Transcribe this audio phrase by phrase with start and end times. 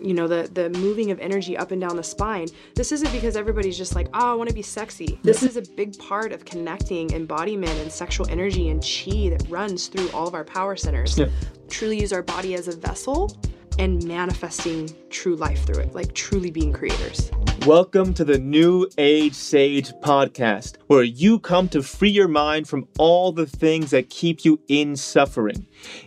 [0.00, 3.36] you know the the moving of energy up and down the spine this isn't because
[3.36, 6.44] everybody's just like oh i want to be sexy this is a big part of
[6.44, 11.18] connecting embodiment and sexual energy and chi that runs through all of our power centers
[11.18, 11.26] Yeah.
[11.68, 13.36] truly use our body as a vessel
[13.78, 17.30] and manifesting true life through it like truly being creators
[17.66, 22.88] Welcome to the New Age Sage podcast, where you come to free your mind from
[22.98, 25.66] all the things that keep you in suffering.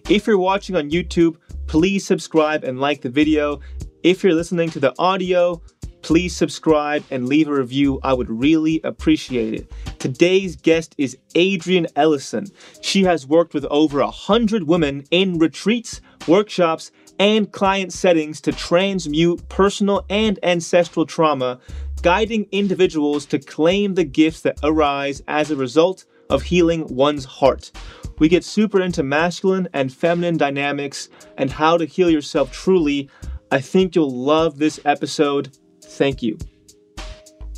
[0.10, 1.36] If you're watching on YouTube,
[1.68, 3.59] please subscribe and like the video.
[4.04, 5.61] If you're listening to the audio,
[6.01, 8.00] please subscribe and leave a review.
[8.04, 9.71] I would really appreciate it.
[10.00, 12.47] Today's guest is Adrian Ellison.
[12.82, 18.52] She has worked with over a hundred women in retreats, workshops, and client settings to
[18.52, 21.60] transmute personal and ancestral trauma,
[22.02, 27.71] guiding individuals to claim the gifts that arise as a result of healing one's heart.
[28.18, 33.09] We get super into masculine and feminine dynamics and how to heal yourself truly.
[33.52, 35.55] I think you'll love this episode.
[35.81, 36.39] Thank you.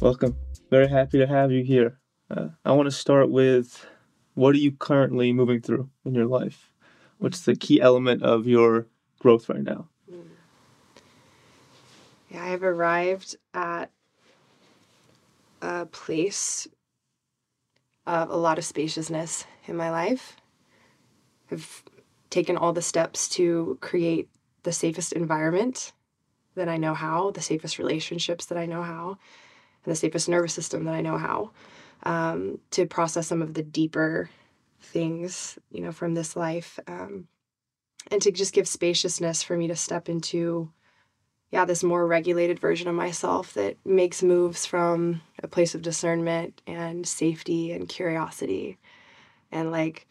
[0.02, 0.35] Welcome.
[0.69, 2.00] Very happy to have you here.
[2.30, 3.85] Uh, I want to start with
[4.33, 6.69] what are you currently moving through in your life?
[7.17, 8.88] What's the key element of your
[9.19, 9.88] growth right now?
[12.30, 13.89] Yeah, I've arrived at
[15.61, 16.67] a place
[18.06, 20.38] of a lot of spaciousness in my life.
[21.52, 21.84] I've
[22.30, 24.30] taken all the steps to create
[24.64, 25.94] the safest environment
[26.56, 29.17] that I know how, the safest relationships that I know how,
[29.84, 31.52] and the safest nervous system that I know how
[32.03, 34.30] um, to process some of the deeper
[34.80, 36.80] things, you know, from this life.
[36.88, 37.28] Um,
[38.12, 40.72] and to just give spaciousness for me to step into
[41.51, 46.61] yeah, this more regulated version of myself that makes moves from a place of discernment
[46.67, 48.77] and safety and curiosity
[49.51, 50.07] and like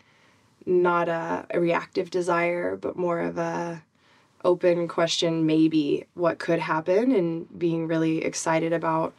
[0.66, 3.82] not a, a reactive desire, but more of a
[4.44, 9.14] open question, maybe what could happen and being really excited about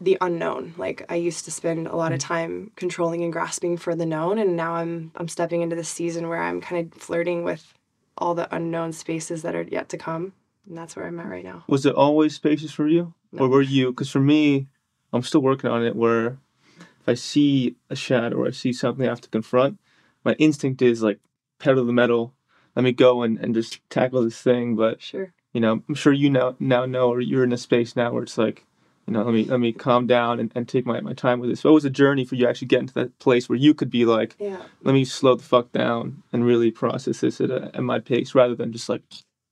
[0.00, 0.74] the unknown.
[0.76, 2.26] Like I used to spend a lot of mm.
[2.26, 6.28] time controlling and grasping for the known and now I'm I'm stepping into this season
[6.28, 7.74] where I'm kind of flirting with
[8.18, 10.32] all the unknown spaces that are yet to come
[10.68, 11.64] and that's where I'm at right now.
[11.66, 13.14] Was it always spacious for you?
[13.32, 13.44] No.
[13.44, 14.68] Or were you, because for me,
[15.12, 16.38] I'm still working on it where
[16.78, 19.78] if I see a shadow or I see something I have to confront,
[20.24, 21.18] my instinct is like
[21.58, 22.34] pedal to the metal,
[22.76, 24.76] let me go and, and just tackle this thing.
[24.76, 25.32] But, Sure.
[25.52, 28.22] you know, I'm sure you now, now know, or you're in a space now where
[28.22, 28.64] it's like,
[29.06, 31.50] you know, let me let me calm down and, and take my, my time with
[31.50, 31.60] this.
[31.60, 33.90] So it was a journey for you actually getting to that place where you could
[33.90, 34.62] be like, Yeah.
[34.84, 38.32] let me slow the fuck down and really process this at, a, at my pace
[38.34, 39.02] rather than just like,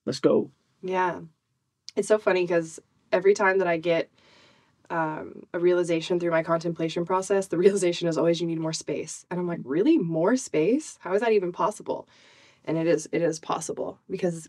[0.06, 0.50] let's go.
[0.82, 1.20] Yeah.
[1.96, 2.80] It's so funny because
[3.12, 4.10] every time that I get
[4.90, 9.26] um, a realization through my contemplation process, the realization is always you need more space.
[9.30, 9.98] And I'm like, really?
[9.98, 10.98] More space?
[11.00, 12.08] How is that even possible?
[12.64, 14.48] And it is, it is possible because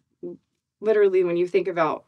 [0.81, 2.05] literally when you think about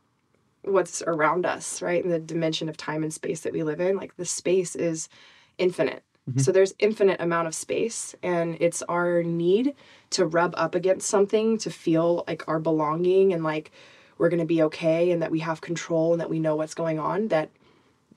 [0.64, 2.04] what's around us, right?
[2.04, 5.10] In the dimension of time and space that we live in, like the space is
[5.58, 6.04] infinite.
[6.30, 6.42] Mhm.
[6.42, 9.76] So there's infinite amount of space and it's our need
[10.12, 13.72] to rub up against something to feel like our belonging and like
[14.24, 16.74] we're going to be okay and that we have control and that we know what's
[16.74, 17.50] going on that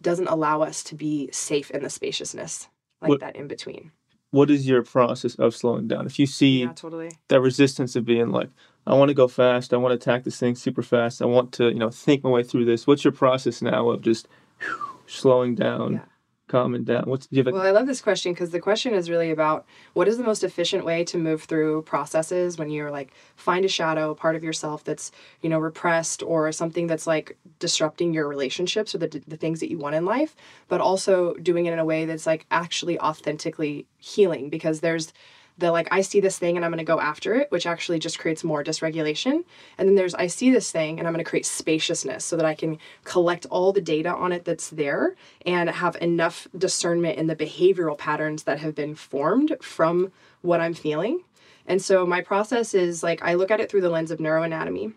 [0.00, 2.69] doesn't allow us to be safe in the spaciousness
[3.03, 3.91] like What- that in between.
[4.31, 6.06] What is your process of slowing down?
[6.06, 7.11] If you see Yeah, totally.
[7.28, 8.50] that resistance of being like,
[8.87, 11.50] I want to go fast, I want to attack this thing super fast, I want
[11.55, 12.87] to, you know, think my way through this.
[12.87, 14.28] What's your process now of just
[15.06, 16.00] slowing down, Yeah.
[16.48, 17.04] Calming down?
[17.06, 19.30] What's do you have a, Well, I love this question because the question is really
[19.30, 23.64] about what is the most efficient way to move through processes when you're like find
[23.64, 25.10] a shadow, part of yourself that's
[25.42, 29.70] you know repressed or something that's like disrupting your relationships or the the things that
[29.70, 30.36] you want in life,
[30.68, 35.12] but also doing it in a way that's like actually authentically healing because there's
[35.59, 37.99] the like I see this thing and I'm going to go after it, which actually
[37.99, 39.44] just creates more dysregulation.
[39.78, 42.44] And then there's I see this thing and I'm going to create spaciousness so that
[42.44, 47.27] I can collect all the data on it that's there and have enough discernment in
[47.27, 50.12] the behavioral patterns that have been formed from
[50.43, 51.22] what I'm feeling.
[51.67, 54.93] And so my process is like I look at it through the lens of neuroanatomy.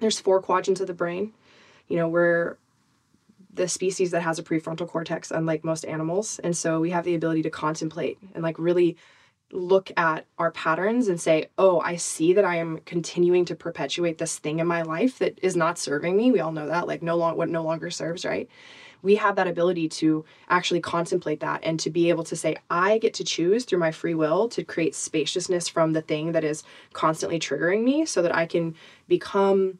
[0.00, 1.32] There's four quadrants of the brain.
[1.88, 2.56] You know, we're
[3.52, 7.16] the species that has a prefrontal cortex unlike most animals and so we have the
[7.16, 8.96] ability to contemplate and like really
[9.52, 14.18] look at our patterns and say oh i see that i am continuing to perpetuate
[14.18, 16.30] this thing in my life that is not serving me.
[16.30, 18.48] We all know that like no long what no longer serves right?
[19.02, 22.98] We have that ability to actually contemplate that and to be able to say i
[22.98, 26.62] get to choose through my free will to create spaciousness from the thing that is
[26.92, 28.74] constantly triggering me so that i can
[29.08, 29.78] become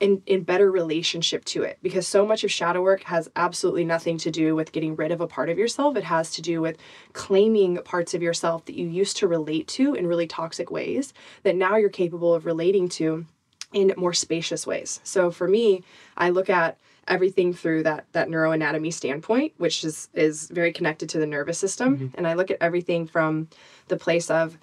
[0.00, 4.16] in, in better relationship to it because so much of shadow work has absolutely nothing
[4.18, 5.96] to do with getting rid of a part of yourself.
[5.96, 6.78] It has to do with
[7.12, 11.12] claiming parts of yourself that you used to relate to in really toxic ways
[11.42, 13.26] that now you're capable of relating to
[13.72, 15.00] in more spacious ways.
[15.02, 15.82] So for me,
[16.16, 21.18] I look at everything through that that neuroanatomy standpoint, which is is very connected to
[21.18, 22.16] the nervous system, mm-hmm.
[22.16, 23.48] and I look at everything from
[23.88, 24.56] the place of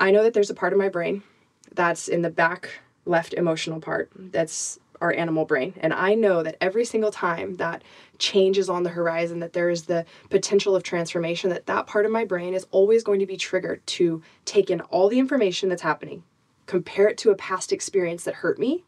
[0.00, 1.22] I know that there's a part of my brain
[1.74, 2.70] that's in the back
[3.06, 5.74] left emotional part that's our animal brain.
[5.78, 7.82] And I know that every single time that
[8.18, 12.06] change is on the horizon, that there is the potential of transformation, that that part
[12.06, 15.68] of my brain is always going to be triggered to take in all the information
[15.68, 16.22] that's happening,
[16.64, 18.84] compare it to a past experience that hurt me,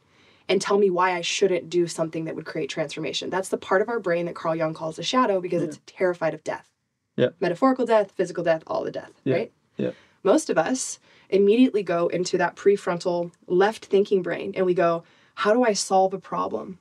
[0.48, 3.28] and tell me why I shouldn't do something that would create transformation.
[3.28, 6.32] That's the part of our brain that Carl Jung calls a shadow because it's terrified
[6.32, 6.70] of death.
[7.16, 7.28] Yeah.
[7.38, 9.34] Metaphorical death, physical death, all the death, Yeah.
[9.34, 9.52] right?
[9.76, 9.90] Yeah.
[10.22, 10.98] Most of us
[11.30, 15.04] immediately go into that prefrontal left thinking brain and we go,
[15.34, 16.78] how do I solve a problem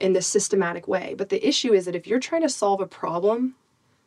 [0.00, 1.14] in this systematic way?
[1.16, 3.54] But the issue is that if you're trying to solve a problem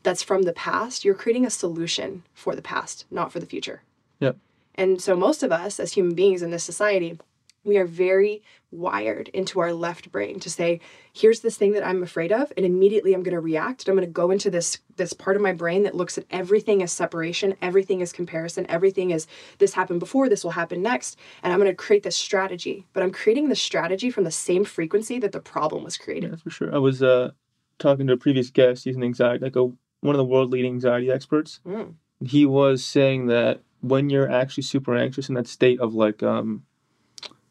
[0.03, 3.83] that's from the past, you're creating a solution for the past, not for the future.
[4.19, 4.37] Yep.
[4.75, 7.19] And so most of us as human beings in this society,
[7.63, 8.41] we are very
[8.71, 10.79] wired into our left brain to say,
[11.13, 13.83] here's this thing that I'm afraid of, and immediately I'm going to react.
[13.83, 16.25] And I'm going to go into this this part of my brain that looks at
[16.29, 19.27] everything as separation, everything as comparison, everything as
[19.57, 22.85] this happened before, this will happen next, and I'm going to create this strategy.
[22.93, 26.31] But I'm creating the strategy from the same frequency that the problem was created.
[26.31, 26.75] Yeah, for sure.
[26.75, 27.31] I was uh,
[27.77, 28.83] talking to a previous guest.
[28.83, 29.63] He's an anxiety, like a
[30.01, 31.59] one of the world leading anxiety experts.
[31.65, 31.95] Mm.
[32.25, 36.63] He was saying that when you're actually super anxious in that state of like um,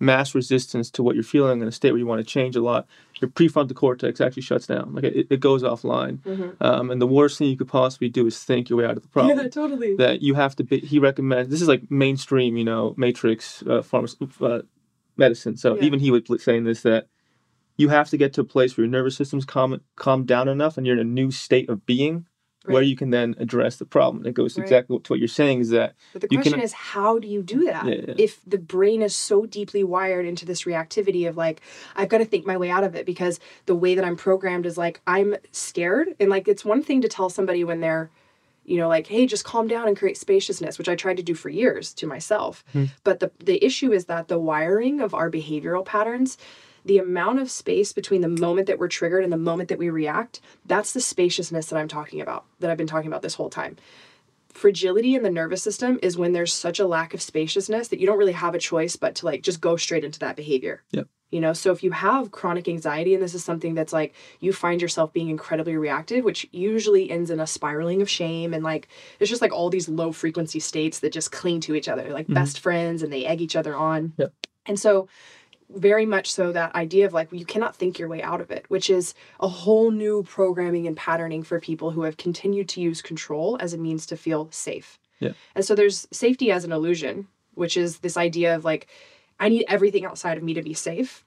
[0.00, 2.60] mass resistance to what you're feeling in a state where you want to change a
[2.62, 2.86] lot,
[3.20, 4.94] your prefrontal cortex actually shuts down.
[4.94, 6.18] Like it, it goes offline.
[6.18, 6.54] Mhm.
[6.60, 9.02] Um, and the worst thing you could possibly do is think your way out of
[9.02, 9.36] the problem.
[9.42, 9.96] Yeah, totally.
[9.96, 13.82] that you have to be he recommends this is like mainstream you know matrix uh,
[13.82, 14.08] pharma,
[14.42, 14.62] uh,
[15.16, 15.82] medicine so Yeah.
[15.84, 17.08] even he was saying this that
[17.76, 20.76] you have to get to a place where your nervous system's calm calm down enough
[20.76, 22.26] and you're in a new state of being
[22.72, 24.64] where you can then address the problem it goes Right.
[24.64, 27.26] exactly to what you're saying is that But the You can- question is, how do
[27.28, 27.86] you do that?
[27.86, 28.14] Yeah, yeah.
[28.18, 31.60] If the brain is so deeply wired into this reactivity of like,
[31.96, 34.66] I've got to think my way out of it because the way that I'm programmed
[34.66, 36.14] is like, I'm scared.
[36.20, 38.10] And like, it's one thing to tell somebody when they're,
[38.64, 41.34] you know, like, hey, just calm down and create spaciousness, which I tried to do
[41.34, 42.64] for years to myself.
[42.72, 42.84] Hmm.
[43.04, 46.36] But the, the issue is that the wiring of our behavioral patterns,
[46.84, 49.90] the amount of space between the moment that we're triggered and the moment that we
[49.90, 53.50] react, that's the spaciousness that I'm talking about, that I've been talking about this whole
[53.50, 53.76] time
[54.58, 58.06] fragility in the nervous system is when there's such a lack of spaciousness that you
[58.06, 60.82] don't really have a choice but to like just go straight into that behavior.
[60.90, 61.08] Yep.
[61.30, 64.52] You know, so if you have chronic anxiety and this is something that's like you
[64.52, 68.88] find yourself being incredibly reactive, which usually ends in a spiraling of shame and like
[69.20, 72.24] it's just like all these low frequency states that just cling to each other, like
[72.24, 72.34] mm-hmm.
[72.34, 74.14] best friends and they egg each other on.
[74.16, 74.32] Yep.
[74.66, 75.08] And so
[75.70, 78.64] very much so that idea of like you cannot think your way out of it
[78.68, 83.02] which is a whole new programming and patterning for people who have continued to use
[83.02, 85.32] control as a means to feel safe Yeah.
[85.54, 88.86] and so there's safety as an illusion which is this idea of like
[89.38, 91.24] i need everything outside of me to be safe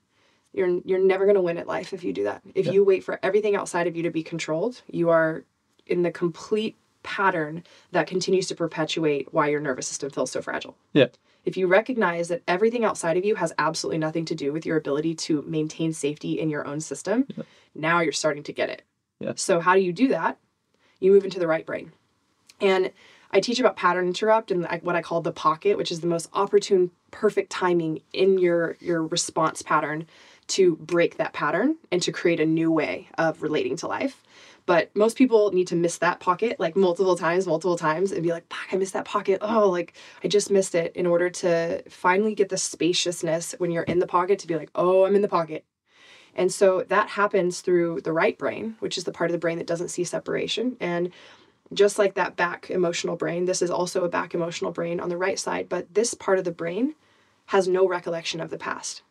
[0.53, 2.71] you're you're never going to win at life if you do that if Yeah.
[2.73, 5.43] you wait for everything outside of you to be controlled you are
[5.85, 10.75] in the complete pattern that continues to perpetuate why your nervous system feels so fragile
[10.93, 11.07] Yeah.
[11.45, 14.77] If you recognize that everything outside of you has absolutely nothing to do with your
[14.77, 17.43] ability to maintain safety in your own system, Yeah.
[17.73, 18.83] now you're starting to get it.
[19.19, 19.33] Yeah.
[19.35, 20.37] So, how do you do that?
[20.99, 21.91] You move into the right brain.
[22.59, 22.91] And
[23.31, 26.29] I teach about pattern interrupt and what I call the pocket, which is the most
[26.33, 30.05] opportune, perfect timing in your, your response pattern
[30.47, 34.21] to break that pattern and to create a new way of relating to life.
[34.71, 38.31] But most people need to miss that pocket like multiple times, multiple times, and be
[38.31, 39.39] like, I missed that pocket.
[39.41, 43.83] Oh, like I just missed it." In order to finally get the spaciousness when you're
[43.83, 45.65] in the pocket to be like, "Oh, I'm in the pocket."
[46.35, 49.57] And so that happens through the right brain, which is the part of the brain
[49.57, 50.77] that doesn't see separation.
[50.79, 51.11] And
[51.73, 55.17] just like that back emotional brain, this is also a back emotional brain on the
[55.17, 56.95] right side, but this part of the brain
[57.47, 59.03] has no recollection of the past.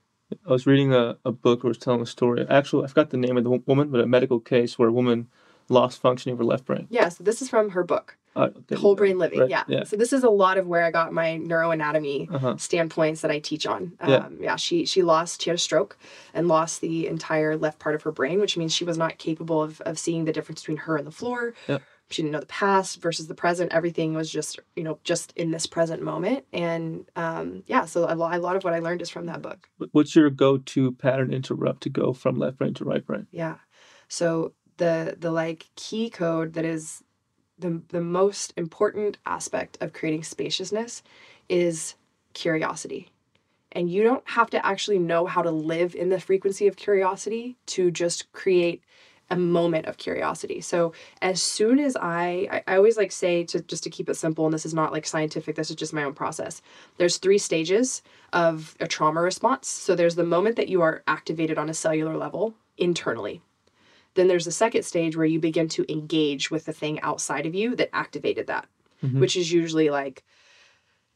[0.49, 2.47] I was reading a, a book it was telling a story.
[2.49, 5.29] Actually, I forgot the name of the woman, but a medical case where a woman
[5.71, 6.87] lost functioning of her left brain.
[6.91, 8.95] Yeah, so this is from her book, Uh, Whole.
[8.97, 9.41] Brain Living.
[9.41, 9.65] Right, Yeah.
[9.69, 9.85] yeah.
[9.85, 12.57] So this is a lot of where I got my neuroanatomy Uh-huh.
[12.59, 13.93] standpoints that I teach on.
[14.01, 14.29] Um, Yeah.
[14.41, 15.97] yeah, she she lost she had a stroke
[16.35, 19.63] and lost the entire left part of her brain, which means she was not capable
[19.63, 21.55] of of seeing the difference between her and the floor.
[21.69, 21.79] Yeah.
[22.11, 23.73] She didn't know the past versus the present.
[23.73, 26.45] Everything was just you know just in this present moment.
[26.53, 29.43] And um, yeah, so a lot, a lot of what I learned is from that
[29.43, 29.69] book.
[29.93, 33.27] What's your go-to pattern interrupt to go from left brain to right brain?
[33.31, 33.57] Yeah.
[34.09, 37.05] So the the like key code that is
[37.59, 41.03] the the most important aspect of creating spaciousness
[41.49, 41.95] is
[42.33, 43.11] curiosity.
[43.73, 47.57] And you don't have to actually know how to live in the frequency of curiosity
[47.67, 48.83] to just create
[49.29, 50.61] a moment of curiosity.
[50.61, 54.17] So as soon as I, I, I always like say to just to keep it
[54.17, 56.63] simple, and this is not like scientific, this is just my own process.
[56.97, 59.69] There's three stages of a trauma response.
[59.69, 63.41] So there's the moment that you are activated on a cellular level internally.
[64.15, 67.55] Then there's a second stage where you begin to engage with the thing outside of
[67.55, 68.67] you that activated that,
[69.03, 69.21] Mhm.
[69.21, 70.25] which is usually like,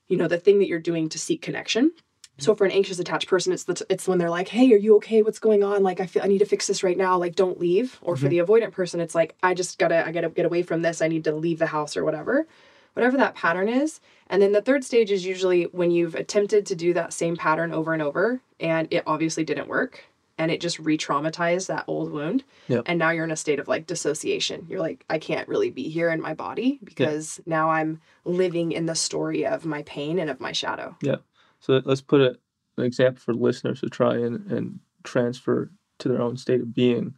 [0.08, 1.92] you know, the thing that you're doing to seek connection.
[2.36, 4.96] So for an anxious attached person, it's the it's when they're like, "Hey, are you
[4.96, 5.22] okay?
[5.22, 5.84] What's going on?
[5.84, 7.16] Like, I feel I need to fix this right now.
[7.16, 8.30] Like, don't leave." Or for Mhm.
[8.30, 11.00] the avoidant person, it's like, "I just gotta I gotta get away from this.
[11.00, 12.48] I need to leave the house or whatever."
[12.94, 14.00] Whatever that pattern is.
[14.28, 17.72] And then the third stage is usually when you've attempted to do that same pattern
[17.72, 20.04] over and over and it obviously didn't work
[20.38, 22.44] and it just re-traumatized that old wound.
[22.68, 22.84] Yep.
[22.86, 24.66] And now you're in a state of like dissociation.
[24.68, 28.86] You're like, I can't really be here in my body because now I'm living in
[28.86, 30.96] the story of my pain and of my shadow.
[31.02, 31.16] Yeah.
[31.60, 32.36] So let's put a,
[32.76, 37.14] an example for listeners to try and, and transfer to their own state of being.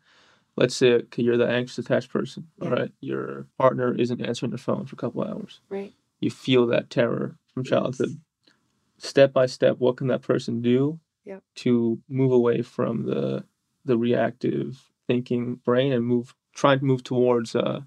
[0.56, 2.48] Let's say okay, you're the anxious attached person.
[2.60, 2.74] All Yeah.
[2.74, 5.60] right, your partner isn't answering their phone for a couple hours.
[5.68, 5.92] Right.
[6.20, 7.70] You feel that terror from Yes.
[7.70, 8.20] childhood.
[8.98, 11.42] Step by step, what can that person do Yep.
[11.56, 13.44] to move away from the
[13.84, 17.80] the reactive thinking brain and move trying to move towards uh,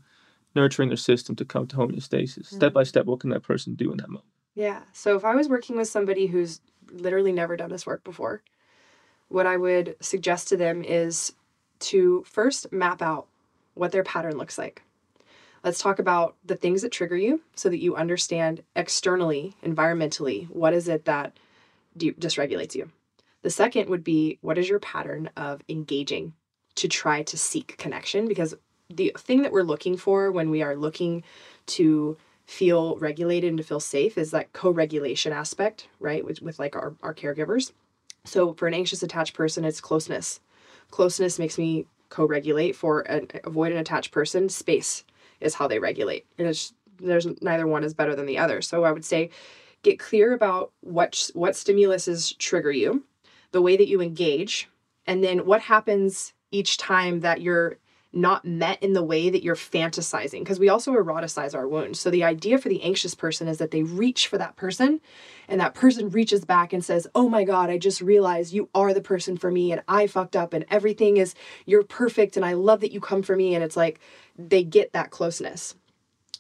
[0.56, 2.46] nurturing their system to come to homeostasis.
[2.46, 2.76] Step Mm.
[2.76, 4.26] by step, what can that person do in that moment?
[4.56, 4.82] Yeah.
[4.94, 8.44] So if I was working with somebody who's literally never done this work before,
[9.28, 11.34] what I would suggest to them is
[11.80, 13.28] to first map out
[13.74, 14.84] what their pattern looks like.
[15.64, 20.74] Let's talk about the things that trigger you so that you understand externally, environmentally, what
[20.74, 21.38] is it that
[21.98, 22.90] de- dysregulates you.
[23.42, 26.34] The second would be what is your pattern of engaging
[26.76, 28.28] to try to seek connection?
[28.28, 28.56] Because
[28.90, 31.24] the thing that we're looking for when we are looking
[31.68, 36.26] to feel regulated and to feel safe is that co-regulation aspect, right?
[36.26, 37.72] With, with like our, our caregivers.
[38.26, 40.40] So for an anxious attached person, it's closeness.
[40.90, 42.76] Closeness makes me co-regulate.
[42.76, 45.04] For an avoid an attached person, space
[45.40, 46.26] is how they regulate.
[46.38, 46.48] And
[47.00, 48.62] there's neither one is better than the other.
[48.62, 49.30] So I would say
[49.84, 53.04] get clear about what what stimuluses trigger you,
[53.52, 54.70] the way that you engage,
[55.06, 57.78] and then what happens each time that you're
[58.12, 62.00] not met in the way that you're fantasizing because we also eroticize our wounds.
[62.00, 65.00] So the idea for the anxious person is that they reach for that person
[65.48, 68.96] and that person reaches back and says, "Oh my god, I just realized you are
[68.96, 71.36] the person for me and I fucked up and everything is
[71.68, 74.00] you're perfect and I love that you come for me." And it's like
[74.38, 75.76] they get that closeness.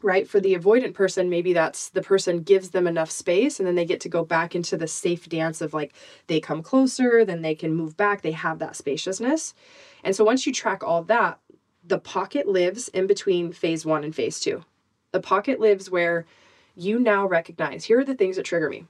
[0.01, 0.27] Right?
[0.27, 3.83] For the avoidant person, maybe that's the person gives them enough space and then they
[3.83, 5.93] get to go back into the safe dance of like
[6.27, 9.53] they come closer, then they can move back, they have that spaciousness.
[10.03, 11.39] And so once you track all that,
[11.85, 14.63] the pocket lives in between phase one and phase two.
[15.11, 16.25] The pocket lives where
[16.75, 18.85] you now recognize here are the things that trigger me.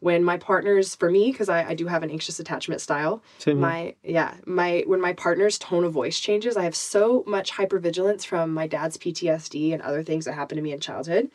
[0.00, 3.56] When my partners, for me, because I, I do have an anxious attachment style, Same
[3.56, 3.66] here.
[3.66, 8.24] my yeah, my when my partner's tone of voice changes, I have so much hypervigilance
[8.24, 11.30] from my dad's PTSD and other things that happened to me in childhood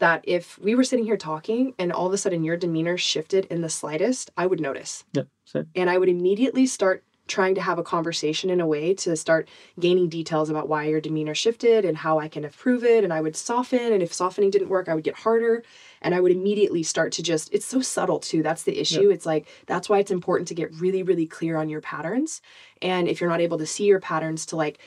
[0.00, 3.44] that if we were sitting here talking and all of a sudden your demeanor shifted
[3.46, 5.66] in the slightest, I would notice Yep, same.
[5.74, 9.48] and I would immediately start trying to have a conversation in a way to start
[9.78, 13.04] gaining details about why your demeanor shifted and how I can improve it.
[13.04, 15.62] And I would soften, and if softening didn't work, I would get harder.
[16.02, 18.42] And I would immediately start to just, it's so subtle too.
[18.42, 19.10] That's the issue.
[19.10, 22.40] It's like, that's why it's important to get really, really clear on your patterns.
[22.80, 24.78] And if you're not able to see your patterns, to like,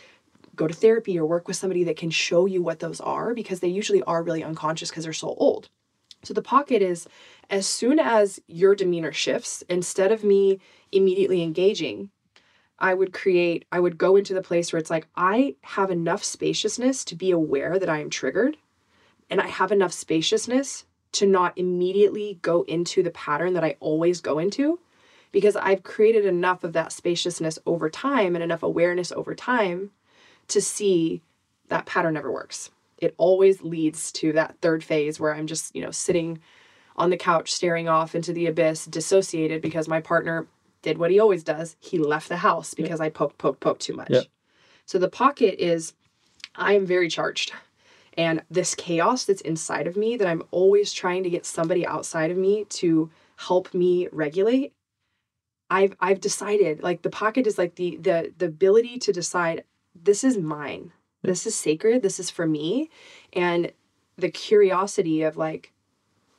[0.55, 3.59] go to therapy or work with somebody that can show you what those are because
[3.59, 5.69] they usually are really unconscious because they're so old.
[6.23, 7.07] So the pocket is
[7.49, 10.59] as soon as your demeanor shifts, instead of me
[10.91, 12.11] immediately engaging,
[12.79, 16.23] I would create, I would go into the place where it's like, I have enough
[16.23, 18.57] spaciousness to be aware that I am triggered,
[19.29, 24.21] and I have enough spaciousness to not immediately go into the pattern that I always
[24.21, 24.79] go into
[25.31, 29.91] because I've created enough of that spaciousness over time and enough awareness over time
[30.49, 31.21] to see
[31.69, 32.69] that pattern never works.
[32.97, 36.39] It always leads to that third phase where I'm just, you know, sitting
[36.95, 40.47] on the couch staring off into the abyss, dissociated because my partner
[40.83, 41.75] did what he always does.
[41.79, 44.11] He left the house because I poked, poked, poked too much.
[44.85, 45.93] So the pocket is,
[46.55, 47.53] I am very charged.
[48.17, 52.31] And this chaos that's inside of me that I'm always trying to get somebody outside
[52.31, 54.73] of me to help me regulate.
[55.69, 59.63] I've I've decided like the pocket is like the the the ability to decide
[59.95, 60.91] this is mine.
[61.23, 62.03] This is sacred.
[62.03, 62.89] This is for me.
[63.31, 63.71] And
[64.17, 65.73] the curiosity of like,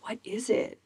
[0.02, 0.78] what is it?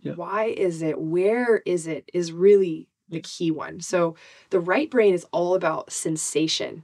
[0.00, 0.14] Yeah.
[0.14, 1.00] Why is it?
[1.00, 2.10] Where is it?
[2.12, 3.80] Is really the key one.
[3.80, 4.16] So
[4.50, 6.82] the right brain is all about sensation.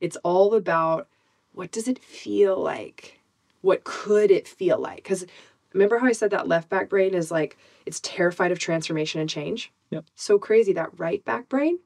[0.00, 1.08] It's all about
[1.52, 3.20] what does it feel like?
[3.60, 4.96] What could it feel like?
[4.96, 5.26] Because
[5.72, 9.28] remember how I said that left back brain is like it's terrified of transformation and
[9.28, 9.72] change?
[9.90, 10.04] Yep.
[10.14, 11.78] So crazy that right back brain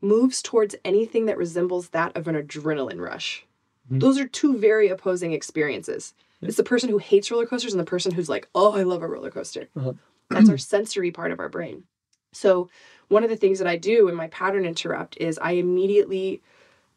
[0.00, 3.46] moves towards anything that resembles that of an adrenaline rush.
[3.90, 4.00] Mhm.
[4.00, 6.14] Those are two very opposing experiences.
[6.42, 9.02] It's the person who hates roller coasters and the person who's like, oh, I love
[9.02, 9.68] a roller coaster.
[9.74, 9.94] Uh-huh.
[10.28, 11.84] That's our sensory part of our brain.
[12.32, 12.68] So,
[13.08, 16.42] one of the things that I do in my pattern interrupt is I immediately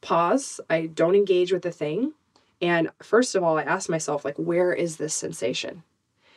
[0.01, 2.13] pause, I don't engage with the thing.
[2.62, 5.84] And first of all, I ask myself, like, where is this sensation?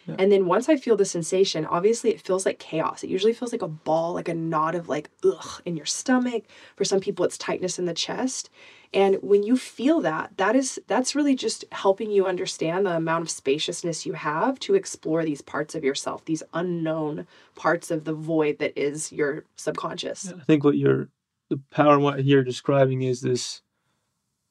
[0.07, 0.17] Yeah.
[0.19, 3.05] And then once I feel the sensation, obviously it feels like chaos.
[3.05, 6.45] It usually feels like a ball, like a knot of like ugh in your stomach.
[6.77, 8.51] For some people, it's tightness in the chest.
[8.95, 13.23] And when you feel that, that is that's really just helping you understand the amount
[13.23, 18.13] of spaciousness you have to explore these parts of yourself, these unknown parts of the
[18.13, 20.33] void that is your subconscious.
[20.33, 21.09] I think what you're
[21.53, 23.61] the power and what you're describing is this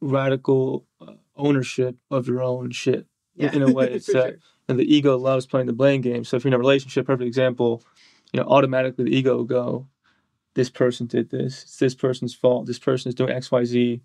[0.02, 3.08] radical uh, ownership of your own shit.
[3.36, 3.52] yeah.
[3.54, 4.38] in a way, it's that-
[4.70, 6.24] And the ego loves playing the blame game.
[6.24, 7.84] So if you're in a relationship, perfect example,
[8.32, 9.88] you know, automatically the ego will go,
[10.54, 11.64] this person did this.
[11.64, 12.68] It's this person's fault.
[12.68, 14.02] This person is doing X, Y, Z.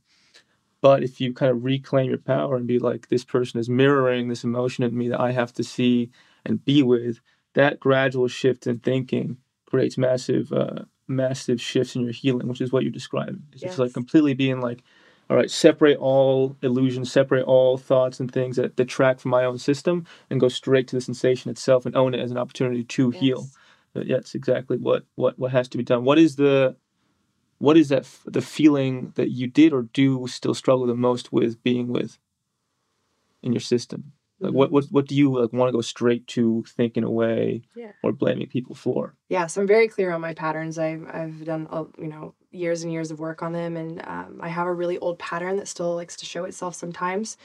[0.81, 4.29] But if you kind of reclaim your power and be like, this person is mirroring
[4.29, 6.11] this emotion in me that I have to see
[6.47, 7.21] and be with,
[7.55, 9.37] that gradual shift in thinking
[9.67, 13.43] creates massive, uh, massive shifts in your healing, which is what you're describing.
[13.53, 14.83] It's just like completely being like,
[15.29, 19.59] all right, separate all illusions, separate all thoughts and things that detract from my own
[19.59, 23.11] system, and go straight to the sensation itself and own it as an opportunity to
[23.11, 23.41] heal.
[23.43, 23.57] Yes.
[23.93, 26.05] But yeah, it's exactly what what what has to be done.
[26.05, 26.77] What is the
[27.59, 31.33] what is that f- the feeling that you did or do still struggle the most
[31.33, 32.19] with being with
[33.43, 34.13] in your system?
[34.39, 34.59] Like mm-hmm.
[34.59, 37.93] what what what do you like want to go straight to thinking away Yeah.
[38.03, 39.15] or blaming people for?
[39.29, 40.79] Yeah, so I'm very clear on my patterns.
[40.79, 41.67] I've I've done
[41.99, 44.99] you know years and years of work on them, and um, I have a really
[44.99, 47.39] old pattern that still likes to show itself sometimes.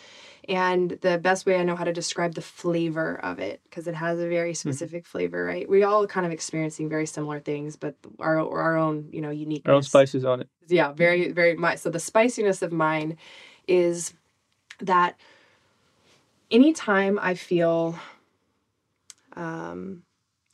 [0.50, 3.96] And the best way I know how to describe the flavor of it, because it
[3.96, 4.70] has a very mm-hmm.
[4.70, 5.70] specific flavor, right?
[5.70, 9.64] We all kind of experiencing very similar things, but our our own you know unique
[9.66, 10.50] Our own spices on it.
[10.68, 10.98] Yeah, mm-hmm.
[10.98, 11.80] very very much.
[11.80, 13.18] So the spiciness of mine
[13.66, 14.14] is
[14.82, 15.16] that
[16.52, 17.98] anytime I feel
[19.34, 20.04] um,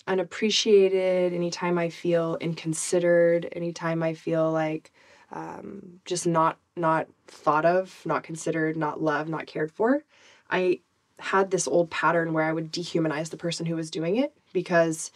[0.05, 4.91] unappreciated, anytime I feel inconsidered, anytime I feel like
[5.31, 10.03] um, just not not thought of, not considered, not loved, not cared for,
[10.49, 10.79] I
[11.19, 15.11] had this old pattern where I would dehumanize the person who was doing it because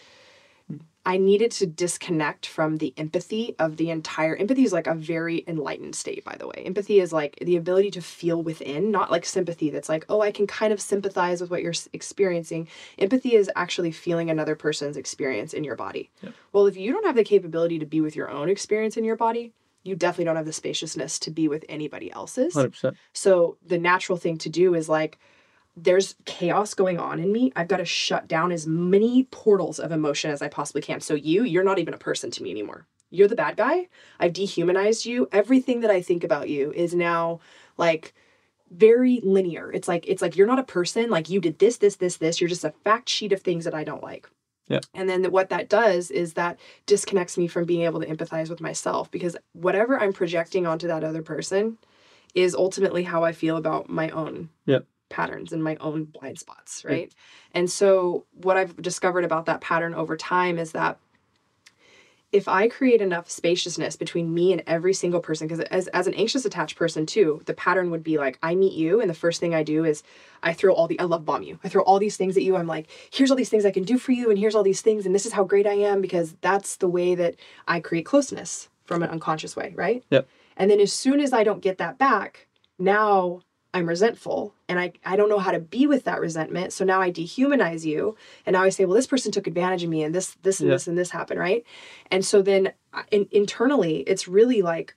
[1.05, 5.43] I needed to disconnect from the empathy of the entire empathy is like a very
[5.47, 6.63] enlightened state by the way.
[6.65, 10.31] Empathy is like the ability to feel within, not like sympathy that's like, "Oh, I
[10.31, 12.67] can kind of sympathize with what you're experiencing."
[12.99, 16.11] Empathy is actually feeling another person's experience in your body.
[16.21, 16.33] Yep.
[16.53, 19.15] Well, if you don't have the capability to be with your own experience in your
[19.15, 22.53] body, you definitely don't have the spaciousness to be with anybody else's.
[22.53, 22.97] Hundred percent.
[23.13, 25.17] So the natural thing to do is like,
[25.75, 27.51] there's chaos going on in me.
[27.55, 30.99] I've got to shut down as many portals of emotion as I possibly can.
[30.99, 32.87] So you, you're not even a person to me anymore.
[33.09, 33.87] You're the bad guy.
[34.19, 35.27] I've dehumanized you.
[35.31, 37.39] Everything that I think about you is now
[37.77, 38.13] like
[38.69, 39.71] very linear.
[39.71, 41.09] It's like it's like you're not a person.
[41.09, 42.39] Like you did this, this, this, this.
[42.39, 44.29] You're just a fact sheet of things that I don't like.
[44.67, 44.79] Yeah.
[44.93, 48.61] And then what that does is that disconnects me from being able to empathize with
[48.61, 51.77] myself because whatever I'm projecting onto that other person
[52.33, 54.85] is ultimately how I feel about my own Yep.
[55.11, 56.89] Patterns and my own blind spots, mm.
[56.89, 57.15] right?
[57.53, 60.97] And so what I've discovered about that pattern over time is that
[62.31, 66.13] if I create enough spaciousness between me and every single person, because as, as an
[66.13, 69.41] anxious attached person too, the pattern would be like I meet you, and the first
[69.41, 70.01] thing I do is
[70.41, 71.59] I throw all the I love bomb you.
[71.63, 72.55] I throw all these things at you.
[72.55, 74.81] I'm like, here's all these things I can do for you, and here's all these
[74.81, 77.35] things, and this is how great I am, because that's the way that
[77.67, 80.03] I create closeness from an unconscious way, right?
[80.09, 80.27] Yep.
[80.55, 82.47] And then as soon as I don't get that back,
[82.79, 83.41] now
[83.73, 86.73] I'm resentful and I, I don't know how to be with that resentment.
[86.73, 88.17] So now I dehumanize you.
[88.45, 90.67] And now I say, well, this person took advantage of me and this, this, and
[90.69, 90.75] Yeah.
[90.75, 91.63] this, and this happened, right?
[92.09, 92.73] And so then
[93.11, 94.95] in, internally, it's really like,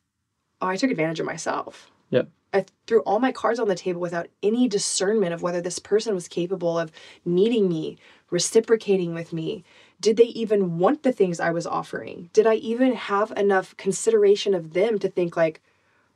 [0.60, 1.90] oh, I took advantage of myself.
[2.10, 2.28] Yep.
[2.52, 6.14] I threw all my cards on the table without any discernment of whether this person
[6.14, 6.92] was capable of
[7.24, 7.96] meeting me,
[8.30, 9.64] reciprocating with me.
[10.00, 12.30] Did they even want the things I was offering?
[12.32, 15.60] Did I even have enough consideration of them to think like,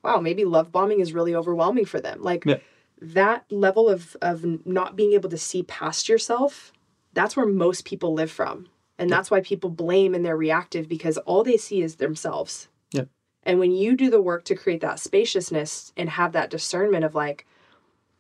[0.09, 2.23] wow, maybe love bombing is really overwhelming for them?
[2.23, 2.59] Like Yeah.
[3.01, 6.73] that level of of not being able to see past yourself,
[7.13, 8.69] that's where most people live from.
[9.01, 12.69] And that's why people blame and they're reactive because all they see is themselves.
[12.93, 13.05] Yeah.
[13.45, 17.15] And when you do the work to create that spaciousness and have that discernment of
[17.15, 17.47] like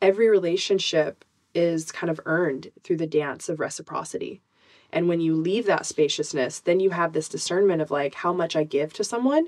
[0.00, 1.24] every relationship
[1.54, 4.40] is kind of earned through the dance of reciprocity.
[4.92, 8.56] And when you leave that spaciousness, then you have this discernment of like how much
[8.56, 9.46] I give to someone.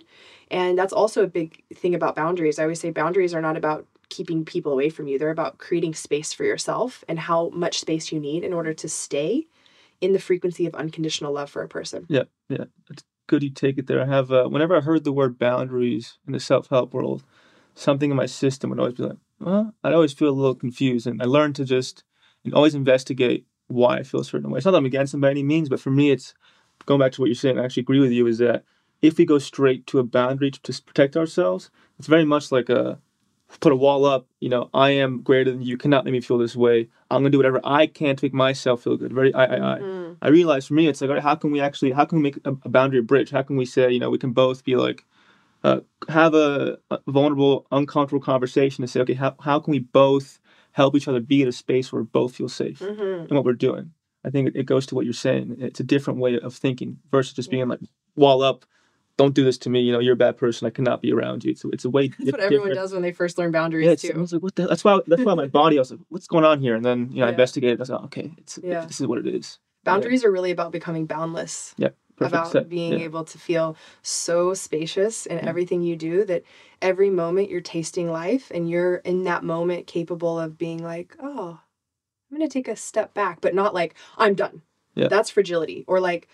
[0.51, 2.59] And that's also a big thing about boundaries.
[2.59, 5.95] I always say boundaries are not about keeping people away from you, they're about creating
[5.95, 9.47] space for yourself and how much space you need in order to stay
[10.01, 12.07] in the frequency of unconditional love for a person.
[12.09, 12.65] Yeah, yeah.
[12.91, 14.03] It's good you take it there.
[14.03, 17.23] I have uh, whenever I heard the word boundaries in the self help world,
[17.75, 21.07] something in my system would always be like, well, I'd always feel a little confused,
[21.07, 22.05] and I learned to just
[22.45, 24.59] and always investigate why I feel a certain way.
[24.59, 26.35] It's not that I'm against them by any means, but for me, it's
[26.87, 27.59] going back to what you're saying.
[27.59, 28.27] I actually agree with you.
[28.27, 28.65] Is that
[29.03, 32.99] if we go straight to a boundary to protect ourselves, it's very much like a
[33.59, 34.27] put a wall up.
[34.41, 35.77] You know, I am greater than you.
[35.77, 36.89] Cannot make me feel this way.
[37.11, 39.13] I'm gonna do whatever I can to make myself feel good.
[39.13, 40.13] Very, I, I, mm-hmm.
[40.23, 40.27] I.
[40.27, 42.23] I realize for me, it's like, all right, how can we actually, how can we
[42.23, 43.31] make a, a boundary bridge?
[43.31, 45.05] How can we say, you know, we can both be like,
[45.63, 50.39] uh, have a, a, vulnerable, uncomfortable conversation and say, okay, how, how can we both
[50.81, 53.29] help each other be in a space where we both feel safe mm-hmm.
[53.29, 53.93] in what we're doing?
[54.25, 55.57] I think it, goes to what you're saying.
[55.61, 57.81] It's a different way of thinking versus just being like
[58.17, 58.67] wall up,
[59.17, 59.81] don't do this to me.
[59.81, 60.67] You know, you're a bad person.
[60.67, 61.55] I cannot be around you.
[61.55, 62.09] So it's a way.
[62.09, 64.17] That's what everyone does when they first learn boundaries yeah, too.
[64.17, 64.67] I was like, what the?
[64.67, 64.99] That's why.
[65.07, 65.77] That's why my body.
[65.77, 66.75] I was like, what's going on here?
[66.75, 67.27] And then you know, yeah.
[67.27, 67.81] I investigated.
[67.81, 68.87] I was like, okay, it's yeah.
[68.87, 69.59] this is what it is.
[69.85, 70.29] Boundaries yeah.
[70.29, 71.75] are really about becoming boundless.
[71.77, 71.91] Yeah.
[72.17, 72.69] Perfect About set.
[72.69, 73.07] being yeah.
[73.07, 76.43] able to feel so spacious in everything you do that
[76.83, 81.61] every moment you're tasting life and you're in that moment capable of being like, oh,
[82.31, 84.63] I'm gonna take a step back, but not like I'm done.
[84.95, 85.09] Yeah.
[85.09, 85.85] That's fragility.
[85.87, 86.29] Or like,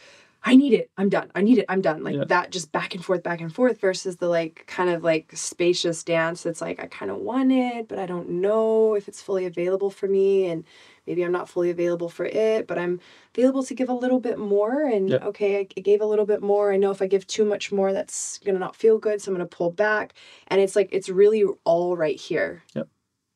[0.47, 0.93] I need it.
[0.97, 1.33] I'm done.
[1.35, 1.65] I need it.
[1.69, 2.05] I'm done.
[2.05, 2.25] Like yeah.
[2.29, 6.05] that just back and forth, back and forth versus the like kind of like spacious
[6.05, 9.45] dance that's like I kind of want it, but I don't know if it's fully
[9.45, 10.63] available for me and
[11.05, 13.01] maybe I'm not fully available for it, but I'm
[13.35, 15.17] available to give a little bit more and yeah.
[15.17, 16.73] okay, I, gave a little bit more.
[16.73, 19.33] I know if I give too much more that's going to not feel good, so
[19.33, 20.15] I'm going to pull back
[20.47, 22.63] and it's like it's really all right here.
[22.77, 22.89] Yep.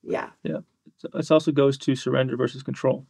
[0.04, 0.30] Yeah.
[0.44, 0.58] Yeah.
[1.12, 3.04] It also goes to surrender versus control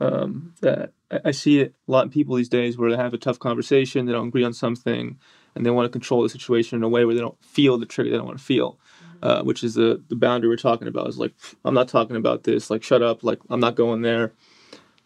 [0.00, 0.92] um, that
[1.24, 4.06] I see it a lot in people these days where they have a tough conversation,
[4.06, 5.18] they don't agree on something,
[5.54, 7.86] and they want to control the situation in a way where they don't feel the
[7.86, 9.24] trigger they don't want to feel, mm-hmm.
[9.24, 11.08] uh, which is the the boundary we're talking about.
[11.08, 12.70] Is like I'm not talking about this.
[12.70, 13.22] Like shut up.
[13.22, 14.32] Like I'm not going there.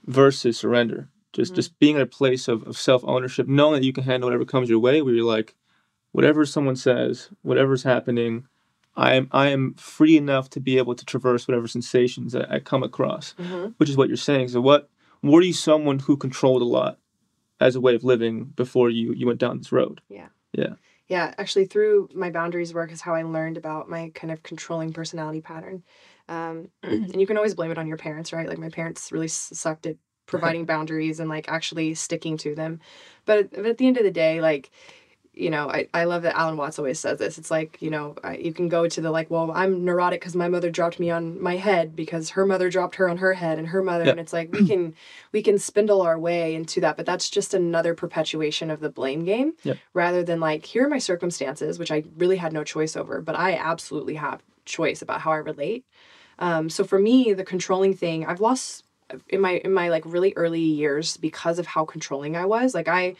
[0.06, 1.56] Versus surrender, just mm-hmm.
[1.56, 4.46] just being in a place of, of self ownership, knowing that you can handle whatever
[4.46, 5.02] comes your way.
[5.02, 5.54] Where you're like,
[6.12, 8.46] whatever someone says, whatever's happening,
[8.96, 12.58] I am I am free enough to be able to traverse whatever sensations I, I
[12.58, 13.70] come across, mm-hmm.
[13.76, 14.48] which is what you're saying.
[14.48, 14.90] So what
[15.22, 16.98] were you someone who controlled a lot
[17.60, 20.00] as a way of living before you you went down this road?
[20.08, 20.28] Yeah.
[20.52, 20.74] Yeah.
[21.10, 24.92] Yeah, actually, through my boundaries work is how I learned about my kind of controlling
[24.92, 25.82] personality pattern.
[26.28, 28.48] Um, and you can always blame it on your parents, right?
[28.48, 32.78] Like my parents really sucked at providing boundaries and like actually sticking to them.
[33.24, 34.70] But, but at the end of the day, like
[35.32, 37.38] you know, I, I love that Alan Watts always says this.
[37.38, 40.48] It's like, you know, you can go to the like, well, I'm neurotic because my
[40.48, 43.68] mother dropped me on my head because her mother dropped her on her head and
[43.68, 44.04] her mother.
[44.04, 44.12] Yep.
[44.12, 44.94] And it's like, we can,
[45.32, 49.24] we can spindle our way into that, but that's just another perpetuation of the blame
[49.24, 49.78] game yep.
[49.94, 53.36] rather than like, here are my circumstances, which I really had no choice over, but
[53.36, 55.84] I absolutely have choice about how I relate.
[56.40, 58.84] Um, so for me, the controlling thing, I've lost
[59.28, 62.74] in my, in my like really early years because of how controlling I was.
[62.74, 63.14] Like I,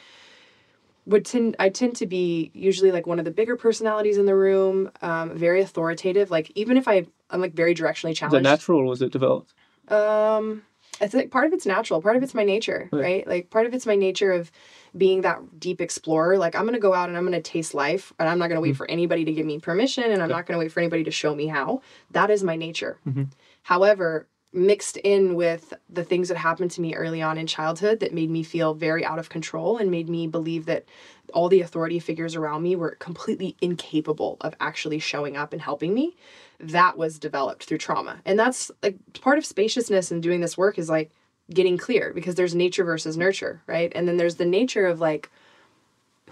[1.07, 4.35] would tend I tend to be usually like one of the bigger personalities in the
[4.35, 6.31] room, um, very authoritative.
[6.31, 8.37] Like even if I I'm like very directionally challenged.
[8.37, 9.55] Is that natural or was it developed?
[9.89, 10.63] Um,
[11.01, 13.03] I think part of it's natural, part of it's my nature, right.
[13.03, 13.27] right?
[13.27, 14.53] Like part of it's my nature of
[14.97, 16.37] being that deep explorer.
[16.37, 18.71] Like I'm gonna go out and I'm gonna taste life, and I'm not gonna wait
[18.71, 18.77] mm-hmm.
[18.77, 21.35] for anybody to give me permission, and I'm not gonna wait for anybody to show
[21.35, 21.81] me how.
[22.11, 22.99] That is my nature.
[23.07, 23.25] Mm-hmm.
[23.63, 28.13] However, mixed in with the things that happened to me early on in childhood that
[28.13, 30.85] made me feel very out of control and made me believe that
[31.33, 35.95] all the authority figures around me were completely incapable of actually showing up and helping
[35.95, 36.17] me.
[36.59, 38.21] That was developed through trauma.
[38.25, 41.13] And that's like part of spaciousness and doing this work is like
[41.53, 43.93] getting clear because there's nature versus nurture right?
[43.95, 45.31] And then there's the nature of like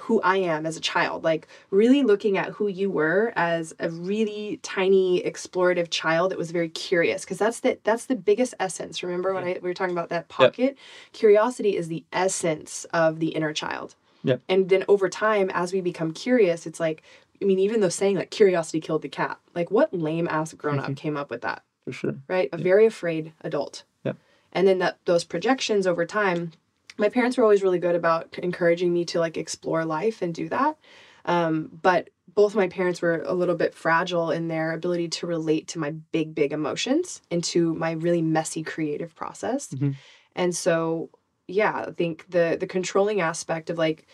[0.00, 3.90] who I am as a child, like really looking at who you were as a
[3.90, 9.02] really tiny explorative child that was very curious because that's the that's the biggest essence.
[9.02, 10.58] Remember when I we were talking about that pocket?
[10.58, 10.76] Yep.
[11.12, 13.94] Curiosity is the essence of the inner child.
[14.24, 14.40] Yep.
[14.48, 17.02] And then over time as we become curious, it's like
[17.40, 20.78] I mean even though saying like curiosity killed the cat, like what lame ass grown
[20.78, 20.94] up mm-hmm.
[20.94, 21.62] came up with that?
[21.84, 22.16] For sure.
[22.28, 22.48] Right?
[22.52, 22.64] A yep.
[22.64, 23.84] very afraid adult.
[24.04, 24.16] Yep.
[24.52, 26.52] And then that those projections over time
[26.98, 30.48] my parents were always really good about encouraging me to like explore life and do
[30.48, 30.76] that.
[31.24, 35.68] Um, but both my parents were a little bit fragile in their ability to relate
[35.68, 39.68] to my big, big emotions and to my really messy creative process.
[39.68, 39.92] Mm-hmm.
[40.34, 41.10] And so,
[41.46, 44.06] yeah, I think the the controlling aspect of like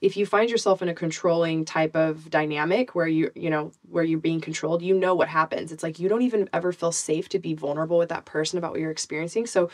[0.00, 4.04] if you find yourself in a controlling type of dynamic where you you know where
[4.04, 7.28] you're being controlled you know what happens it's like you don't even ever feel safe
[7.30, 9.70] to be vulnerable with that person about what you're experiencing so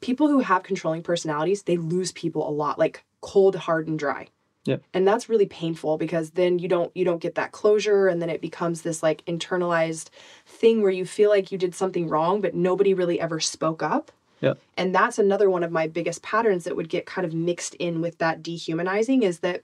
[0.00, 4.28] people who have controlling personalities, they lose people a lot, like cold, hard, and dry.
[4.64, 4.76] Yeah.
[4.92, 8.28] And that's really painful because then you don't you don't get that closure and then
[8.28, 10.10] it becomes this like internalized
[10.46, 14.12] thing where you feel like you did something wrong but nobody really ever spoke up.
[14.42, 14.54] Yeah.
[14.76, 18.02] And that's another one of my biggest patterns that would get kind of mixed in
[18.02, 19.62] with that dehumanizing is that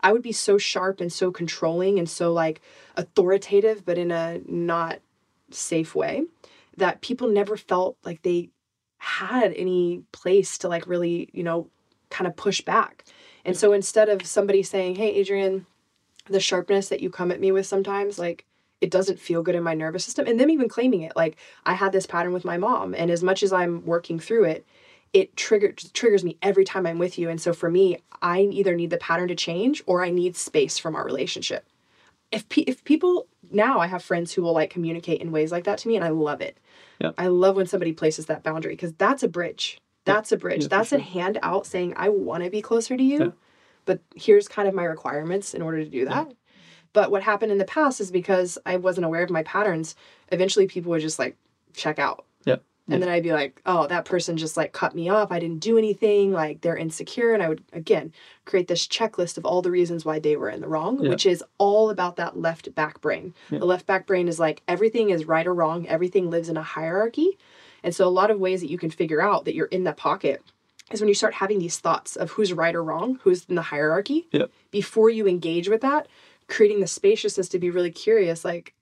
[0.00, 2.60] I would be so sharp and so controlling and so like
[2.96, 5.00] authoritative, but in a not
[5.50, 6.24] safe way
[6.76, 8.50] that people never felt like they
[8.98, 11.68] had any place to like really, you know,
[12.10, 13.04] kind of push back.
[13.44, 15.66] And so instead of somebody saying, Hey, Adrian,
[16.26, 18.44] the sharpness that you come at me with sometimes, like,
[18.80, 20.26] it doesn't feel good in my nervous system.
[20.26, 22.94] And them even claiming it, like, I had this pattern with my mom.
[22.94, 24.66] And as much as I'm working through it,
[25.12, 27.30] it triggers triggers me every time I'm with you.
[27.30, 30.78] And so for me, I either need the pattern to change or I need space
[30.78, 31.66] from our relationship.
[32.30, 35.64] If pe- if people now I have friends who will like communicate in ways like
[35.64, 36.58] that to me and I love it.
[36.98, 37.12] Yeah.
[37.18, 39.78] I love when somebody places that boundary because that's a bridge.
[40.04, 40.62] That's a bridge.
[40.62, 40.98] Yeah, that's sure.
[40.98, 43.30] a hand out saying I want to be closer to you, Yeah.
[43.84, 46.32] but here's kind of my requirements in order to do that.
[46.94, 49.94] But what happened in the past is because I wasn't aware of my patterns,
[50.32, 51.36] eventually people would just like
[51.74, 52.24] check out.
[52.88, 52.94] Yeah.
[52.94, 55.30] And then I'd be like, oh, that person just like cut me off.
[55.30, 56.32] I didn't do anything.
[56.32, 57.34] Like they're insecure.
[57.34, 58.12] And I would, again,
[58.46, 61.10] create this checklist of all the reasons why they were in the wrong, Yeah.
[61.10, 63.34] which is all about that left back brain.
[63.50, 63.58] Yeah.
[63.60, 66.62] The left back brain is like everything is right or wrong, everything lives in a
[66.62, 67.38] hierarchy.
[67.84, 69.96] And so, a lot of ways that you can figure out that you're in that
[69.96, 70.42] pocket
[70.90, 73.62] is when you start having these thoughts of who's right or wrong, who's in the
[73.62, 74.26] hierarchy.
[74.70, 76.08] Before you engage with that,
[76.48, 78.74] creating the spaciousness to be really curious, like,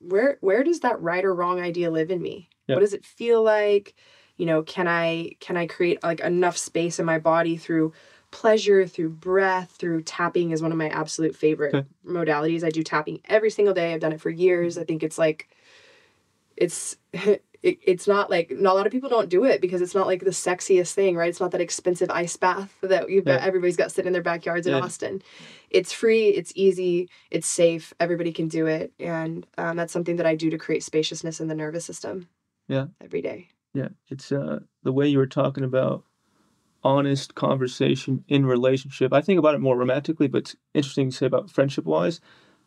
[0.00, 2.48] where where does that right or wrong idea live in me?
[2.68, 2.76] Yep.
[2.76, 3.94] What does it feel like?
[4.36, 7.92] You know, can I can I create like enough space in my body through
[8.30, 11.86] pleasure, through breath, through tapping is one of my absolute favorite Okay.
[12.06, 12.64] modalities.
[12.64, 13.94] I do tapping every single day.
[13.94, 14.76] I've done it for years.
[14.76, 15.48] I think it's like
[16.56, 19.94] it's it, it's not like not a lot of people don't do it because it's
[19.94, 21.28] not like the sexiest thing, right?
[21.28, 24.66] It's not that expensive ice bath that you've got everybody's got sitting in their backyards
[24.66, 25.22] in Austin.
[25.70, 27.92] It's free, it's easy, it's safe.
[27.98, 31.48] Everybody can do it, and um, that's something that I do to create spaciousness in
[31.48, 32.28] the nervous system.
[32.68, 32.86] Yeah.
[33.00, 33.48] every day.
[33.74, 36.04] Yeah, it's uh the way you were talking about
[36.84, 39.12] honest conversation in relationship.
[39.12, 42.20] I think about it more romantically, but it's interesting to say about friendship wise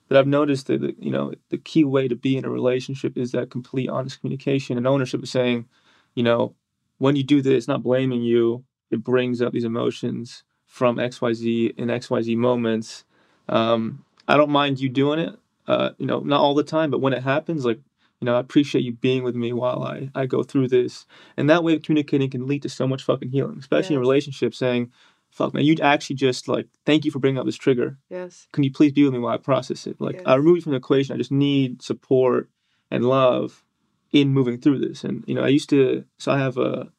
[0.10, 3.18] that I've noticed that the- you know the key way to be in a relationship
[3.18, 5.68] is that complete honest communication and ownership of saying,
[6.16, 6.56] you know,
[7.00, 11.90] when you do this, not blaming you, it brings up these emotions from XYZ in
[11.90, 13.06] XYZ moments.
[13.50, 17.02] Um, I don't mind you doing it, uh, you know, not all the time, but
[17.02, 17.80] when it happens, like
[18.22, 21.06] you know, I appreciate you being with me while I, I go through this.
[21.38, 24.08] And that way of communicating can lead to so much fucking healing, especially in Yes.
[24.08, 24.92] relationships saying,
[25.32, 27.98] fuck man, you actually just like, thank you for bringing up this trigger.
[28.10, 28.48] Yes.
[28.52, 30.02] Can you please be with me while I process it?
[30.02, 30.38] Like, I Yes.
[30.40, 31.14] remove you from the equation.
[31.14, 32.50] I just need support
[32.92, 33.64] and love
[34.12, 35.04] in moving through this.
[35.04, 36.92] And, you know, I used to, so I have a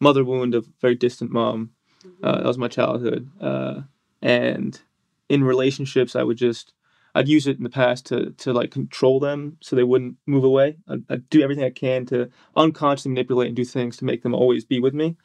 [0.00, 1.70] mother wound of very distant mom.
[2.22, 3.30] Uh, that was my childhood.
[3.40, 3.82] Uh,
[4.22, 4.80] and
[5.28, 6.72] in relationships, I would just,
[7.14, 10.44] I'd use it in the past to to like control them so they wouldn't move
[10.44, 10.76] away.
[10.88, 14.34] I'd, I'd do everything I can to unconsciously manipulate and do things to make them
[14.34, 15.16] always be with me.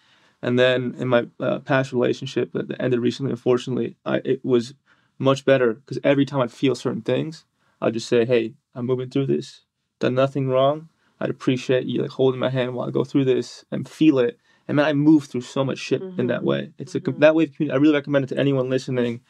[0.41, 4.73] And then in my uh, past relationship that ended recently, unfortunately, I, it was
[5.17, 7.45] much better because every time I'd feel certain things,
[7.81, 9.65] I'd just say, "Hey, I'm moving through this.
[9.99, 10.89] Done nothing wrong.
[11.19, 14.39] I'd appreciate you like holding my hand while I go through this and feel it."
[14.67, 16.45] And man, I move through so much shit in that Mhm.
[16.45, 16.71] way.
[16.77, 17.19] It's a Mhm.
[17.19, 17.51] that way.
[17.71, 19.21] I really recommend it to anyone listening.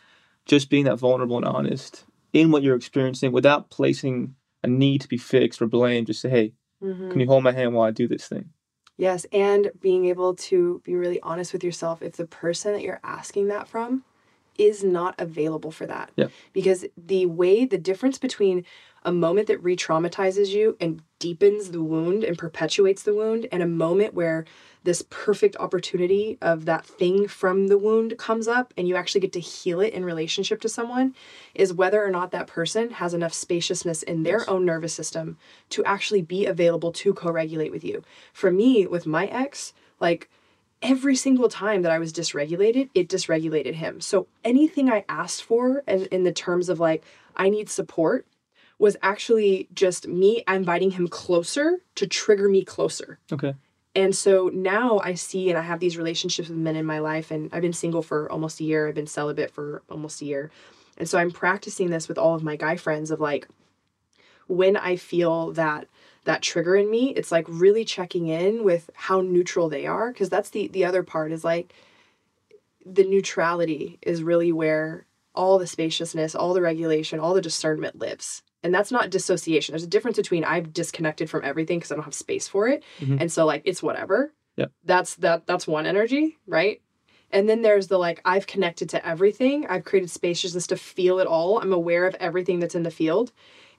[0.46, 5.08] Just being that vulnerable and honest in what you're experiencing without placing a need to
[5.08, 6.08] be fixed or blamed.
[6.08, 7.12] Just say, "Hey, Mhm.
[7.12, 8.50] can you hold my hand while I do this thing?"
[8.98, 13.00] Yes, and being able to be really honest with yourself if the person that you're
[13.04, 14.04] asking that from
[14.60, 16.12] is not available for that.
[16.16, 16.28] Yeah.
[16.54, 18.66] Because the way, the difference between
[19.06, 23.64] a moment that re traumatizes you and deepens the wound and perpetuates the wound, and
[23.64, 24.46] a moment where
[24.84, 29.34] this perfect opportunity of that thing from the wound comes up and you actually get
[29.34, 31.14] to heal it in relationship to someone
[31.54, 34.48] is whether or not that person has enough spaciousness in their Yes.
[34.48, 35.38] own nervous system
[35.70, 38.04] to actually be available to co regulate with you.
[38.34, 40.30] For me, with my ex, like
[40.82, 44.00] every single time that I was dysregulated, it dysregulated him.
[44.02, 47.04] So anything I asked for in, in the terms of like,
[47.36, 48.26] I need support
[48.78, 53.20] was actually just me inviting him closer to trigger me closer.
[53.32, 53.54] Okay.
[53.96, 57.32] And so now I see and I have these relationships with men in my life,
[57.32, 58.88] and I've been single for almost a year.
[58.88, 60.52] I've been celibate for almost a year.
[60.98, 63.48] And so I'm practicing this with all of my guy friends of like,
[64.48, 65.88] when I feel that
[66.30, 70.14] that trigger in me, it's like really checking in with how neutral they are.
[70.14, 71.74] Cause that's the the other part is like
[72.86, 78.44] the neutrality is really where all the spaciousness, all the regulation, all the discernment lives.
[78.62, 79.74] And that's not dissociation.
[79.74, 82.84] There's a difference between I've disconnected from everything because I don't have space for it.
[83.00, 83.22] Mhm.
[83.22, 84.32] And so like it's whatever.
[84.56, 84.68] Yeah.
[84.84, 86.80] That's that that's one energy, right?
[87.32, 89.66] And then there's the like I've connected to everything.
[89.66, 91.60] I've created spaciousness to feel it all.
[91.60, 93.32] I'm aware of everything that's in the field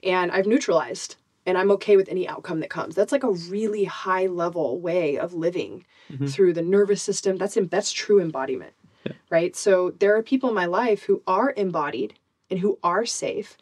[0.03, 1.15] and I've neutralized
[1.51, 2.95] and I'm okay with any outcome that comes.
[2.95, 6.29] That's like a really high level way of living Mhm.
[6.31, 7.35] through the nervous system.
[7.35, 8.71] That's in, that's true embodiment.
[9.05, 9.13] Yeah.
[9.29, 9.53] right?
[9.55, 12.13] So there are people in my life who are embodied
[12.49, 13.57] and who are safe.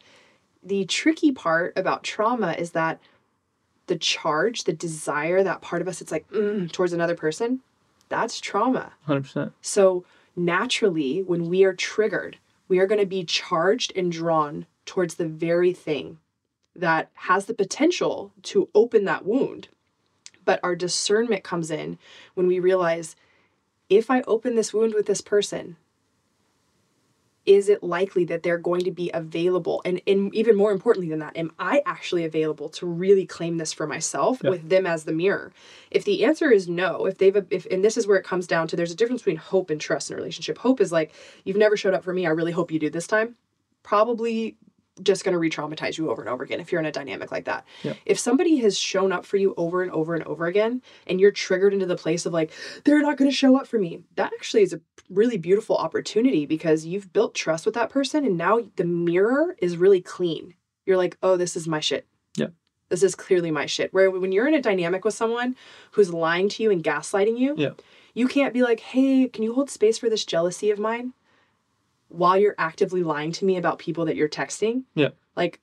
[0.62, 3.00] The tricky part about trauma is that
[3.88, 7.60] the charge, the desire, that part of us, it's like mm, towards another person,
[8.08, 8.92] that's trauma.
[9.08, 9.52] 100%.
[9.62, 10.04] So
[10.36, 12.36] naturally, when we are triggered,
[12.68, 16.18] we are going to be charged and drawn towards the very thing
[16.76, 19.68] that has the potential to open that wound.
[20.44, 21.98] But our discernment comes in
[22.34, 23.16] when we realize
[23.88, 25.76] if I open this wound with this person,
[27.46, 29.82] is it likely that they're going to be available?
[29.84, 33.72] And, and even more importantly than that, am I actually available to really claim this
[33.72, 34.50] for myself Yeah.
[34.50, 35.52] with them as the mirror?
[35.90, 38.68] If the answer is no, if they've, if, and this is where it comes down
[38.68, 40.58] to there's a difference between hope and trust in a relationship.
[40.58, 41.12] Hope is like,
[41.44, 42.26] you've never showed up for me.
[42.26, 43.36] I really hope you do this time.
[43.82, 44.56] Probably
[45.02, 47.30] just going to re traumatize you over and over again if you're in a dynamic
[47.32, 47.64] like that.
[47.82, 47.94] Yeah.
[48.04, 51.30] If somebody has shown up for you over and over and over again, and you're
[51.30, 52.50] triggered into the place of like,
[52.84, 56.44] they're not going to show up for me, that actually is a really beautiful opportunity
[56.46, 60.54] because you've built trust with that person, and now the mirror is really clean.
[60.86, 62.06] You're like, oh, this is my shit.
[62.36, 62.48] Yeah.
[62.88, 63.92] This is clearly my shit.
[63.94, 65.56] Where when you're in a dynamic with someone
[65.92, 67.70] who's lying to you and gaslighting you, Yeah.
[68.14, 71.12] you can't be like, hey, can you hold space for this jealousy of mine?
[72.10, 74.84] While you're actively lying to me about people that you're texting.
[74.94, 75.10] Yeah.
[75.36, 75.60] Like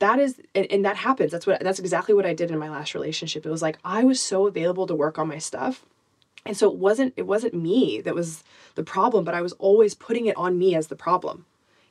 [0.00, 1.32] that is and, and that happens.
[1.32, 3.46] That's what that's exactly what I did in my last relationship.
[3.46, 5.86] It was like I was so available to work on my stuff.
[6.46, 8.44] And so it wasn't it wasn't me that was
[8.74, 11.46] the problem, but I was always putting it on me as the problem.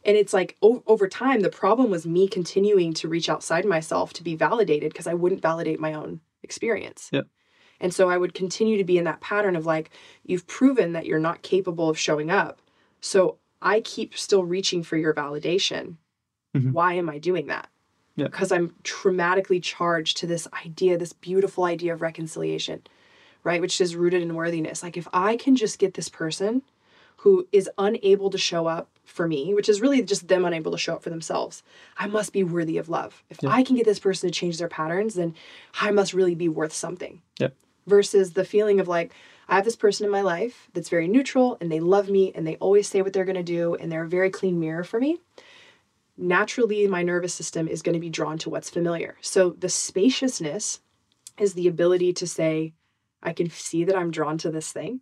[0.06, 4.12] And it's like o- over time, the problem was me continuing to reach outside myself
[4.13, 7.10] to be validated because I wouldn't validate my own experience.
[7.12, 7.21] Yeah.
[7.79, 9.91] And so I would continue to be in that pattern of like,
[10.23, 12.62] you've proven that you're not capable of showing up.
[13.01, 15.95] So I keep still reaching for your validation.
[16.56, 16.73] Mhm.
[16.73, 17.69] Why am I doing that?
[18.15, 18.26] Yeah.
[18.28, 22.82] Because I'm traumatically charged to this idea, this beautiful idea of reconciliation,
[23.43, 23.62] right?
[23.62, 24.84] Which is rooted in worthiness.
[24.84, 26.62] Like, if I can just get this person
[27.17, 30.78] who is unable to show up for me, which is really just them unable to
[30.78, 31.63] show up for themselves,
[31.97, 33.23] I must be worthy of love.
[33.30, 33.49] If Yeah.
[33.49, 35.34] I can get this person to change their patterns, then
[35.82, 37.21] I must really be worth something.
[37.39, 37.49] Yeah.
[37.88, 39.13] Versus the feeling of like,
[39.47, 42.45] I have this person in my life that's very neutral and they love me and
[42.47, 44.99] they always say what they're going to do and they're a very clean mirror for
[44.99, 45.19] me.
[46.15, 49.17] Naturally, my nervous system is going to be drawn to what's familiar.
[49.21, 50.79] So the spaciousness
[51.39, 52.73] is the ability to say,
[53.21, 55.01] I can see that I'm drawn to this thing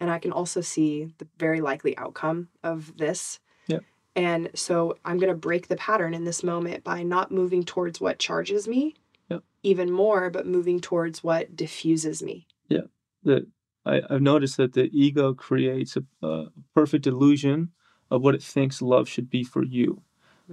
[0.00, 3.38] and I can also see the very likely outcome of this.
[3.68, 3.84] Yep.
[4.16, 8.00] And so I'm going to break the pattern in this moment by not moving towards
[8.00, 8.94] what charges me
[9.28, 9.42] Yep.
[9.62, 12.46] even more, but moving towards what diffuses me.
[12.68, 12.86] Yeah.
[13.24, 13.46] that
[13.84, 17.70] I, I've noticed that the ego creates a, a perfect illusion
[18.10, 20.02] of what it thinks love should be for you.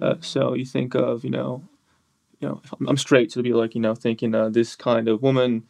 [0.01, 1.63] Uh, so you think of, you know,
[2.39, 5.21] you know, I'm, straight, so to be like, you know, thinking uh, this kind of
[5.21, 5.63] woman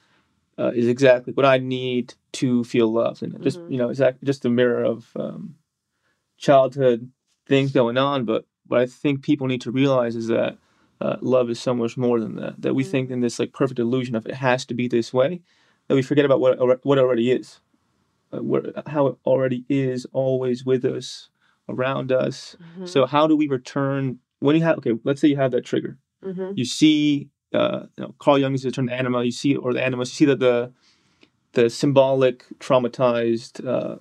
[0.58, 3.72] uh, is exactly what I need to feel loved, and just Mhm.
[3.72, 5.56] you know, exactly just a mirror of um,
[6.38, 7.12] childhood
[7.48, 8.26] things going on.
[8.26, 10.58] But what I think people need to realize is that
[11.02, 12.62] uh, love is so much more than that.
[12.62, 15.42] That we think in this like perfect illusion of it has to be this way,
[15.88, 17.60] that we forget about what what already is,
[18.34, 21.30] uh, what, how it already is always with us,
[21.70, 22.56] around us.
[22.80, 22.88] Mhm.
[22.88, 24.94] So how do we return when you have okay?
[25.04, 25.98] Let's say you have that trigger.
[26.24, 26.54] Mhm.
[26.58, 29.24] You see, uh, you know, Carl Jung uses the term anima.
[29.24, 30.10] You see, or the animus.
[30.12, 30.72] You see that the
[31.54, 33.98] the symbolic traumatized uh,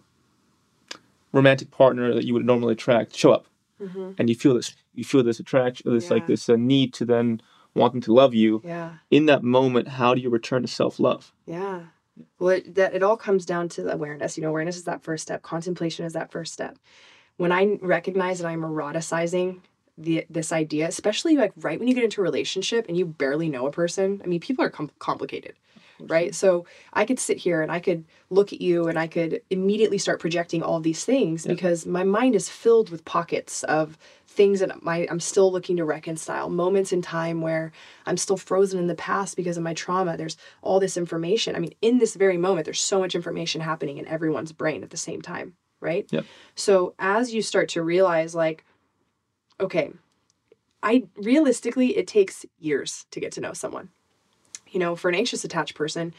[1.33, 3.47] romantic partner that you would normally attract show up,
[3.81, 4.14] Mhm.
[4.18, 4.75] and you feel this.
[4.94, 7.40] You feel this attraction, this like this uh, need to then
[7.74, 8.60] want them to love you.
[8.64, 8.94] Yeah.
[9.10, 11.32] In that moment, how do you return to self love?
[11.46, 11.80] Yeah.
[12.38, 14.37] Well, it, that it all comes down to awareness.
[14.37, 15.42] You know, awareness is that first step.
[15.42, 16.78] Contemplation is that first step.
[17.37, 19.60] When I recognize that I'm eroticizing
[19.98, 23.48] the this idea, especially like right when you get into a relationship and you barely
[23.48, 24.20] know a person.
[24.24, 25.54] I mean, people are com- complicated,
[26.00, 26.34] right?
[26.34, 29.98] So I could sit here and I could look at you and I could immediately
[29.98, 31.52] start projecting all these things Yeah.
[31.52, 33.96] because my mind is filled with pockets of
[34.35, 36.51] things that my I'm still looking to reconcile.
[36.51, 37.73] Moments in time where
[38.05, 40.16] I'm still frozen in the past because of my trauma.
[40.16, 41.55] There's all this information.
[41.57, 44.90] I mean, in this very moment, there's so much information happening in everyone's brain at
[44.90, 46.07] the same time, right?
[46.11, 46.25] Yep.
[46.55, 48.64] So as you start to realize, like,
[49.61, 49.92] okay,
[50.83, 53.88] I realistically, it takes years to get to know someone.
[54.70, 56.12] You know, for an anxious attached person,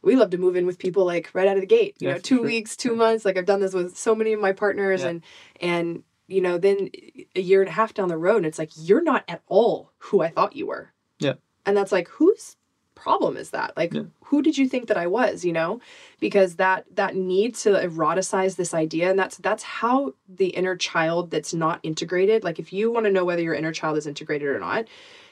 [0.00, 1.96] we love to move in with people like right out of the gate.
[1.98, 2.44] You Yeah, know, two sure.
[2.44, 3.24] weeks, two months.
[3.24, 5.08] Like I've done this with so many of my partners, Yeah.
[5.08, 5.24] and
[5.60, 6.90] and you know, then
[7.34, 9.92] a year and a half down the road, and it's like you're not at all
[9.98, 10.92] who I thought you were.
[11.18, 11.34] Yeah.
[11.66, 12.56] And that's like whose
[12.94, 13.76] problem is that?
[13.76, 14.02] Like Yeah.
[14.24, 15.80] who did you think that I was, you know?
[16.20, 21.30] Because that that need to eroticize this idea and that's that's how the inner child
[21.30, 24.48] that's not integrated, like if you want to know whether your inner child is integrated
[24.48, 24.86] or not,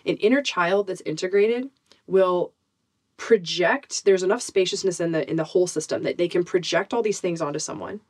[0.05, 1.69] an inner child that's integrated
[2.07, 2.53] will
[3.17, 7.03] project there's enough spaciousness in the in the whole system that they can project all
[7.03, 8.01] these things onto someone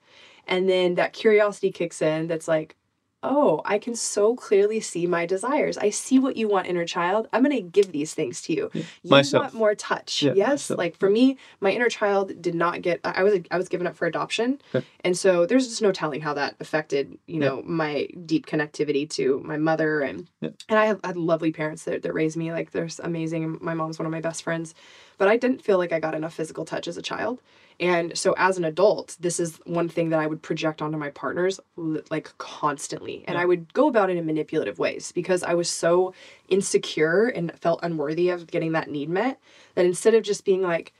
[0.47, 2.77] And then that curiosity kicks in that's like,
[3.23, 5.77] oh, I can so clearly see my desires.
[5.77, 7.27] I see what you want, inner child.
[7.33, 8.71] I'm going to give these things to you.
[8.75, 9.43] You Myself.
[9.43, 10.23] want more touch.
[10.23, 10.49] Yeah, yes.
[10.71, 10.79] myself.
[10.79, 13.87] Like for me, my inner child did not get, I I was, I was given
[13.89, 14.61] up for adoption.
[14.73, 14.87] Okay.
[15.01, 17.49] And so there's just no telling how that affected, you Yeah.
[17.49, 20.03] know, my deep connectivity to my mother.
[20.03, 22.53] And, and I have had lovely parents that, that raised me.
[22.53, 23.59] Like there's amazing.
[23.61, 24.73] My mom's one of my best friends,
[25.19, 27.41] but I didn't feel like I got enough physical touch as a child.
[27.79, 31.11] And so as an adult, this is one thing that I would project onto my
[31.11, 33.25] partners like constantly.
[33.27, 33.43] And Yeah.
[33.43, 36.15] I would go about it in manipulative ways because I was so
[36.49, 39.39] insecure and felt unworthy of getting that need met
[39.75, 40.95] that instead of just being like,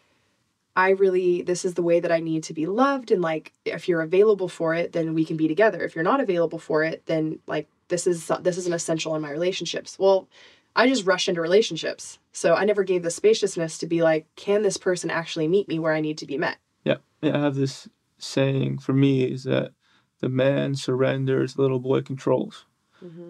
[0.77, 3.11] I really, this is the way that I need to be loved.
[3.11, 5.83] And like, if you're available for it, then we can be together.
[5.83, 9.23] If you're not available for it, then like, this is, this is an essential in
[9.23, 9.99] my relationships.
[9.99, 10.29] Well,
[10.75, 12.19] I just rushed into relationships.
[12.33, 15.79] So I never gave the spaciousness to be like, can this person actually meet me
[15.79, 16.59] where I need to be met?
[16.87, 19.73] Yeah, I have this saying for me is that
[20.21, 22.65] the man surrenders, the little boy controls.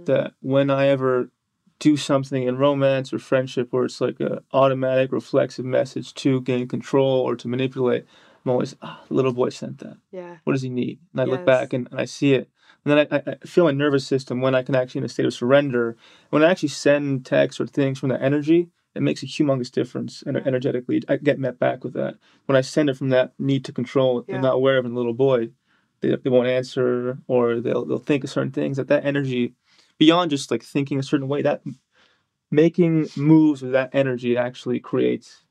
[0.04, 1.30] That when I ever
[1.78, 6.68] do something in romance or friendship where it's like a automatic reflexive message to gain
[6.68, 8.06] control or to manipulate,
[8.44, 9.96] I'm always, ah, little boy sent that.
[10.12, 10.36] Yeah.
[10.44, 11.00] What does he need?
[11.12, 12.48] And I look back and, and I see it.
[12.84, 15.08] And then I, I, I feel my nervous system when I can actually in a
[15.08, 15.96] state of surrender.
[16.30, 20.22] When I actually send texts or things from that energy, it makes a humongous difference
[20.26, 20.42] and Yeah.
[20.46, 21.02] energetically.
[21.08, 22.16] I get met back with that.
[22.46, 24.36] When I send it from that need to control Yeah.
[24.36, 25.50] and not aware of in a little boy,
[26.00, 28.76] they, they won't answer or they'll they'll think of certain things.
[28.76, 29.54] That that energy,
[29.98, 31.62] beyond just like thinking a certain way, that
[32.50, 35.44] making moves with that energy actually creates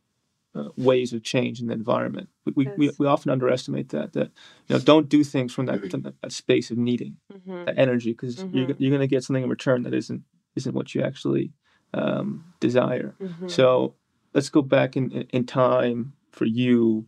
[0.56, 2.30] uh, ways of change in the environment.
[2.46, 4.14] We, we, we, we often underestimate that.
[4.14, 4.32] That
[4.68, 7.66] you know, don't do things from that that, that space of needing Mm-hmm.
[7.66, 8.76] that energy because you're Mhm.
[8.80, 10.24] you're gonna get something in return that isn't
[10.56, 11.52] isn't what you actually
[11.96, 13.16] um, desire.
[13.22, 13.48] Mm-hmm.
[13.48, 13.96] So
[14.34, 17.08] let's go back in, in time for you.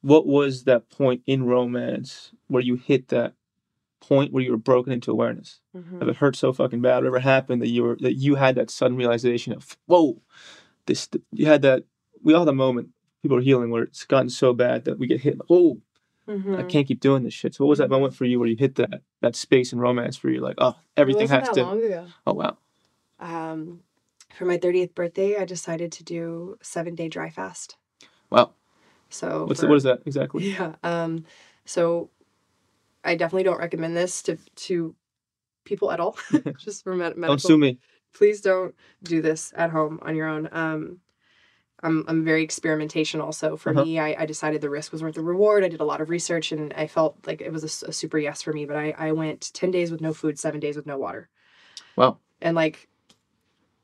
[0.00, 3.34] What was that point in romance where you hit that
[4.00, 5.60] point where you were broken into awareness?
[5.76, 6.02] Mm-hmm.
[6.02, 8.70] If it hurt so fucking bad, whatever happened that you were that you had that
[8.70, 10.20] sudden realization of whoa,
[10.86, 11.84] this you had that
[12.22, 12.88] we all had a moment
[13.22, 15.38] people are healing where it's gotten so bad that we get hit.
[15.48, 15.80] Oh,
[16.28, 16.54] Mm-hmm.
[16.54, 17.52] I can't keep doing this shit.
[17.52, 20.22] So what was that moment for you where you hit that that space in romance
[20.22, 21.64] where you're like, oh, everything has to.
[22.26, 22.58] Oh wow,
[23.18, 23.80] Um,
[24.36, 27.76] for my 30th birthday, I decided to do a seven day dry fast.
[28.30, 28.52] wow.
[29.10, 30.44] So What's for- what is that exactly?
[30.52, 30.74] Yeah.
[30.82, 31.24] Um,
[31.64, 32.10] so
[33.04, 34.94] I definitely don't recommend this to to
[35.64, 36.16] people at all.
[36.58, 37.28] Just for med- medical.
[37.36, 37.78] Don't sue me.
[38.14, 40.48] Please don't do this at home on your own.
[40.52, 40.98] Um,
[41.82, 43.20] I'm I'm very experimentation.
[43.20, 43.84] Also, for Uh-huh.
[43.84, 45.64] me, I, I decided the risk was worth the reward.
[45.64, 48.40] I did a lot of research, and I felt like it was a super yes
[48.42, 48.64] for me.
[48.66, 51.28] But I I went ten days with no food, seven days with no water
[51.96, 52.18] Wow.
[52.40, 52.88] and like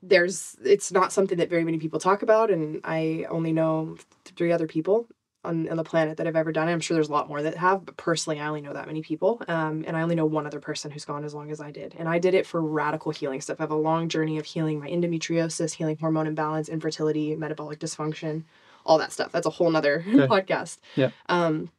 [0.01, 3.97] there's it's not something that very many people talk about and i only know
[4.35, 5.07] three other people
[5.43, 7.41] on, on the planet that have ever done it i'm sure there's a lot more
[7.41, 10.25] that have but personally i only know that many people um, and i only know
[10.25, 12.61] one other person who's gone as long as i did and i did it for
[12.61, 16.69] radical healing stuff i have a long journey of healing my endometriosis healing hormone imbalance
[16.69, 18.43] infertility metabolic dysfunction
[18.85, 20.27] all that stuff that's a whole nother Okay.
[20.27, 21.09] podcast Yeah.
[21.27, 21.69] um,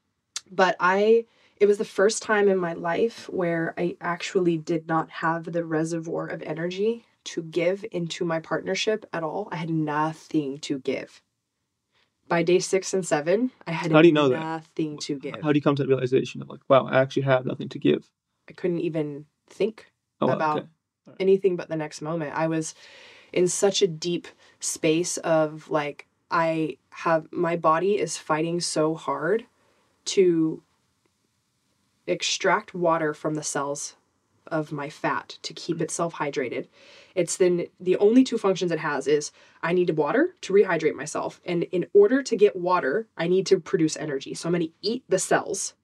[0.51, 1.25] but i
[1.57, 5.62] it was the first time in my life where I actually did not have the
[5.62, 9.49] reservoir of energy to give into my partnership at all.
[9.51, 11.23] I had nothing to give.
[12.29, 14.39] By day six and seven, I had How do you know that?
[14.39, 15.41] nothing to give.
[15.43, 17.79] How do you come to that realization of like, wow, I actually have nothing to
[17.79, 18.09] give?
[18.49, 19.91] I couldn't even think
[20.21, 20.59] Oh, about
[21.09, 21.16] okay.
[21.18, 22.35] anything but the next moment.
[22.37, 22.75] I was
[23.33, 24.29] in such a deep
[24.61, 29.47] space of like, I have my body is fighting so hard
[30.07, 30.62] to
[32.07, 33.97] extract water from the cells
[34.51, 35.85] of my fat to keep mm-hmm.
[35.85, 36.69] itself hydrated.
[37.15, 39.33] It's then the only two functions it has is
[39.63, 41.41] I need water to rehydrate myself.
[41.45, 44.35] And in order to get water, I need to produce energy.
[44.35, 45.75] So I'm going to eat the cells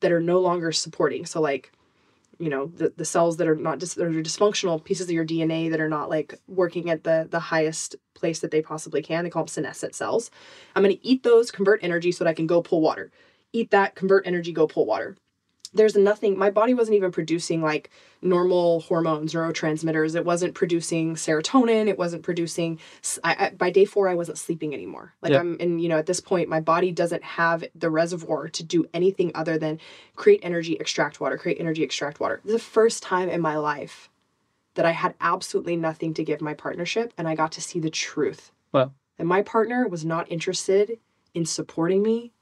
[0.00, 1.26] that are no longer supporting.
[1.26, 1.72] So like
[2.38, 5.24] you know the, the cells that are not just that are dysfunctional pieces of your
[5.24, 9.24] dna that are not like working at the the highest place that they possibly can
[9.24, 10.30] they call them senescent cells
[10.74, 13.10] i'm going to eat those convert energy so that i can go pull water
[13.52, 15.16] eat that convert energy go pull water
[15.74, 17.90] there's nothing my body wasn't even producing like
[18.22, 20.16] normal hormones neurotransmitters.
[20.16, 21.88] It wasn't producing serotonin.
[21.88, 22.78] It wasn't producing
[23.22, 25.14] I, I- by day four i wasn't sleeping anymore.
[25.22, 25.40] Like Yeah.
[25.40, 28.86] i'm and you know at this point my body doesn't have the reservoir to do
[28.94, 29.78] anything other than
[30.16, 32.40] create energy extract water create energy extract water.
[32.44, 34.08] The first time in my life
[34.74, 37.90] that i had absolutely nothing to give my partnership and i got to see the
[37.90, 38.52] truth.
[38.72, 38.92] Wow.
[39.18, 40.98] and my partner was not interested
[41.34, 42.32] in supporting me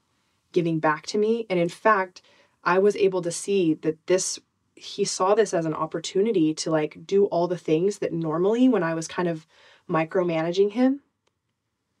[0.53, 1.45] giving back to me.
[1.49, 2.21] And in fact
[2.67, 4.37] i was able to see that this
[4.75, 8.83] he saw this as an opportunity to like do all the things that normally when
[8.83, 9.47] i was kind of
[9.89, 11.01] micromanaging him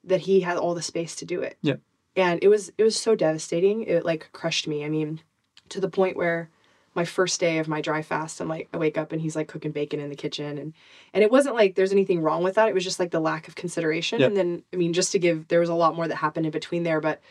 [0.03, 1.77] that he had all the space to do it Yeah.
[2.15, 5.21] and it was it was so devastating it like crushed me i mean
[5.69, 6.49] to the point where
[6.95, 9.47] my first day of my dry fast, I'm like, I wake up and he's like
[9.47, 10.57] cooking bacon in the kitchen.
[10.57, 10.73] And,
[11.13, 12.69] and it wasn't like there's anything wrong with that.
[12.69, 14.19] It was just like the lack of consideration.
[14.19, 14.25] Yeah.
[14.25, 16.51] And then, I mean, just to give, there was a lot more that happened in
[16.51, 17.21] between there, but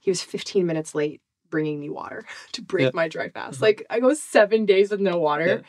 [0.00, 2.90] he was 15 minutes late bringing me water to break Yeah.
[2.94, 3.58] my dry fast.
[3.58, 3.62] Mhm.
[3.62, 5.46] Like I go seven days with no water.
[5.46, 5.60] Yeah.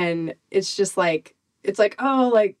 [0.00, 2.56] And it's just like, it's like, oh, like,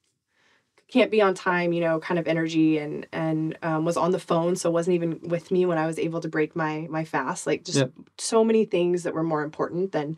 [0.88, 4.20] can't be on time, you know, kind of energy and and um, was on the
[4.20, 7.46] phone, so wasn't even with me when I was able to break my my fast.
[7.46, 7.86] Like just Yeah.
[8.18, 10.16] so many things that were more important than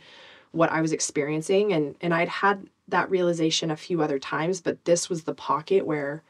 [0.53, 4.85] what I was experiencing, and and I'd had that realization a few other times, but
[4.85, 6.23] this was the pocket where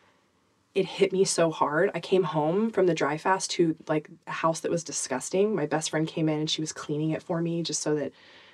[0.78, 1.90] it hit me so hard.
[1.92, 5.52] I came home from the dry fast to like a house that was disgusting.
[5.52, 8.12] My best friend came in and she was cleaning it for me just so that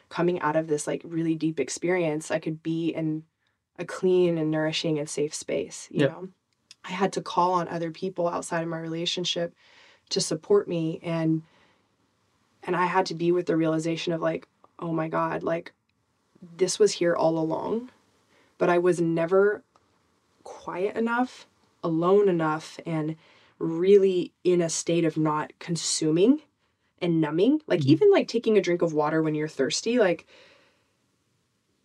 [0.09, 3.25] coming out of this like really deep experience, I could be in
[3.79, 6.07] a clean and nourishing and safe space, you Yeah.
[6.07, 6.29] know.
[6.83, 9.55] I had to call on other people outside of my relationship
[10.09, 11.43] to support me and
[12.63, 14.49] and I had to be with the realization of like,
[14.79, 15.75] oh my god, like
[16.57, 17.91] this was here all along,
[18.57, 19.63] but I was never
[20.43, 21.47] quiet enough,
[21.85, 23.17] alone enough and
[23.61, 26.43] really in a state of not consuming
[27.01, 27.61] and numbing.
[27.69, 27.87] Like Mhm.
[27.87, 30.27] even like taking a drink of water when you're thirsty, like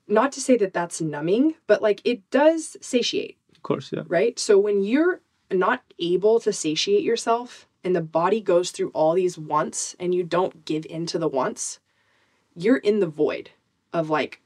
[0.08, 4.04] not to say that that's numbing, but like it does satiate Of course, yeah.
[4.08, 4.40] right?
[4.40, 5.22] So when you're
[5.52, 10.24] not able to satiate yourself and the body goes through all these wants and you
[10.24, 11.80] don't give in to the wants,
[12.56, 13.52] you're in the void
[13.94, 14.42] of like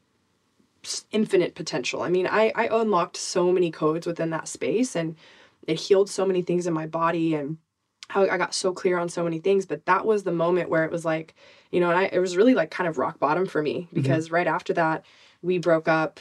[1.12, 2.02] infinite potential.
[2.02, 5.16] I mean, I I unlocked so many codes within that space and
[5.68, 7.58] it healed so many things in my body and
[8.10, 10.84] how I got so clear on so many things, but that was the moment where
[10.84, 11.36] it was like,
[11.72, 13.96] you know, and I it was really like kind of rock bottom for me mm-hmm.
[13.96, 15.06] because right after that
[15.42, 16.20] we broke up.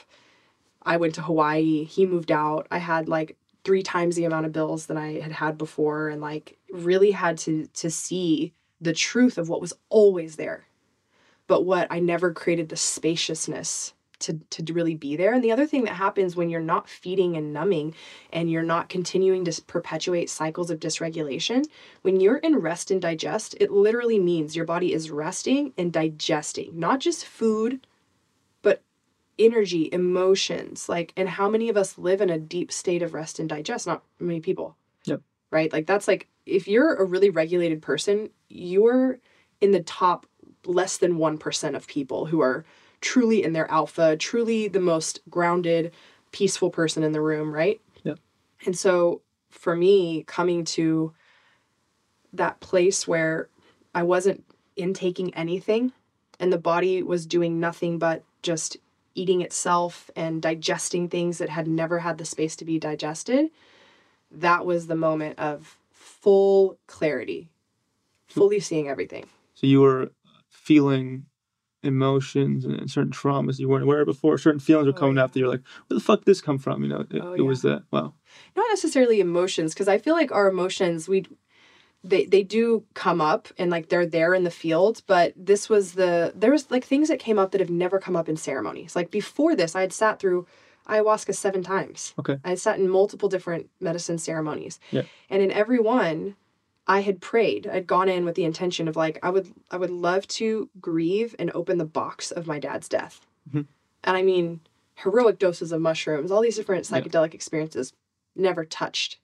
[0.84, 1.84] I went to Hawaii.
[1.84, 2.66] He moved out.
[2.70, 6.20] I had like three times the amount of bills than I had had before, and
[6.20, 10.66] like really had to to see the truth of what was always there,
[11.47, 15.35] but what I never created the spaciousness to to really be there.
[15.35, 17.95] And the other thing that happens when you're not feeding and numbing,
[18.33, 21.64] and you're not continuing to perpetuate cycles of dysregulation,
[22.03, 26.79] when you're in rest and digest, it literally means your body is resting and digesting,
[26.79, 27.87] not just food
[28.62, 28.83] but
[29.39, 33.39] energy, emotions, like, and how many of us live in a deep state of rest
[33.39, 33.87] and digest?
[33.87, 34.77] Not many people.
[35.07, 35.20] Yep.
[35.51, 35.73] Right?
[35.73, 39.18] Like, that's like, if you're a really regulated person, you're
[39.61, 40.27] in the top
[40.64, 42.64] less than 1% of people who are
[43.03, 45.92] truly in their alpha, truly the most grounded,
[46.30, 47.80] peaceful person in the room, right?
[48.05, 48.18] Yep.
[48.64, 51.12] And so for me, coming to
[52.32, 53.48] that place where
[53.94, 54.44] I wasn't
[54.76, 55.92] intaking anything
[56.40, 58.78] and the body was doing nothing but just
[59.14, 63.50] eating itself and digesting things that had never had the space to be digested,
[64.30, 67.50] that was the moment of full clarity,
[68.26, 69.26] fully seeing everything.
[69.55, 70.12] So you were
[70.48, 71.26] feeling
[71.83, 74.39] emotions and certain traumas you weren't aware of before.
[74.39, 75.24] Certain feelings were Oh, coming yeah.
[75.24, 76.83] up that you're like, where the fuck did this come from?
[76.83, 77.85] You know, it, Oh, it was that.
[77.91, 78.14] Wow.
[78.57, 81.26] Not necessarily emotions, because I feel like our emotions, we
[82.05, 85.93] they they do come up and like they're there in the field, but this was
[85.93, 88.97] the there was like things that came up that have never come up in ceremonies.
[88.97, 90.47] Like before this, I had sat through
[90.89, 92.12] ayahuasca seven times.
[92.18, 92.39] Okay.
[92.45, 94.80] I had sat in multiple different medicine ceremonies.
[94.91, 95.03] Yeah.
[95.30, 96.35] And in every one,
[96.93, 97.66] I had prayed.
[97.66, 101.34] I'd gone in with the intention of like I would I would love to grieve
[101.38, 103.26] and open the box of my dad's death.
[103.51, 103.66] Mhm.
[104.05, 104.61] And I mean
[104.97, 107.01] heroic doses of mushrooms, all these different Yeah.
[107.01, 107.95] psychedelic experiences
[108.36, 109.18] never touched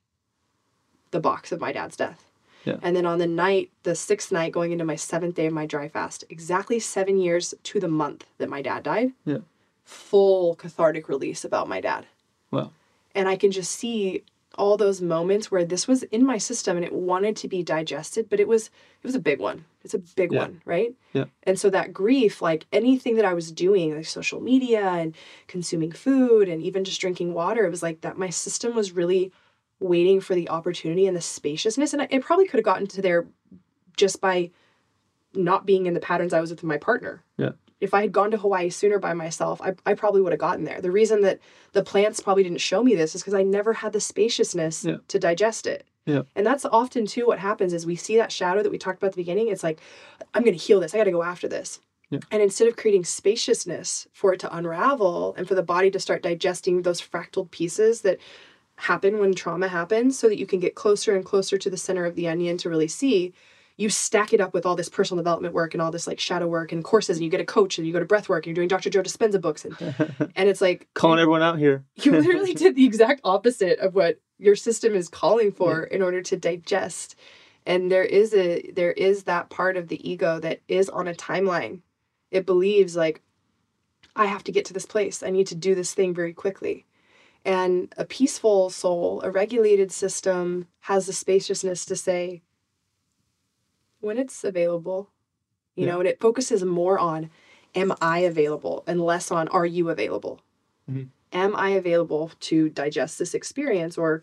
[1.10, 2.24] the box of my dad's death.
[2.64, 2.78] Yeah.
[2.82, 5.66] And then on the night, the sixth night, going into my seventh day of my
[5.66, 9.38] dry fast, exactly seven years to the month that my dad died, Yeah.
[9.84, 12.06] full cathartic release about my dad.
[12.50, 12.72] Wow.
[13.14, 14.24] And I can just see
[14.54, 18.28] all those moments where this was in my system and it wanted to be digested,
[18.28, 19.64] but it was it was a big one.
[19.84, 20.40] It's a big Yeah.
[20.40, 20.94] one, right?
[21.12, 21.26] Yeah.
[21.44, 25.14] And so that grief, like anything that I was doing, like social media and
[25.46, 29.30] consuming food and even just drinking water, it was like that my system was really
[29.80, 31.92] waiting for the opportunity and the spaciousness.
[31.92, 33.26] And I, it probably could have gotten to there
[33.96, 34.50] just by
[35.34, 37.22] not being in the patterns I was with my partner.
[37.36, 37.52] Yeah.
[37.80, 40.64] If I had gone to Hawaii sooner by myself, I, I probably would have gotten
[40.64, 40.80] there.
[40.80, 41.38] The reason that
[41.72, 44.96] the plants probably didn't show me this is because I never had the spaciousness Yeah.
[45.08, 45.86] to digest it.
[46.04, 46.22] Yeah.
[46.34, 49.08] And that's often too what happens is we see that shadow that we talked about
[49.08, 49.48] at the beginning.
[49.48, 49.78] It's like,
[50.34, 50.94] I'm gonna heal this.
[50.94, 51.80] I gotta go after this.
[52.10, 52.20] Yeah.
[52.30, 56.22] And instead of creating spaciousness for it to unravel and for the body to start
[56.22, 58.18] digesting those fractal pieces that
[58.76, 62.04] happen when trauma happens so that you can get closer and closer to the center
[62.06, 63.34] of the onion to really see
[63.78, 66.46] you stack it up with all this personal development work and all this like shadow
[66.46, 68.50] work and courses and you get a coach and you go to breath work and
[68.50, 68.90] you're doing Dr.
[68.90, 69.76] Joe Dispenza books and,
[70.36, 71.84] and it's like Calling everyone out here.
[71.94, 76.20] you literally did the exact opposite of what your system is calling for in order
[76.20, 77.16] to digest
[77.64, 81.14] and there is a there is that part of the ego that is on a
[81.14, 81.80] timeline
[82.30, 83.22] It believes like
[84.16, 85.22] I have to get to this place.
[85.22, 86.86] I need to do this thing very quickly.
[87.44, 92.42] And a peaceful soul, a regulated system has the spaciousness to say
[94.00, 95.10] when it's available,
[95.76, 95.92] you Yeah.
[95.92, 97.30] know, and it focuses more on
[97.74, 100.40] am I available and less on are you available?
[100.90, 101.08] Mhm.
[101.32, 104.22] Am I available to digest this experience or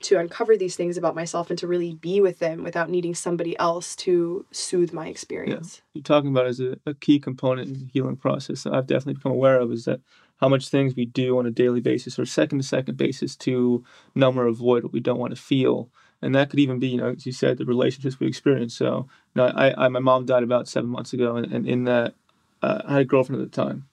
[0.00, 3.58] to uncover these things about myself and to really be with them without needing somebody
[3.58, 5.82] else to soothe my experience?
[5.94, 9.14] you're talking about as a, a key component in the healing process that I've definitely
[9.14, 10.00] become aware of is that
[10.36, 13.82] how much things we do on a daily basis or second to second basis to
[14.14, 15.90] numb or avoid what we don't want to feel.
[16.22, 18.74] And that could even be, you know, as you said, the relationships we experience.
[18.74, 21.84] So, you know, I, I my mom died about seven months ago, and, and in
[21.84, 22.14] that,
[22.62, 23.86] uh, I had a girlfriend at the time,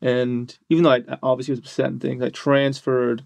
[0.00, 3.22] and even though I obviously was upset and things, I transferred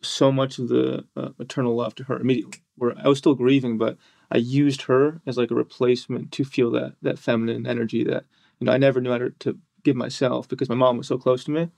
[0.00, 2.60] so much of the uh, maternal love to her immediately.
[2.76, 3.96] Where I was still grieving, but
[4.30, 8.24] I used her as like a replacement to feel that that feminine energy that
[8.60, 11.18] you know I never knew how to, to give myself because my mom was so
[11.18, 11.70] close to me.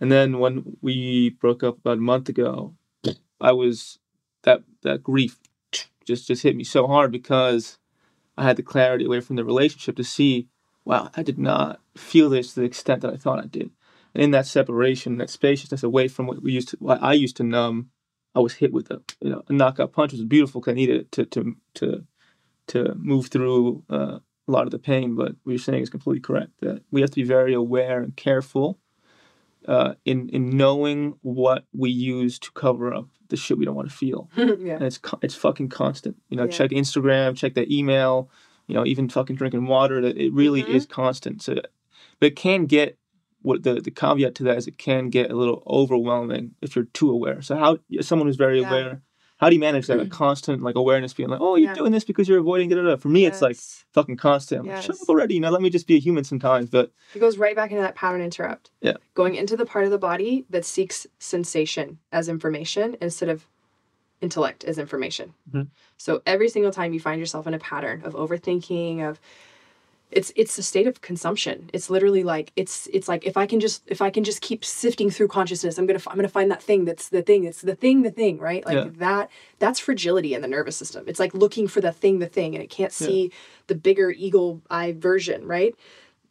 [0.00, 2.74] And then when we broke up about a month ago,
[3.40, 3.98] I was
[4.44, 5.38] that that grief
[6.04, 7.78] just just hit me so hard because
[8.36, 10.48] I had the clarity away from the relationship to see,
[10.84, 13.70] wow, I did not feel this to the extent that I thought I did.
[14.14, 17.36] And in that separation, that spaciousness away from what we used to, what I used
[17.38, 17.90] to numb,
[18.34, 20.12] I was hit with a you know a knockout punch.
[20.12, 22.06] It was beautiful because I needed it to to to
[22.68, 24.18] to move through uh,
[24.48, 25.14] a lot of the pain.
[25.14, 26.52] But what you're saying is completely correct.
[26.60, 28.78] That we have to be very aware and careful
[29.66, 33.88] uh, in in knowing what we use to cover up the shit we don't want
[33.90, 34.28] to feel.
[34.36, 34.74] yeah.
[34.74, 36.16] And it's it's fucking constant.
[36.28, 36.50] You know, Yeah.
[36.50, 38.28] check Instagram, check that email.
[38.66, 40.00] You know, even fucking drinking water.
[40.00, 40.68] That it really Mhm.
[40.74, 41.42] is constant.
[41.42, 41.54] So,
[42.20, 42.98] but it can get
[43.42, 46.86] what the the caveat to that is it can get a little overwhelming if you're
[46.86, 47.42] too aware.
[47.42, 48.68] So how someone who's very Yeah.
[48.70, 49.02] aware,
[49.38, 49.98] how do you manage that?
[50.00, 51.74] A constant like awareness, being like, oh, you're Yeah.
[51.74, 52.96] doing this because you're avoiding da da da.
[52.96, 53.56] For me, it's like
[53.92, 54.60] fucking constant.
[54.62, 55.34] I'm like, shut up already.
[55.34, 56.70] You know, let me just be a human sometimes.
[56.70, 58.70] But It goes right back into that pattern interrupt.
[58.80, 58.94] Yeah.
[59.14, 63.46] Going into the part of the body that seeks sensation as information instead of
[64.20, 65.34] intellect as information.
[65.52, 65.68] Mhm.
[65.98, 69.20] So every single time you find yourself in a pattern of overthinking, of
[70.10, 71.70] it's it's a state of consumption.
[71.72, 74.64] It's literally like it's it's like if I can just if I can just keep
[74.64, 77.44] sifting through consciousness, I'm gonna f- I'm gonna find that thing that's the thing.
[77.44, 78.64] It's the thing, the thing, right?
[78.64, 78.88] Like Yeah.
[78.98, 79.30] that.
[79.58, 81.04] That's fragility in the nervous system.
[81.08, 83.06] It's like looking for the thing, the thing, and it can't Yeah.
[83.06, 83.32] see
[83.66, 85.74] the bigger eagle eye version, right?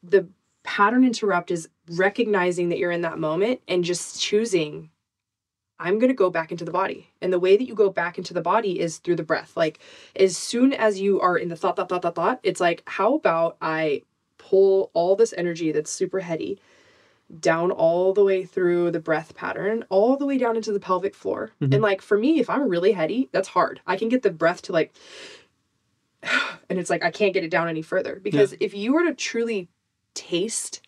[0.06, 0.28] the
[0.64, 4.90] pattern interrupt is recognizing that you're in that moment and just choosing
[5.84, 7.10] i'm going to go back into the body.
[7.22, 9.52] And the way that you go back into the body is through the breath.
[9.56, 9.80] Like
[10.16, 13.16] as soon as you are in the thought thought thought thought thought it's like how
[13.16, 14.02] about i
[14.38, 16.60] pull all this energy that's super heady
[17.40, 21.16] down all the way through the breath pattern all the way down into the pelvic
[21.16, 21.52] floor?
[21.62, 21.74] Mhm.
[21.74, 23.82] and like for me if i'm really heady that's hard.
[23.86, 24.94] I can get the breath to like
[26.70, 28.20] and it's like i can't get it down any further.
[28.24, 29.68] Because if you were to truly
[30.14, 30.82] taste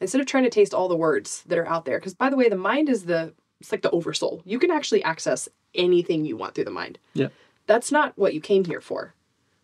[0.00, 2.36] instead of trying to taste all the words that are out there because by the
[2.36, 4.42] way the mind is the it's like the oversoul.
[4.44, 6.98] You can actually access anything you want through the mind.
[7.14, 7.28] Yeah.
[7.66, 9.14] that's not what you came here for.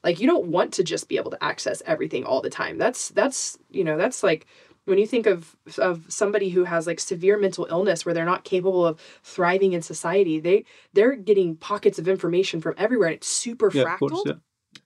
[0.03, 2.77] Like you don't want to just be able to access everything all the time.
[2.77, 4.47] That's that's you know that's like
[4.85, 8.45] when you think of of somebody who has like severe mental illness where they're not
[8.45, 13.27] capable of thriving in society they they're getting pockets of information from everywhere and it's
[13.29, 14.33] super yeah, fractal course, yeah.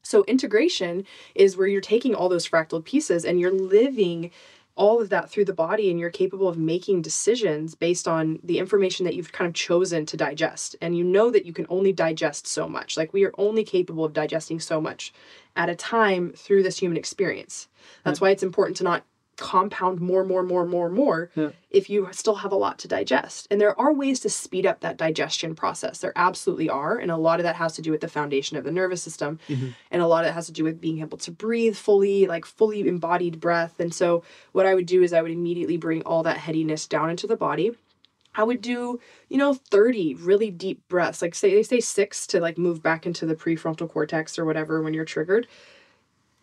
[0.02, 1.04] so integration
[1.34, 4.30] is where you're taking all those fractal pieces and you're living
[4.78, 8.58] all of that through the body and you're capable of making decisions based on the
[8.58, 10.76] information that you've kind of chosen to digest.
[10.80, 12.96] And you know that you can only digest so much.
[12.96, 15.12] Like we are only capable of digesting so much
[15.56, 17.68] at a time through this human experience.
[18.04, 18.22] That's mm.
[18.22, 19.04] why it's important to not
[19.38, 21.50] compound more, more, more, more, more Yeah.
[21.70, 23.46] if you still have a lot to digest.
[23.50, 25.98] And there are ways to speed up that digestion process.
[26.00, 26.98] There absolutely are.
[26.98, 29.38] And a lot of that has to do with the foundation of the nervous system.
[29.48, 29.74] Mhm.
[29.90, 32.44] And a lot of it has to do with being able to breathe fully, like
[32.44, 33.78] fully embodied breath.
[33.80, 34.22] And so,
[34.52, 37.36] what I would do is I would immediately bring all that headiness down into the
[37.36, 37.72] body.
[38.34, 41.22] I would do, you know, 30 really deep breaths.
[41.22, 44.80] Like say they say 6 to like move back into the prefrontal cortex or whatever
[44.82, 45.46] when you're triggered.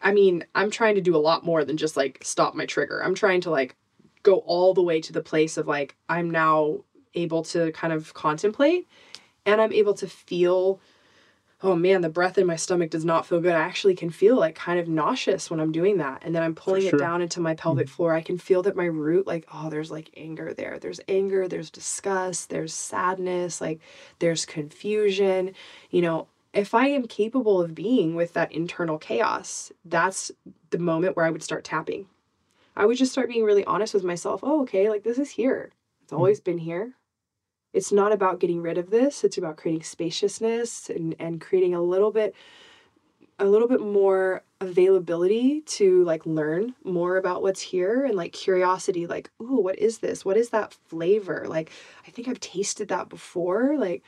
[0.05, 3.03] I mean, I'm trying to do a lot more than just like stop my trigger.
[3.03, 3.75] I'm trying to like
[4.21, 6.85] go all the way to the place of like I'm now
[7.15, 8.87] able to kind of contemplate
[9.45, 10.79] and I'm able to feel
[11.61, 13.53] oh man, the breath in my stomach does not feel good.
[13.53, 16.21] I actually can feel like kind of nauseous when I'm doing that.
[16.23, 16.95] And then I'm pulling sure.
[16.95, 17.61] it down into my mm-hmm.
[17.61, 18.13] pelvic floor.
[18.13, 20.77] I can feel that my root, like, oh, there's like anger there.
[20.77, 23.79] There's anger, there's disgust, there's sadness, like
[24.19, 25.53] there's confusion.
[25.89, 30.31] You know, if I am capable of being with that internal chaos, that's
[30.69, 32.07] the moment where I would start tapping.
[32.77, 34.39] I would just start being really honest with myself.
[34.41, 35.71] Oh, okay, like this is here.
[36.01, 36.17] It's mm-hmm.
[36.17, 36.93] always been here.
[37.73, 39.25] It's not about getting rid of this.
[39.25, 42.33] It's about creating spaciousness and, and creating a little bit
[43.37, 49.05] a little bit more availability to like learn more about what's here and like curiosity
[49.07, 51.69] like ooh what is this what is that flavor like
[52.07, 54.01] i think i've tasted that before like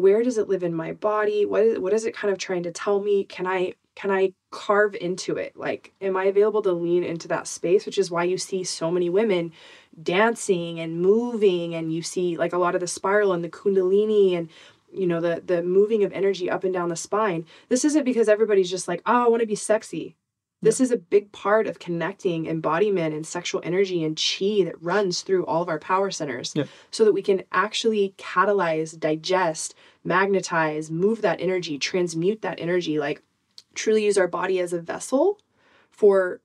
[0.00, 1.44] where does it live in my body?
[1.44, 3.24] What is, what is it kind of trying to tell me?
[3.24, 5.56] Can i can i carve into it?
[5.56, 8.90] Like am i available to lean into that space which is why you see so
[8.90, 9.52] many women
[10.02, 14.36] dancing and moving and you see like a lot of the spiral and the kundalini
[14.36, 14.50] and
[14.92, 17.44] you know the the moving of energy up and down the spine.
[17.68, 20.16] This isn't because everybody's just like oh i want to be sexy
[20.62, 20.84] this yeah.
[20.84, 25.44] is a big part of connecting embodiment and sexual energy and chi that runs through
[25.46, 26.64] all of our power centers yeah.
[26.90, 33.22] so that we can actually catalyze digest magnetize move that energy transmute that energy like
[33.74, 35.38] truly use our body as a vessel
[35.90, 36.40] for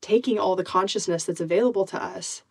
[0.00, 2.42] taking all the consciousness that's available to us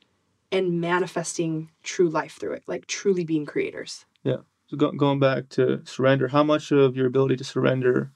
[0.52, 4.38] and manifesting true life through it like truly being creators yeah
[4.68, 8.12] so go, going back to surrender, how much of your ability to surrender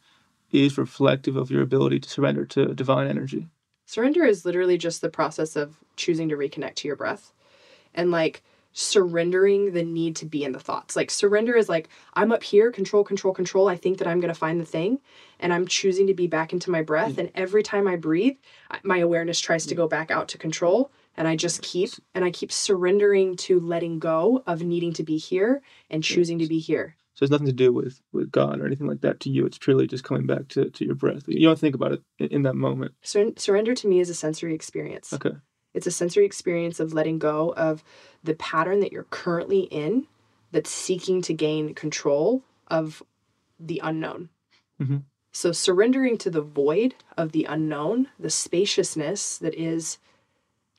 [0.51, 3.47] is reflective of your ability to surrender to divine energy?
[3.85, 7.33] Surrender is literally just the process of choosing to reconnect to your breath
[7.93, 10.95] and like surrendering the need to be in the thoughts.
[10.95, 13.67] Like surrender is like I'm up here, control, control, control.
[13.67, 14.99] I think that I'm going to find the thing
[15.39, 17.17] and I'm choosing to be back into my breath mm.
[17.19, 18.37] and every time I breathe,
[18.83, 22.31] my awareness tries to go back out to control and I just keep and I
[22.31, 26.95] keep surrendering to letting go of needing to be here and choosing to be here.
[27.19, 29.45] So it's nothing to do with with God or anything like that to you.
[29.45, 31.23] It's purely just coming back to, to your breath.
[31.27, 32.93] You don't think about it in, in that moment.
[33.01, 35.11] Sur- surrender to me is a sensory experience.
[35.11, 35.33] Okay.
[35.73, 37.83] It's a sensory experience of letting go of
[38.23, 40.07] the pattern that you're currently in
[40.53, 43.03] that's seeking to gain control of
[43.59, 44.29] the unknown.
[44.81, 44.99] Mm-hmm.
[45.33, 49.97] So surrendering to the void of the unknown, the spaciousness that is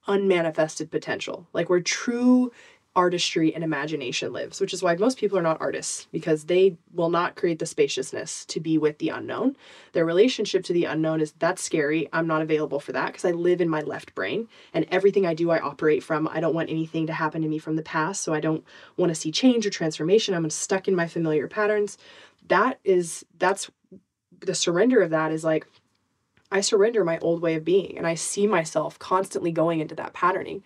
[0.06, 2.50] unmanifested potential, like where true
[2.96, 7.08] artistry and imagination lives, which is why most people are not artists because they will
[7.08, 9.56] not create the spaciousness to be with the unknown.
[9.92, 12.08] Their relationship to the unknown is that's scary.
[12.12, 15.34] I'm not available for that because I live in my left brain and everything I
[15.34, 16.26] do, I operate from.
[16.28, 18.22] I don't want anything to happen to me from the past.
[18.22, 18.64] So I don't
[18.96, 20.34] want to see change or transformation.
[20.34, 21.96] I'm stuck in my familiar patterns.
[22.48, 23.70] That is, that's
[24.40, 25.66] the surrender of that is like,
[26.50, 30.12] I surrender my old way of being and I see myself constantly going into that
[30.12, 30.64] patterning.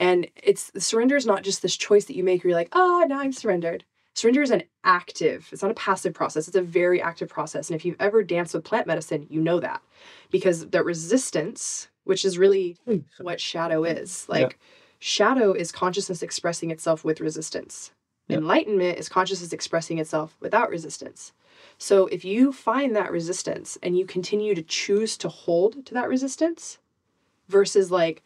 [0.00, 3.04] And it's surrender is not just this choice that you make where you're like, oh,
[3.06, 3.84] now I'm surrendered.
[4.14, 7.70] Surrender is an active, it's not a passive process, it's a very active process.
[7.70, 9.82] And if you've ever danced with plant medicine, you know that
[10.30, 12.76] because that resistance, which is really
[13.20, 14.56] what shadow is, like yeah.
[14.98, 17.92] shadow is consciousness expressing itself with resistance.
[18.26, 18.38] Yeah.
[18.38, 21.32] Enlightenment is consciousness expressing itself without resistance.
[21.78, 26.08] So if you find that resistance and you continue to choose to hold to that
[26.08, 26.78] resistance
[27.48, 28.22] versus like,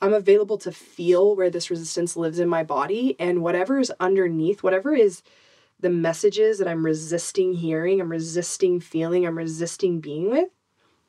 [0.00, 4.62] I'm available to feel where this resistance lives in my body and whatever is underneath,
[4.62, 5.22] whatever is
[5.80, 10.48] the messages that I'm resisting hearing, I'm resisting feeling, I'm resisting being with,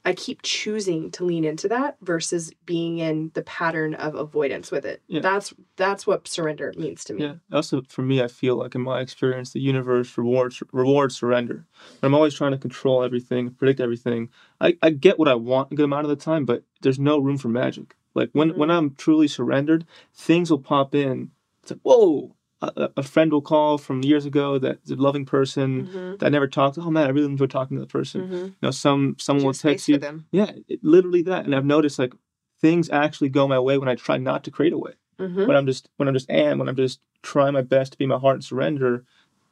[0.07, 4.85] I keep choosing to lean into that versus being in the pattern of avoidance with
[4.85, 5.01] it.
[5.07, 5.19] Yeah.
[5.19, 7.23] That's that's what surrender means to me.
[7.23, 7.33] Yeah.
[7.51, 11.65] Also for me I feel like in my experience the universe rewards rewards surrender.
[12.01, 14.29] I'm always trying to control everything, predict everything.
[14.61, 17.19] I, I get what I want a good amount of the time, but there's no
[17.19, 17.97] room for magic.
[18.17, 18.59] Like when mm-hmm.
[18.59, 21.31] when I'm truly surrendered, things will pop in.
[21.61, 25.87] It's like, whoa, a, a, friend will call from years ago that's a loving person
[25.87, 26.15] mm-hmm.
[26.17, 26.81] that I never talked to.
[26.81, 28.21] Oh man, I really enjoy talking to the person.
[28.21, 28.35] Mm-hmm.
[28.35, 29.99] You know, some someone will text you.
[30.31, 31.45] Yeah, it, literally that.
[31.45, 32.13] And I've noticed like
[32.59, 34.93] things actually go my way when I try not to create a way.
[35.19, 35.45] Mm-hmm.
[35.45, 38.07] When I'm just when I'm just am when I'm just trying my best to be
[38.07, 39.05] my heart and surrender,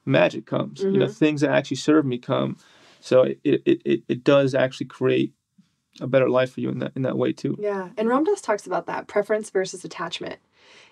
[0.05, 0.81] magic comes.
[0.81, 1.13] You know, mm-hmm.
[1.13, 2.57] things that actually serve me come.
[2.99, 5.33] So it it it, it does actually create
[6.01, 7.55] a better life for you in that in that way too.
[7.59, 10.39] Yeah, and Ram Dass talks about that preference versus attachment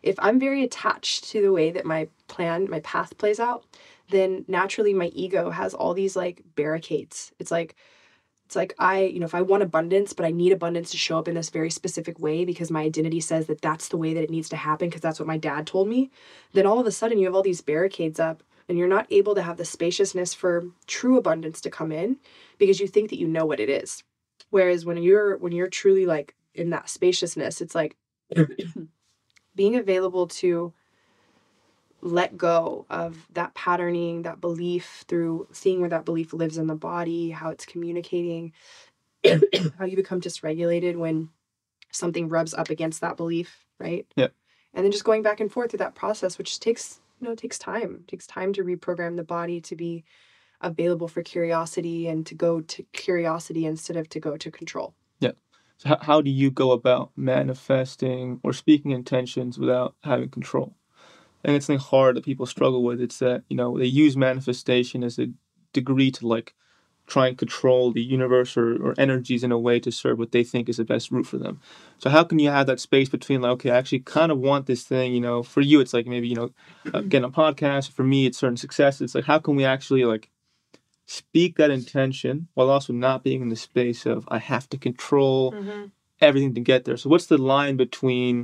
[0.02, 3.66] if I'm very attached to the way that my plan, my path plays out,
[4.10, 7.32] then naturally my ego has all these like barricades.
[7.40, 7.76] It's like,
[8.46, 11.18] it's like I, you know, if I want abundance, but I need abundance to show
[11.18, 14.24] up in this very specific way because my identity says that that's the way that
[14.24, 16.12] it needs to happen because that's what my dad told me,
[16.52, 19.36] then all of a sudden you have all these barricades up and you're not able
[19.36, 22.18] to have the spaciousness for true abundance to come in
[22.58, 24.04] because you think that you know what it is.
[24.54, 27.98] Whereas when you're when you're truly like in that spaciousness, it's like
[29.56, 30.72] being available to
[32.02, 36.76] let go of that patterning, that belief through seeing where that belief lives in the
[36.76, 38.54] body, how it's communicating,
[39.80, 41.30] how you become dysregulated when
[41.90, 44.06] something rubs up against that belief, right?
[44.16, 44.28] Yeah.
[44.76, 47.58] And then just going back and forth through that process, which takes, you know, takes
[47.58, 48.02] time.
[48.02, 50.04] It takes time to reprogram the body to be
[50.64, 54.96] available for curiosity and to go to curiosity instead of to go to control.
[55.20, 55.32] Yeah.
[55.78, 60.76] So how, how do you go about manifesting or speaking intentions without having control?
[61.44, 63.02] And it's something hard that people struggle with.
[63.02, 65.28] It's that, you know, they use manifestation as a
[65.74, 66.54] degree to like
[67.06, 70.44] try and control the universe or, or energies in a way to serve what they
[70.44, 71.60] think is the best route for them.
[71.98, 74.68] So how can you have that space between like, okay, I actually kind of want
[74.68, 76.52] this thing, you know, for you it's like maybe, you know,
[76.94, 77.92] uh, getting a podcast.
[77.92, 79.02] For me, it's certain success.
[79.02, 80.30] It's like, how can we actually like
[81.06, 85.52] speak that intention while also not being in the space of I have to control
[85.54, 85.92] Mhm.
[86.22, 86.98] everything to get there.
[86.98, 88.38] So what's the line between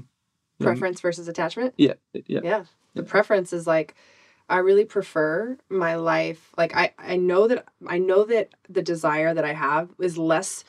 [0.60, 1.74] you know, Preference versus attachment.
[1.78, 3.08] yeah, yeah, yeah the Yeah.
[3.08, 3.96] preference is like
[4.50, 9.32] i really prefer my life like i i know that i know that the desire
[9.34, 10.64] that i have is less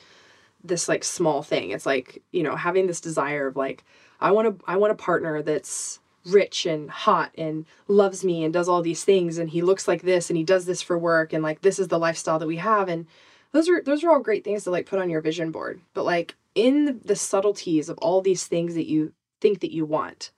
[0.63, 3.83] this like small thing it's like you know having this desire of like
[4.19, 8.53] i want to i want a partner that's rich and hot and loves me and
[8.53, 11.33] does all these things and he looks like this and he does this for work
[11.33, 13.07] and like this is the lifestyle that we have and
[13.53, 16.03] those are those are all great things to like put on your vision board but
[16.05, 20.31] like in the, the subtleties of all these things that you think that you want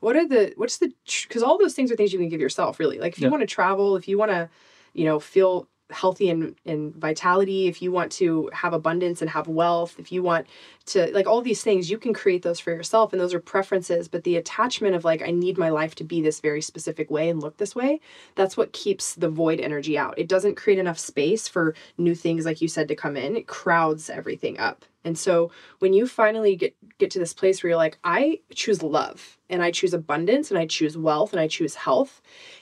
[0.00, 0.92] what are the what's the
[1.26, 3.30] because all those things are things you can give yourself really like if you Yeah.
[3.30, 4.48] want to travel if you want to
[4.92, 9.48] you know feel healthy and, and vitality if you want to have abundance and have
[9.48, 10.46] wealth if you want
[10.86, 14.08] to like all these things you can create those for yourself and those are preferences
[14.08, 17.28] but the attachment of like i need my life to be this very specific way
[17.28, 18.00] and look this way
[18.34, 20.18] that's what keeps the void energy out.
[20.18, 23.36] It doesn't create enough space for new things like you said to come in.
[23.36, 24.84] It crowds everything up.
[25.04, 28.82] And so when you finally get get to this place where you're like i choose
[28.82, 32.20] love and i choose abundance and i choose wealth and i choose health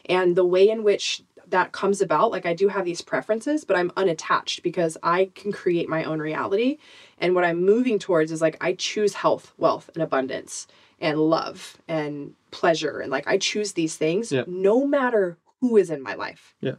[0.08, 3.76] and the way in which that comes about like i do have these preferences but
[3.76, 6.78] i'm unattached because i can create my own reality
[7.18, 10.66] and what i'm moving towards is like i choose health wealth and abundance
[11.00, 14.44] and love and pleasure and like i choose these things Yeah.
[14.46, 16.76] no matter who is in my life Yeah.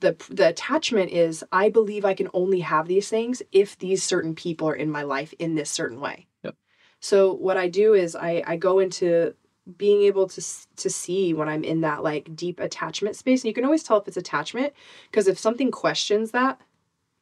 [0.00, 4.34] the the attachment is i believe i can only have these things if these certain
[4.34, 6.54] people are in my life in this certain way Yep.
[7.00, 9.34] so what i do is i i go into
[9.76, 10.42] being able to
[10.76, 13.42] to see when i'm in that like deep attachment space.
[13.42, 14.72] And you can always tell if it's attachment
[15.10, 16.60] because if something questions that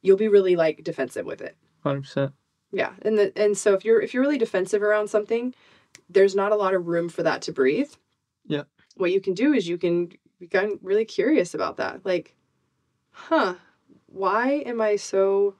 [0.02, 1.56] you'll be really like defensive with it.
[1.82, 2.32] Hundred percent.
[2.72, 2.92] yeah.
[3.02, 5.54] And the and so if you're if you're really defensive around something
[6.10, 7.92] there's not a lot of room for that to breathe.
[8.46, 8.64] Yeah.
[8.96, 12.04] what you can do is you can become really curious about that.
[12.04, 12.34] Like
[13.10, 13.54] huh
[14.06, 15.54] why am i so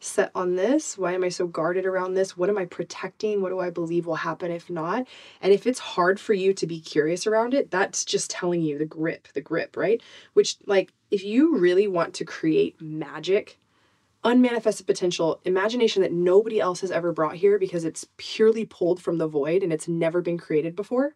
[0.00, 0.98] set on this?
[0.98, 2.36] Why am i so guarded around this?
[2.36, 3.40] What am i protecting?
[3.40, 5.06] What do i believe will happen if not?
[5.40, 8.78] And if it's hard for you to be curious around it that's just telling you
[8.78, 10.02] the grip the grip right?
[10.34, 13.58] Which like if you really want to create magic
[14.24, 19.18] unmanifested potential imagination that nobody else has ever brought here because it's purely pulled from
[19.18, 21.14] the void and it's never been created before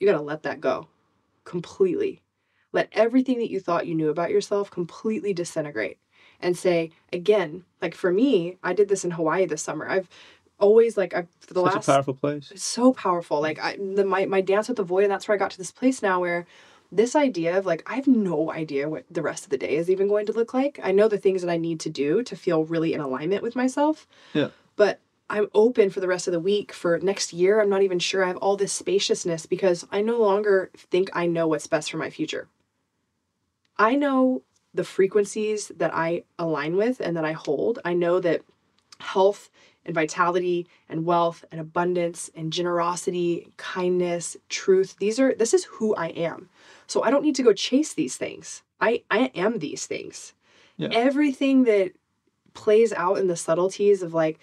[0.00, 0.88] you got to let that go.
[1.44, 2.22] Completely.
[2.72, 5.98] Let everything that you thought you knew about yourself completely disintegrate
[6.40, 10.08] and say again like for me i did this in hawaii this summer i've
[10.58, 12.50] always like i've for the Such last a powerful place.
[12.50, 13.40] it's so powerful.
[13.40, 15.58] Like I the my, my dance with the void, and that's where I got to
[15.58, 16.46] this place now where
[16.92, 19.88] this idea of like I have no idea what the rest of the day is
[19.90, 20.78] even going to look like.
[20.82, 23.56] I know the things that I need to do to feel really in alignment with
[23.56, 24.06] myself.
[24.34, 24.48] Yeah.
[24.76, 26.72] But I'm open for the rest of the week.
[26.72, 30.18] For next year, I'm not even sure I have all this spaciousness because I no
[30.18, 32.48] longer think I know what's best for my future.
[33.78, 34.42] I know
[34.74, 37.78] the frequencies that I align with and that I hold.
[37.84, 38.42] I know that
[39.00, 39.50] health
[39.84, 44.96] and vitality and wealth and abundance and generosity, kindness, truth.
[44.98, 46.48] These are this is who I am.
[46.86, 48.62] So I don't need to go chase these things.
[48.80, 50.34] I I am these things.
[50.76, 50.88] Yeah.
[50.92, 51.92] Everything that
[52.54, 54.38] plays out in the subtleties of like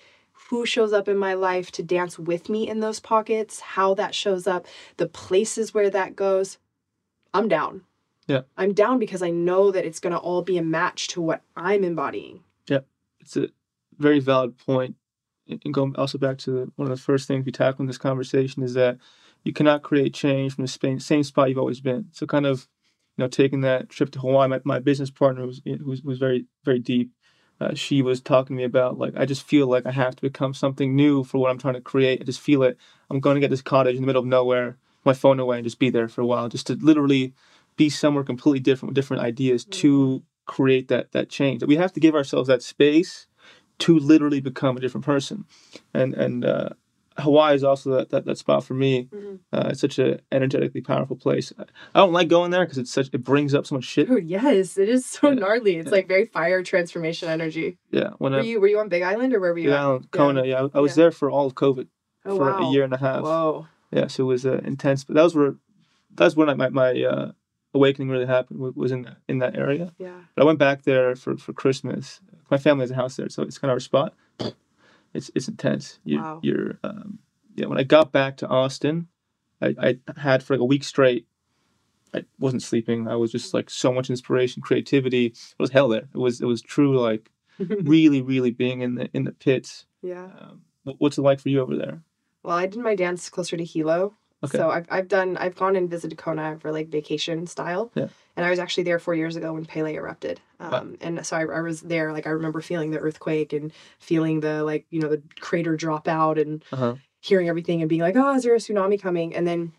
[0.49, 4.15] who shows up in my life to dance with me in those pockets, how that
[4.15, 4.65] shows up,
[4.97, 6.57] the places where that goes,
[7.33, 7.81] I'm down.
[8.27, 8.41] Yeah.
[8.57, 11.41] I'm down because I know that it's going to all be a match to what
[11.55, 12.41] I'm embodying.
[12.67, 12.81] Yeah.
[13.19, 13.47] It's a
[13.97, 14.95] very valid point.
[15.49, 17.97] And going also back to the, one of the first things we tackle in this
[17.97, 18.97] conversation is that
[19.45, 22.07] you cannot create change from the same, same spot you've always been.
[22.11, 22.67] So kind of,
[23.15, 26.45] you know, taking that trip to Hawaii, my, my business partner was, was was very
[26.65, 27.11] very deep.
[27.59, 30.21] Uh, she was talking to me about like I just feel like I have to
[30.21, 32.21] become something new for what I'm trying to create.
[32.21, 32.77] I just feel it.
[33.09, 35.63] I'm going to get this cottage in the middle of nowhere, my phone away, and
[35.63, 37.33] just be there for a while, just to literally
[37.77, 41.63] be somewhere completely different with different ideas to create that that change.
[41.63, 43.27] We have to give ourselves that space
[43.79, 45.45] to literally become a different person,
[45.93, 46.69] and and uh,
[47.19, 49.09] Hawaii is also that, that, that spot for me.
[49.13, 49.39] Mhm.
[49.53, 51.53] Uh, it's such a energetically powerful place.
[51.95, 54.07] I don't like going there because it's such it brings up so much shit.
[54.07, 55.35] Dude, yes, it is so Yeah.
[55.35, 55.77] gnarly.
[55.77, 55.91] It's Yeah.
[55.91, 57.77] like very fire transformation energy.
[57.91, 59.69] Yeah, when Were I you were you on Big Island or where were you?
[59.69, 59.79] Big at?
[59.81, 61.03] Island, Kona, yeah, I, I was Yeah.
[61.03, 61.87] there for all of COVID
[62.25, 62.57] Oh for wow.
[62.69, 63.23] a year and a half.
[63.23, 63.67] Whoa.
[63.91, 65.03] Yeah, so it was uh, intense.
[65.05, 65.55] But that was where
[66.13, 67.31] that's when I, my my uh,
[67.73, 68.59] awakening really happened.
[68.75, 69.93] Was in in that area.
[69.97, 70.19] Yeah.
[70.35, 72.19] But I went back there for, for Christmas.
[72.49, 74.13] My family has a house there, so it's kind of our spot.
[75.13, 75.99] It's it's intense.
[76.03, 76.39] You, Wow.
[76.43, 77.19] You're um,
[77.55, 77.67] yeah.
[77.67, 79.07] When I got back to Austin,
[79.61, 81.27] I, I had for like a week straight.
[82.13, 83.07] I wasn't sleeping.
[83.07, 85.27] I was just like so much inspiration, creativity.
[85.27, 86.07] It was hell there.
[86.13, 89.85] It was it was true like really, really being in the in the pits.
[90.01, 90.29] yeah.
[90.39, 90.61] Um,
[90.99, 92.01] what's it like for you over there?
[92.43, 94.15] Well, I did my dance closer to Hilo.
[94.43, 94.57] Okay.
[94.57, 97.91] So I've, I've done I've gone and visited Kona for like vacation style.
[97.95, 98.07] Yeah.
[98.35, 100.39] And I was actually there four years ago when Pele erupted.
[100.59, 100.87] Um, Wow.
[101.01, 104.63] and so I, I was there like I remember feeling the earthquake and feeling the
[104.63, 106.95] like you know the crater drop out and Uh huh.
[107.21, 109.71] hearing everything and being like oh is there a tsunami coming and then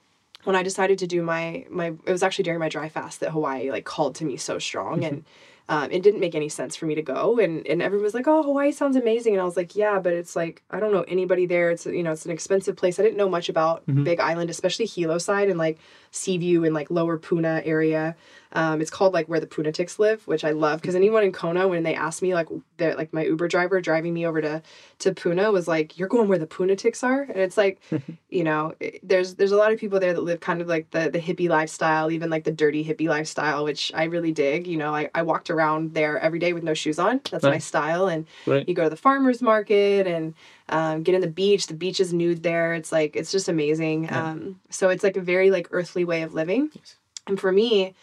[0.44, 3.30] when I decided to do my my it was actually during my dry fast that
[3.30, 5.24] Hawaii like called to me so strong and
[5.70, 7.38] um, it didn't make any sense for me to go.
[7.38, 9.34] And and everyone was like oh Hawaii sounds amazing.
[9.34, 11.70] And I was like yeah but it's like I don't know anybody there.
[11.70, 12.98] It's you know it's an expensive place.
[12.98, 14.04] I didn't know much about Mhm.
[14.04, 15.78] Big Island especially Hilo side and like
[16.10, 18.16] Seaview and like Lower Puna area
[18.52, 21.68] um, it's called like where the Punatics live which I love because anyone in Kona
[21.68, 24.62] when they asked me like that like my Uber driver driving me over to
[25.00, 27.22] to Puna was like you're going where the Punatics are?
[27.22, 27.80] And it's like
[28.30, 30.90] you know it- there's there's a lot of people there that live kind of like
[30.90, 34.76] the the hippie lifestyle even like the dirty hippie lifestyle which i really dig you
[34.76, 37.20] know i, I walked around there every day with no shoes on.
[37.30, 38.66] That's my style and Right.
[38.68, 40.34] you go to the farmers market and
[40.70, 41.66] um, get in the beach.
[41.66, 42.74] The beach is nude there.
[42.74, 44.04] It's like it's just amazing.
[44.04, 44.30] Yeah.
[44.30, 46.70] um, so it's like a very like earthly way of living.
[46.74, 46.96] Yes.
[47.26, 47.94] and for me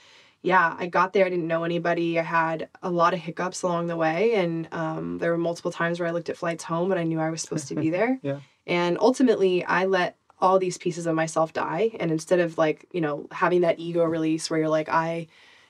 [0.45, 3.87] yeah i got there i didn't know anybody i had a lot of hiccups along
[3.87, 6.97] the way and um, there were multiple times where i looked at flights home but
[6.97, 8.39] i knew i was supposed to be there Yeah.
[8.67, 13.01] and ultimately i let all these pieces of myself die and instead of like you
[13.01, 15.27] know having that ego release where you're like i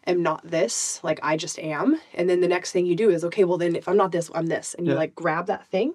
[0.07, 3.23] am not this like i just am and then the next thing you do is
[3.23, 4.99] okay well then if i'm not this i'm this and you Yeah.
[4.99, 5.93] like grab that thing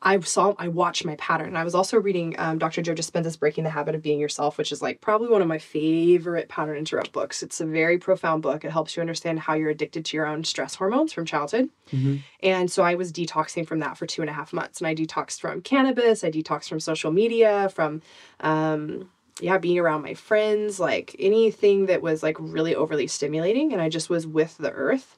[0.00, 1.56] I saw, I watched my pattern.
[1.56, 2.82] I was also reading um, Dr.
[2.82, 5.58] Joe Dispenza's Breaking the Habit of Being Yourself, which is like probably one of my
[5.58, 7.42] favorite pattern interrupt books.
[7.42, 8.64] It's a very profound book.
[8.64, 11.70] It helps you understand how you're addicted to your own stress hormones from childhood.
[11.90, 12.20] Mhm.
[12.44, 14.80] And so I was detoxing from that for two and a half months.
[14.80, 18.00] And I detoxed from cannabis, I detoxed from social media, from,
[18.38, 23.72] um, yeah, being around my friends, like anything that was like really overly stimulating.
[23.72, 25.16] And I just was with the earth.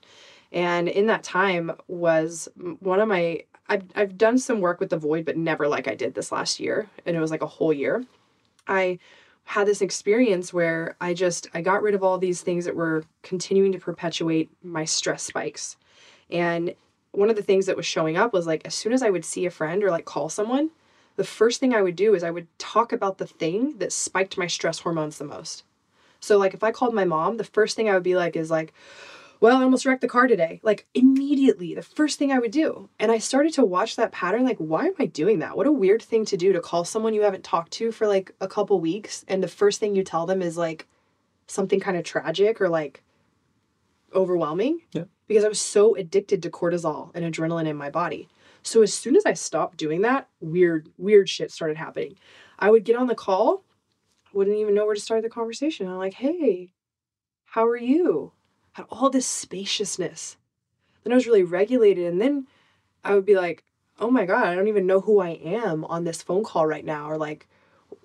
[0.53, 2.49] And in that time was
[2.81, 5.95] one of my, I've, I've done some work with the void, but never like I
[5.95, 6.91] did this last year.
[7.07, 8.05] And it was like a whole year.
[8.67, 8.99] I
[9.45, 13.05] had this experience where I just, I got rid of all these things that were
[13.23, 15.77] continuing to perpetuate my stress spikes.
[16.31, 16.75] And
[17.13, 19.25] one of the things that was showing up was like, as soon as I would
[19.25, 20.71] see a friend or like call someone,
[21.17, 24.37] the first thing I would do is I would talk about the thing that spiked
[24.37, 25.65] my stress hormones the most.
[26.21, 28.51] So, like, if I called my mom, the first thing I would be like is
[28.51, 28.73] like,
[29.41, 30.61] well, I almost wrecked the car today.
[30.63, 32.91] Like, immediately, the first thing I would do.
[32.99, 34.45] And I started to watch that pattern.
[34.45, 35.57] Like, why am I doing that?
[35.57, 38.33] What a weird thing to do to call someone you haven't talked to for like
[38.41, 39.25] a couple weeks.
[39.29, 40.87] And the first thing you tell them is like
[41.47, 43.03] something kind of tragic or like
[44.15, 44.83] overwhelming.
[44.93, 45.05] Yeah.
[45.27, 48.29] Because I was so addicted to cortisol and adrenaline in my body.
[48.63, 52.17] So as soon as I stopped doing that, weird, weird shit started happening.
[52.59, 53.65] I would get on the call,
[54.35, 55.89] wouldn't even know where to start the conversation.
[55.89, 56.73] I'm like, hey,
[57.45, 58.33] how are you?
[58.81, 60.37] Had all this spaciousness.
[61.05, 62.11] Then I was really regulated.
[62.11, 62.47] And then
[63.05, 63.63] I would be like,
[63.99, 66.85] oh my God, I don't even know who I am on this phone call right
[66.85, 67.47] now, or like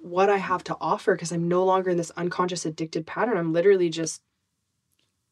[0.01, 3.37] what I have to offer because I'm no longer in this unconscious addicted pattern.
[3.37, 4.21] I'm literally just,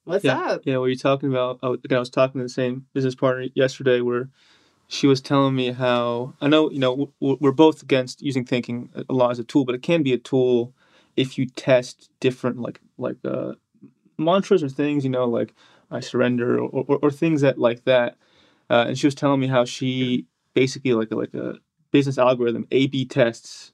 [0.06, 0.62] what's yeah, up?
[0.64, 1.60] Yeah, what you're talking about.
[1.62, 4.30] Again, I was talking to the same business partner yesterday where
[4.88, 9.14] she was telling me how I know, you know, we're both against using thinking a
[9.14, 10.74] lot as a tool, but it can be a tool
[11.16, 13.54] if you test different, like, like, uh,
[14.24, 15.54] mantras or things, you know, like
[15.92, 18.18] I surrender or, or, or things that like that.
[18.70, 21.56] Uh, and she was telling me how she basically like a, like a
[21.92, 23.72] business algorithm A/B tests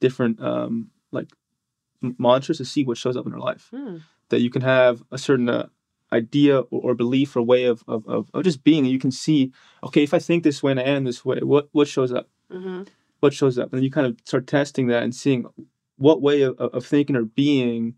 [0.00, 1.28] different um, like
[2.18, 3.98] mantras to see what shows up in her life Hmm.
[4.30, 5.66] that you can have a certain uh,
[6.12, 9.10] idea or, or belief or way of, of, of, of just being and you can
[9.10, 9.52] see
[9.84, 12.28] okay if i think this way and i am this way what what shows up
[12.50, 12.82] hmm
[13.20, 15.44] what shows up and you kind of start testing that and seeing
[15.98, 17.94] what way of, of thinking or being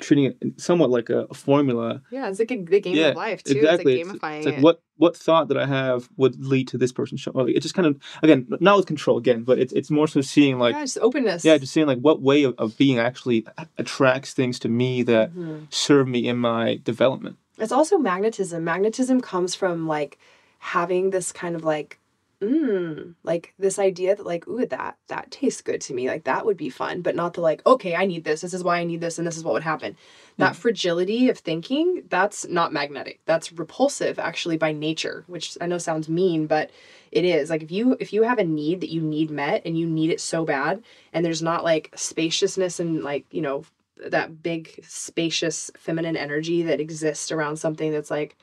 [0.00, 3.16] treating it somewhat like a, a formula Yeah, it's like a, the game Yeah, of
[3.16, 3.52] life too.
[3.58, 4.62] exactly It's like gamifying it's like it.
[4.62, 7.74] what what thought that i have would lead to this person show like, it just
[7.74, 10.82] kind of again not with control again but it's, it's more so seeing like yeah,
[10.82, 11.44] just openness.
[11.44, 13.46] yeah just seeing like what way of, of being actually
[13.78, 15.66] attracts things to me that Mhm.
[15.70, 18.64] serve me in my development It's also magnetism.
[18.64, 20.18] Magnetism comes from like
[20.58, 21.98] having this kind of like,
[22.40, 26.08] mm, like this idea that like, ooh, that that tastes good to me.
[26.08, 28.40] Like that would be fun, but not the like, okay, I need this.
[28.40, 29.96] This is why I need this, and this is what would happen.
[30.38, 33.20] That fragility of thinking, that's not magnetic.
[33.26, 36.70] That's repulsive actually by nature, which I know sounds mean, but
[37.12, 37.50] it is.
[37.50, 40.10] Like if you if you have a need that you need met and you need
[40.10, 40.82] it so bad,
[41.12, 43.64] and there's not like spaciousness and like, you know,
[44.08, 48.36] that big spacious feminine energy that exists around something that's like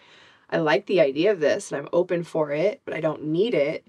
[0.50, 3.54] I like the idea of this and I'm open for it, but I don't need
[3.54, 3.86] it.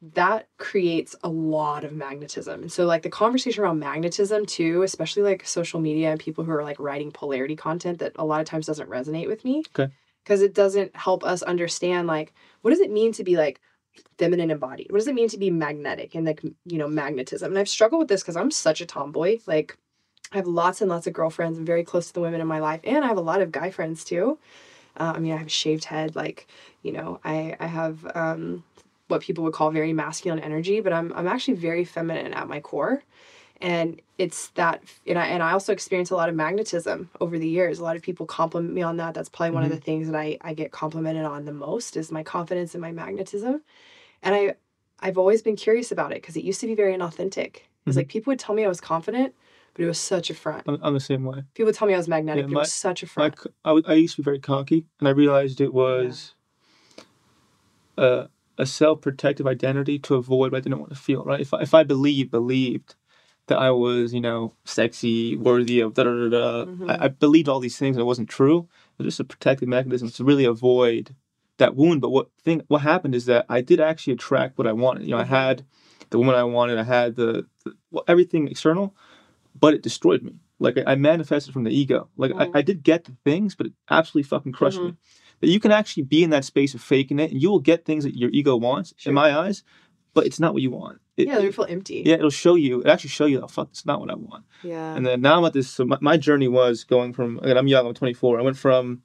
[0.00, 2.62] That creates a lot of magnetism.
[2.62, 6.52] And so like the conversation around magnetism too, especially like social media and people who
[6.52, 9.64] are like writing polarity content that a lot of times doesn't resonate with me.
[9.76, 9.92] Okay.
[10.24, 12.32] because it doesn't help us understand like
[12.62, 13.60] what does it mean to be like
[14.18, 14.90] feminine embodied?
[14.90, 17.50] What does it mean to be magnetic and like you know magnetism?
[17.52, 19.38] And I've struggled with this because I'm such a tomboy.
[19.46, 19.76] Like
[20.32, 21.58] I have lots and lots of girlfriends.
[21.58, 23.50] I'm very close to the women in my life, and I have a lot of
[23.50, 24.38] guy friends too.
[24.98, 26.16] Uh, I mean, I have a shaved head.
[26.16, 26.46] Like
[26.82, 28.64] you know, I I have um,
[29.08, 32.60] what people would call very masculine energy, but I'm I'm actually very feminine at my
[32.60, 33.02] core
[33.60, 37.48] and it's that and I, and I also experience a lot of magnetism over the
[37.48, 39.72] years a lot of people compliment me on that that's probably one mm-hmm.
[39.72, 42.80] of the things that I, I get complimented on the most is my confidence and
[42.80, 43.62] my magnetism
[44.22, 44.54] and i
[45.00, 47.98] i've always been curious about it because it used to be very inauthentic it's mm-hmm.
[47.98, 49.34] like people would tell me i was confident
[49.78, 51.96] but it was such a front i'm, I'm the same way people tell me i
[51.96, 54.24] was magnetic yeah, my, it was such a front my, I, I used to be
[54.24, 56.34] very cocky and i realized it was
[57.96, 58.04] yeah.
[58.04, 61.72] a, a self-protective identity to avoid what i didn't want to feel right if, if
[61.74, 62.96] i believed believed
[63.46, 66.64] that I was, you know, sexy, worthy of da da da da.
[66.66, 66.90] Mm-hmm.
[66.90, 68.68] I, I, believed all these things and it wasn't true.
[68.98, 71.14] It was just a protective mechanism to really avoid
[71.56, 72.00] that wound.
[72.00, 75.04] But what thing what happened is that I did actually attract what I wanted.
[75.04, 75.34] You know, mm-hmm.
[75.34, 75.64] I had
[76.10, 78.94] the woman I wanted, I had the, the well, everything external,
[79.58, 80.34] but it destroyed me.
[80.58, 82.08] Like I, I manifested from the ego.
[82.16, 82.56] Like mm-hmm.
[82.56, 84.88] I, I, did get the things, but it absolutely fucking crushed me.
[84.88, 85.40] Mm-hmm.
[85.40, 87.84] That you can actually be in that space of faking it and you will get
[87.84, 89.10] things that your ego wants, sure.
[89.10, 89.62] in my eyes,
[90.14, 92.02] but it's not what you want it, yeah, they feel empty.
[92.06, 92.80] Yeah, it'll show you.
[92.80, 94.44] It actually show you, oh fuck, it's not what I want.
[94.62, 94.94] Yeah.
[94.94, 95.68] And then now I'm at this.
[95.68, 97.38] So my, my journey was going from.
[97.40, 97.86] Again, I'm young.
[97.86, 98.38] I'm 24.
[98.38, 99.02] I went from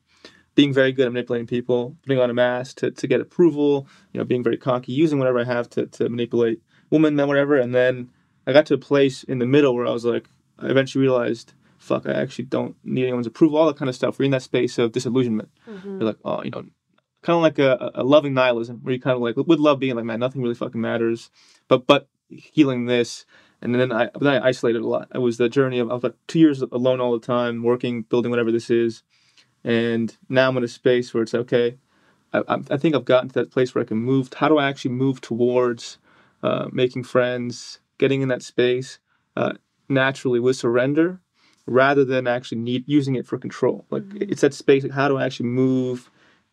[0.54, 3.88] being very good at manipulating people, putting on a mask to, to get approval.
[4.14, 7.58] You know, being very cocky, using whatever I have to to manipulate women, men, whatever.
[7.58, 8.12] And then
[8.46, 10.30] I got to a place in the middle where I was like,
[10.60, 13.58] I eventually realized, fuck, I actually don't need anyone's approval.
[13.58, 14.20] All that kind of stuff.
[14.20, 15.50] We're in that space of disillusionment.
[15.68, 16.00] Mm-hmm.
[16.00, 16.66] You're like, oh, you know,
[17.22, 19.96] kind of like a, a loving nihilism where you kind of like with love being
[19.96, 21.32] like man nothing really fucking matters
[21.70, 23.26] but but healing this
[23.64, 25.08] and then I then I isolated a lot.
[25.16, 28.02] It was the journey of I was like two years alone all the time, working,
[28.02, 29.04] building whatever this is,
[29.64, 31.78] and now I'm in a space where it's okay.
[32.34, 34.30] I, I think I've gotten to that place where I can move.
[34.36, 35.98] How do I actually move towards
[36.42, 39.00] uh, making friends, getting in that space
[39.38, 39.54] uh,
[39.94, 41.20] naturally with surrender,
[41.66, 43.86] rather than actually need using it for control.
[43.90, 44.32] Like mm-hmm.
[44.32, 44.84] it's that space.
[44.84, 46.10] Like how do I actually move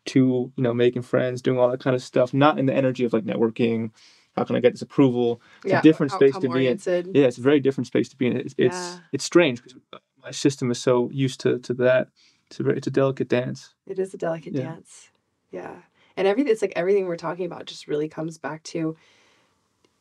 [0.07, 3.03] to you know making friends, doing all that kind of stuff, not in the energy
[3.03, 3.91] of like networking
[4.35, 5.41] how can I get this approval?
[5.63, 6.79] It's yeah, a different space to be in.
[7.13, 8.37] Yeah, it's a very different space to be in.
[8.37, 8.97] It's it's, yeah.
[9.11, 9.79] it's strange because
[10.23, 12.09] my system is so used to to that.
[12.47, 13.73] It's a very, it's a delicate dance.
[13.87, 14.63] It is a delicate yeah.
[14.63, 15.09] dance.
[15.51, 15.75] Yeah,
[16.15, 16.51] and everything.
[16.51, 18.95] It's like everything we're talking about just really comes back to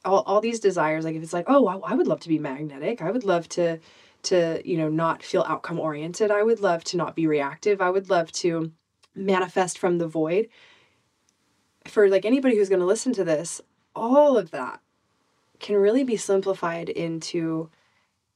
[0.04, 1.04] all all these desires.
[1.04, 3.02] Like if it's like, oh, I, I would love to be magnetic.
[3.02, 3.78] I would love to
[4.24, 6.30] to you know not feel outcome oriented.
[6.30, 7.80] I would love to not be reactive.
[7.80, 8.72] I would love to
[9.14, 10.48] manifest from the void
[11.86, 13.60] for like anybody who's going to listen to this
[13.94, 14.80] all of that
[15.58, 17.70] can really be simplified into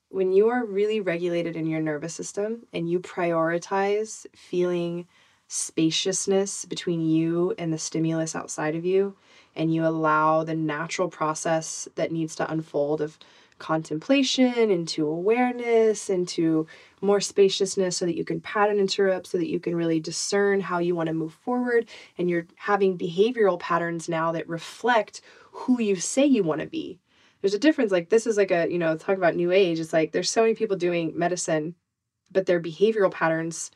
[0.08, 5.06] when you are really regulated in your nervous system and you prioritize feeling
[5.48, 9.16] spaciousness between you and the stimulus outside of you,
[9.56, 13.18] and you allow the natural process that needs to unfold of
[13.58, 16.66] contemplation into awareness into
[17.00, 20.78] more spaciousness so that you can pattern interrupt so that you can really discern how
[20.78, 21.88] you want to move forward
[22.18, 25.20] and you're having behavioral patterns now that reflect
[25.52, 26.98] who you say you want to be.
[27.40, 27.92] There's a difference.
[27.92, 29.78] Like this is like a, you know, talk about new age.
[29.78, 31.74] It's like there's so many people doing medicine,
[32.32, 33.70] but their behavioral patterns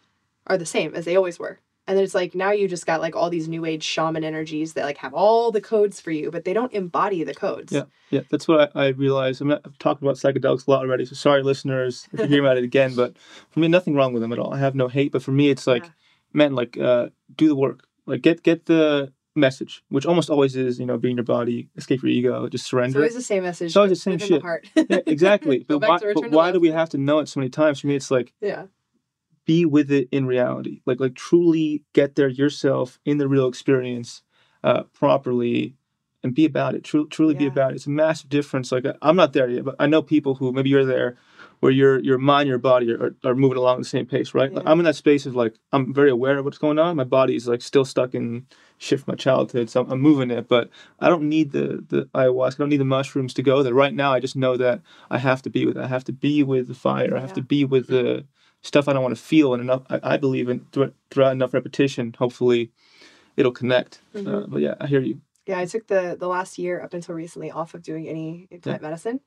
[0.46, 1.60] are the same as they always were.
[1.88, 4.74] And then it's like now you just got like all these new age shaman energies
[4.74, 7.72] that like have all the codes for you, but they don't embody the codes.
[7.72, 9.40] Yeah, yeah, that's what I, I realized.
[9.40, 12.44] I'm not, I've talked about psychedelics a lot already, so sorry, listeners, if you hear
[12.44, 12.94] about it again.
[12.94, 13.16] But
[13.48, 14.52] for me, nothing wrong with them at all.
[14.52, 15.90] I have no hate, but for me, it's like, yeah.
[16.34, 17.86] man, like uh, do the work.
[18.04, 22.02] Like get get the message, which almost always is, you know, being your body, escape
[22.02, 23.02] your ego, just surrender.
[23.02, 23.66] It's always the same message.
[23.68, 24.42] It's always the same shit.
[24.42, 25.64] The yeah, exactly.
[25.68, 27.80] but why, but why do we have to know it so many times?
[27.80, 28.66] For me, it's like, yeah,
[29.48, 30.82] be with it in reality.
[30.84, 34.20] Like, like truly get there yourself in the real experience,
[34.62, 35.74] uh, properly,
[36.22, 36.84] and be about it.
[36.84, 37.38] Truly, truly yeah.
[37.38, 37.76] be about it.
[37.76, 38.70] It's a massive difference.
[38.70, 41.16] Like, I'm not there yet, but I know people who maybe you're there
[41.60, 44.50] where your your mind, your body are, are moving along the same pace, right?
[44.50, 44.58] Yeah.
[44.58, 46.96] Like I'm in that space of like I'm very aware of what's going on.
[46.96, 48.46] My body is like still stuck in
[48.76, 50.46] shift from my childhood, so I'm, I'm moving it.
[50.46, 50.68] But
[51.00, 52.54] I don't need the the ayahuasca.
[52.54, 53.74] I don't need the mushrooms to go there.
[53.74, 55.78] Right now, I just know that I have to be with.
[55.78, 55.84] It.
[55.84, 57.16] I have to be with the fire.
[57.16, 57.36] I have yeah.
[57.36, 58.26] to be with the
[58.62, 59.54] stuff I don't want to feel.
[59.54, 62.70] And enough, I, I believe in throughout enough repetition, hopefully,
[63.36, 64.00] it'll connect.
[64.14, 64.34] Uh, mm-hmm.
[64.34, 65.20] Uh, but yeah, I hear you.
[65.46, 68.82] Yeah, I took the the last year up until recently off of doing any plant
[68.82, 68.88] yeah.
[68.88, 69.20] medicine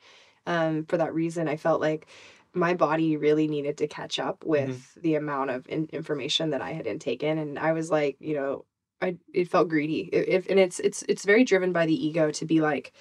[0.46, 2.08] um, for that reason, I felt like
[2.54, 4.50] my body really needed to catch up mm-hmm.
[4.50, 5.02] with mm-hmm.
[5.02, 8.66] the amount of in- information that I had intaken, and I was like, you know,
[9.02, 10.10] I it felt greedy.
[10.12, 12.94] If and it's it's it's very driven by the ego to be like,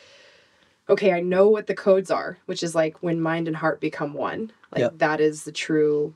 [0.89, 4.15] okay, I know what the codes are, which is like when mind and heart become
[4.15, 4.53] one.
[4.75, 6.15] Like that is the true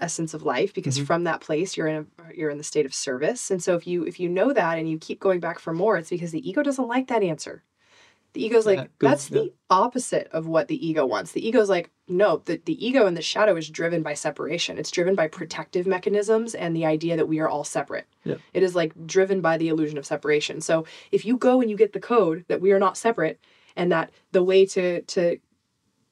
[0.00, 1.06] essence of life because Mhm.
[1.06, 3.50] from that place you're in a you're in the state of service.
[3.50, 5.96] And so if you if you know that and you keep going back for more
[5.96, 7.62] it's because the ego doesn't like that answer.
[8.32, 11.30] The ego's like Yeah, good, that's the opposite of what the ego wants.
[11.30, 14.76] The ego's like no the, the ego and the shadow is driven by separation.
[14.76, 18.06] It's driven by protective mechanisms and the idea that we are all separate.
[18.24, 18.36] Yeah.
[18.52, 20.60] it is like driven by the illusion of separation.
[20.60, 23.38] So if you go and you get the code that we are not separate
[23.76, 25.38] and that the way to to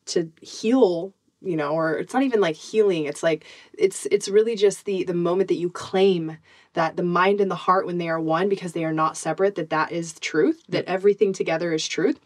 [0.07, 3.44] to heal you know or it's not even like healing it's like
[3.77, 6.39] it's it's really just the the moment that you claim
[6.74, 9.55] that the mind and the heart when they are one because they are not separate
[9.55, 12.19] that that is truth that everything together is truth.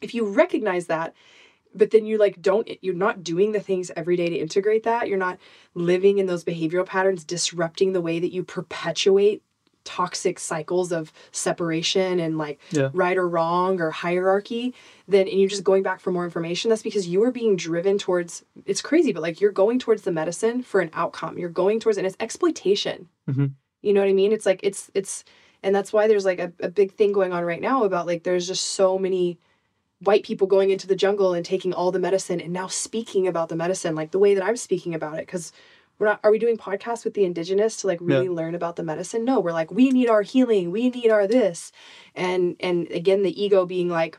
[0.00, 1.14] If you recognize that
[1.74, 5.08] but then you like don't you're not doing the things every day to integrate that
[5.08, 5.38] you're not
[5.74, 9.42] living in those behavioral patterns disrupting the way that you perpetuate
[9.84, 12.90] toxic cycles of separation and like Yeah.
[12.92, 14.74] right or wrong or hierarchy
[15.08, 17.98] then and you're just going back for more information that's because you are being driven
[17.98, 21.80] towards it's crazy but like you're going towards the medicine for an outcome you're going
[21.80, 23.52] towards and it's exploitation Mhm.
[23.82, 25.24] you know what i mean it's like it's it's
[25.62, 28.22] and that's why there's like a, a big thing going on right now about like
[28.22, 29.38] there's just so many
[30.02, 33.48] white people going into the jungle and taking all the medicine and now speaking about
[33.48, 35.52] the medicine like the way that i'm speaking about it because
[36.00, 38.82] we're not are we doing podcasts with the indigenous to like really learn about the
[38.82, 39.24] medicine?
[39.24, 41.70] No we're like we need our healing we need our this.
[42.16, 44.18] And and again the ego being like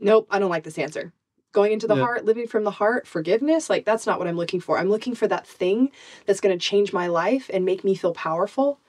[0.00, 1.12] nope i don't like this answer.
[1.52, 2.02] Going into the Yeah.
[2.02, 4.78] heart living from the heart forgiveness like that's not what i'm looking for.
[4.78, 5.90] I'm looking for that thing
[6.24, 8.80] that's going to change my life and make me feel powerful.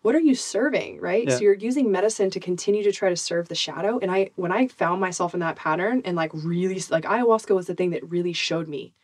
[0.00, 1.28] What are you serving right?
[1.28, 1.36] Yeah.
[1.36, 3.98] so you're using medicine to continue to try to serve the shadow.
[4.00, 7.66] And i when i found myself in that pattern and like really like ayahuasca was
[7.66, 8.94] the thing that really showed me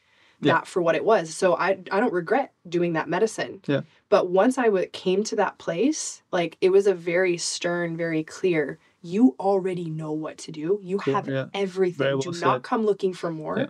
[0.40, 0.54] Yeah.
[0.54, 3.80] that for what it was so i i don't regret doing that medicine Yeah.
[4.08, 8.22] but once i w- came to that place like it was a very stern very
[8.22, 11.46] clear you already know what to do you have yeah.
[11.54, 13.68] everything Very do well not come looking for more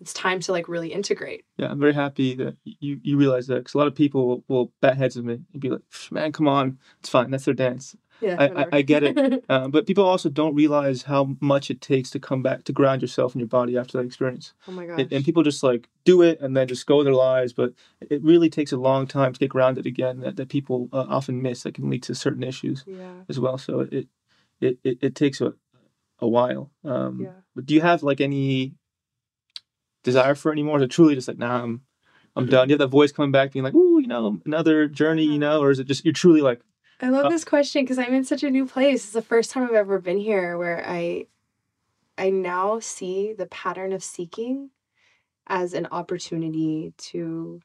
[0.00, 3.56] it's time to like really integrate Yeah, I'm very happy that you you realize that
[3.56, 6.32] because a lot of people will, will bat heads with me and be like, "Man,
[6.32, 7.30] come on, it's fine.
[7.30, 9.44] That's their dance." Yeah I- I- I get it.
[9.50, 13.02] Uh, but people also don't realize how much it takes to come back to ground
[13.02, 14.54] yourself and your body after that experience.
[14.68, 17.14] oh my gosh And, and people just like do it and then just go their
[17.14, 17.52] lives.
[17.52, 20.20] But it really takes a long time to get grounded again.
[20.20, 23.58] That, that people uh, often miss that can lead to certain issues yeah as well.
[23.58, 24.06] So it
[24.60, 25.54] it it, it takes a
[26.20, 26.70] a while.
[26.84, 27.32] Um, Yeah.
[27.56, 28.74] But do you have like any
[30.04, 30.76] desire for any more?
[30.78, 31.82] Is it truly just like, nah, I'm
[32.36, 32.68] I'm done?
[32.68, 35.38] Do you have that voice coming back being like, ooh, you know, another journey, you
[35.38, 36.60] know, or is it just you're truly like,
[37.02, 39.04] I love Uh, this question because I'm in such a new place.
[39.04, 41.26] It's the first time I've ever been here where I
[42.18, 44.70] I now see the pattern of seeking
[45.46, 47.60] as an opportunity to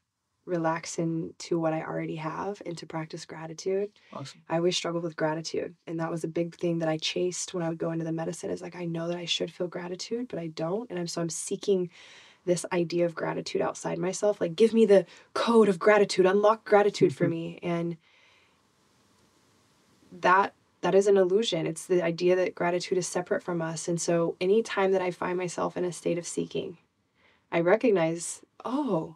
[0.45, 3.90] relax into what I already have and to practice gratitude.
[4.14, 4.41] awesome?
[4.48, 5.76] I always struggled with gratitude.
[5.88, 8.12] And that was a big thing that I chased when I would go into the
[8.14, 10.90] medicine is like I know that I should feel gratitude, but I don't.
[10.90, 11.90] And I'm so I'm seeking
[12.45, 14.40] this idea of gratitude outside myself.
[14.40, 17.30] Like give me the code of gratitude, unlock gratitude for Mhm.
[17.32, 17.60] me.
[17.64, 17.98] And
[20.22, 21.66] that that is an illusion.
[21.66, 23.88] It's the idea that gratitude is separate from us.
[23.88, 26.78] And so anytime that I find myself in a state of seeking,
[27.52, 29.16] I recognize, oh,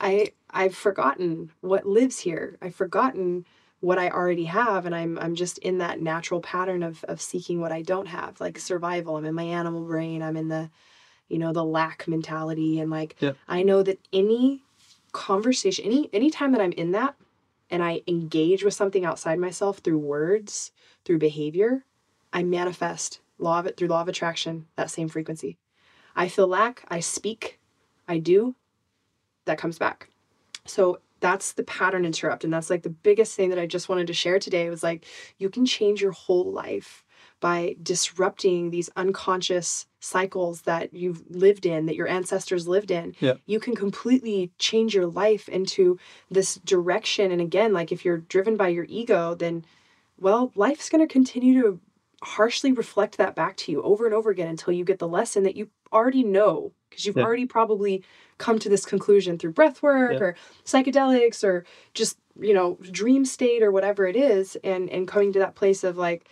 [0.00, 2.56] I I've forgotten what lives here.
[2.62, 3.44] I've forgotten
[3.80, 7.60] what I already have and I'm I'm just in that natural pattern of of seeking
[7.60, 9.16] what I don't have, like survival.
[9.16, 10.22] I'm in my animal brain.
[10.22, 10.70] I'm in the
[11.28, 13.16] you know, the lack mentality and like.
[13.48, 14.62] I know that any
[15.12, 17.16] conversation, any anytime that I'm in that
[17.72, 20.72] and I engage with something outside myself through words,
[21.04, 21.84] through behavior,
[22.32, 25.58] I manifest law of it through law of attraction, that same frequency.
[26.14, 27.58] I feel lack, I speak,
[28.06, 28.54] I do,
[29.46, 30.10] that comes back.
[30.66, 32.44] So that's the pattern interrupt.
[32.44, 35.06] And that's like the biggest thing that I just wanted to share today was like,
[35.38, 37.04] you can change your whole life
[37.40, 43.14] by disrupting these unconscious cycles that you've lived in, that your ancestors lived in.
[43.20, 43.34] Yeah.
[43.46, 45.96] You can completely change your life into
[46.28, 47.30] this direction.
[47.30, 49.64] And again, like if you're driven by your ego, then,
[50.18, 51.80] well, life's going to continue to
[52.24, 55.44] harshly reflect that back to you over and over again until you get the lesson
[55.44, 57.24] that you already know because you've Yeah.
[57.24, 58.02] already probably
[58.38, 60.18] come to this conclusion through breath work Yeah.
[60.20, 61.64] or psychedelics or
[61.94, 65.84] just you know dream state or whatever it is and and coming to that place
[65.84, 66.26] of like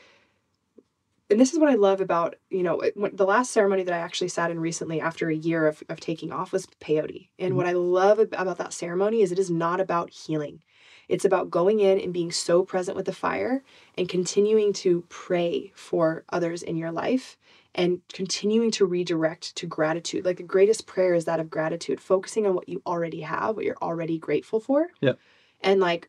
[1.31, 3.99] and this is what i love about you know it- the last ceremony that i
[3.99, 7.57] actually sat in recently after a year of, of taking off was peyote and Mhm.
[7.57, 10.63] what i love about that ceremony is it is not about healing
[11.09, 13.65] it's about going in and being so present with the fire
[13.99, 17.37] and continuing to pray for others in your life
[17.75, 20.25] and continuing to redirect to gratitude.
[20.25, 23.65] Like the greatest prayer is that of gratitude, focusing on what you already have, what
[23.65, 24.89] you're already grateful for.
[25.01, 25.15] Yeah.
[25.63, 26.09] And like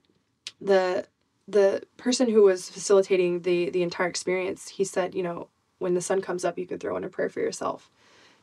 [0.59, 1.05] the
[1.51, 5.47] the person who was facilitating the the entire experience, he said, you know,
[5.79, 7.89] when the sun comes up, you can throw in a prayer for yourself.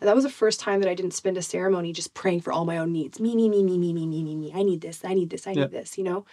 [0.00, 2.52] And that was the first time that I didn't spend a ceremony just praying for
[2.52, 3.18] all my own needs.
[3.18, 4.52] Me, me, me, me, me, me, me, me, me.
[4.54, 5.04] I need this.
[5.04, 5.46] I need this.
[5.46, 5.80] I need Yeah.
[5.80, 6.24] this, you know?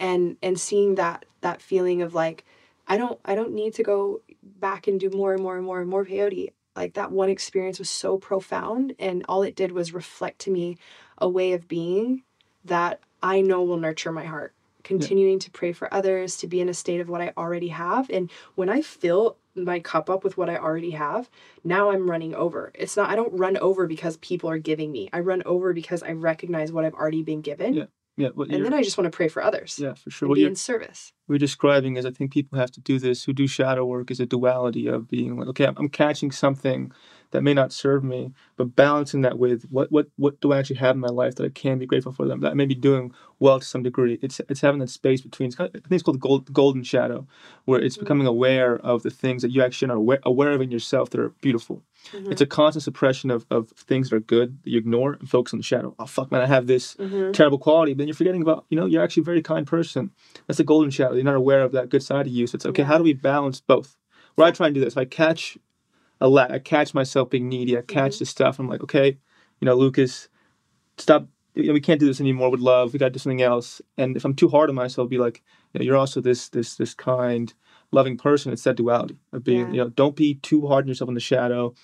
[0.00, 2.44] And and seeing that that feeling of like
[2.88, 5.80] I don't I don't need to go back and do more and more and more
[5.80, 6.52] and more peyote.
[6.74, 10.76] Like that one experience was so profound and all it did was reflect to me
[11.18, 12.24] a way of being
[12.64, 14.52] that I know will nurture my heart.
[14.84, 18.08] Continuing to pray for others, to be in a state of what I already have.
[18.10, 21.30] And when I fill my cup up with what I already have,
[21.62, 22.70] now I'm running over.
[22.74, 25.08] It's not, I don't run over because people are giving me.
[25.12, 27.74] I run over because I recognize what I've already been given.
[27.74, 27.84] Yeah,
[28.16, 30.28] Yeah, And then I just want to pray for others yeah, for sure.
[30.28, 31.12] What be in service.
[31.28, 34.20] we're describing is I think people have to do this who do shadow work is
[34.20, 36.92] a duality of being like, okay, I'm, I'm catching something
[37.34, 40.76] that may not serve me, but balancing that with what what what do I actually
[40.76, 42.74] have in my life that I can be grateful for them that I may be
[42.76, 44.18] doing well to some degree.
[44.22, 45.50] It's it's having that space between.
[45.52, 47.26] Kind of, I think it's called the gold, golden shadow,
[47.66, 50.70] where it's becoming aware of the things that you actually are aware, aware of in
[50.70, 51.82] yourself that are beautiful.
[52.12, 52.30] Mhm.
[52.32, 55.52] It's a constant suppression of, of things that are good that you ignore and focus
[55.54, 55.94] on the shadow.
[55.98, 57.32] Oh fuck, man, I have this Mhm.
[57.32, 60.10] terrible quality, but then you're forgetting about, you know, you're actually a very kind person.
[60.46, 61.14] That's the golden shadow.
[61.14, 62.46] You're not aware of that good side of you.
[62.46, 63.96] So it's okay, how do we balance both?
[64.36, 65.56] Where I try and do this, I catch
[66.24, 68.58] a I catch myself being needy, I catch this stuff.
[68.58, 69.18] I'm like, okay,
[69.60, 70.28] you know, Lucas,
[70.98, 71.28] stop.
[71.54, 72.92] You know, we can't do this anymore with love.
[72.92, 73.80] We got to do something else.
[73.96, 75.40] And if I'm too hard on myself, I'll be like,
[75.72, 77.54] you know, you're also this this this kind,
[77.92, 78.52] loving person.
[78.52, 79.72] It's that duality of being, Yeah.
[79.72, 81.74] you know, don't be too hard on yourself in the shadow.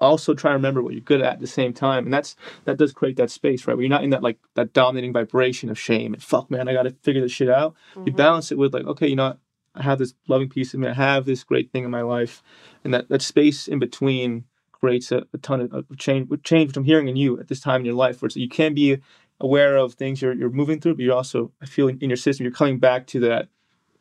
[0.00, 2.04] Also try to remember what you're good at at the same time.
[2.04, 3.76] And that's that does create that space, right?
[3.76, 6.72] Where you're not in that like that dominating vibration of shame and fuck man, I
[6.72, 7.74] gotta figure this shit out.
[8.06, 8.16] You Mhm.
[8.16, 9.36] balance it with like, okay, you know?
[9.74, 12.42] I have this loving piece of me, I have this great thing in my life.
[12.84, 16.76] And that, that space in between creates a, a ton of, of change change which
[16.76, 18.98] I'm hearing in you at this time in your life where it's, you can be
[19.40, 22.16] aware of things you're you're moving through, but you're also I feel in, in your
[22.16, 23.48] system you're coming back to that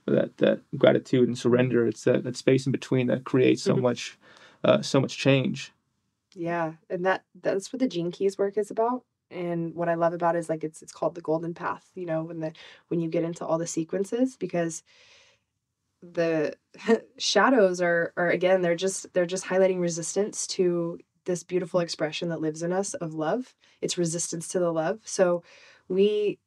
[0.06, 1.88] that that gratitude and surrender.
[1.88, 3.81] It's that, that space in between that creates so Mhm.
[3.81, 4.18] much
[4.64, 5.73] uh, so much change.
[6.35, 9.03] Yeah, and that that's what the Gene Keys work is about.
[9.30, 12.06] And what I love about it is like it's it's called the golden path, you
[12.06, 12.53] know, when the
[12.88, 14.84] when you get into all the sequences because
[16.01, 16.55] the
[17.17, 22.41] shadows are are again they're just they're just highlighting resistance to this beautiful expression that
[22.41, 23.53] lives in us of love.
[23.81, 25.01] It's resistance to the love.
[25.03, 25.43] So
[25.89, 26.39] we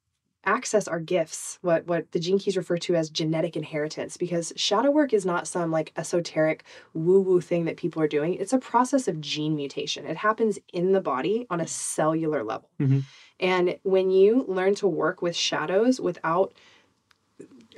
[0.44, 4.90] access our gifts, what what the gene keys refer to as genetic inheritance, because shadow
[4.90, 6.64] work is not some like esoteric
[6.94, 8.34] woo-woo thing that people are doing.
[8.34, 10.06] It's a process of gene mutation.
[10.06, 12.70] It happens in the body on a cellular level.
[12.80, 13.04] Mhm.
[13.38, 16.54] And when you learn to work with shadows without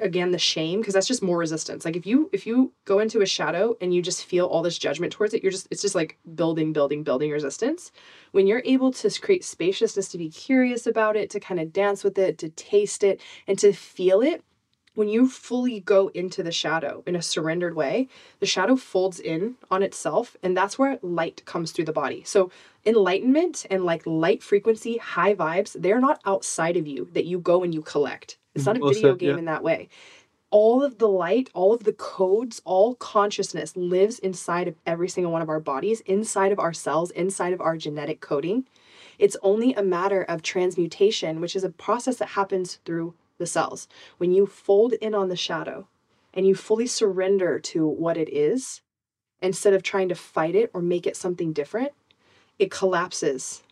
[0.01, 1.85] again the shame because that's just more resistance.
[1.85, 4.79] Like if you if you go into a shadow and you just feel all this
[4.79, 7.93] judgment towards it you're just it's just like building building building resistance.
[8.33, 12.05] When you're able to create spaciousness to be curious about it to kind of dance
[12.05, 14.43] with it to taste it and to feel it
[14.95, 18.09] when you fully go into the shadow in a surrendered way
[18.41, 22.23] the shadow folds in on itself and that's where light comes through the body.
[22.25, 22.51] So
[22.85, 27.63] enlightenment and like light frequency high vibes they're not outside of you that you go
[27.63, 28.81] and you collect it's not a.
[28.81, 29.39] Well video said, game yeah.
[29.39, 29.89] in that way
[30.53, 35.33] all of the light, all of the codes, all consciousness lives inside of every single
[35.33, 38.67] one of our bodies, inside of our cells, inside of our genetic coding.
[39.19, 43.89] It's only a matter of transmutation, which is a process that happens through the cells.
[44.19, 45.89] When you fold in on the shadow
[46.35, 48.83] and you fully surrender to what it is,
[49.41, 51.93] instead of trying to fight it or make it something different,
[52.59, 53.63] it collapses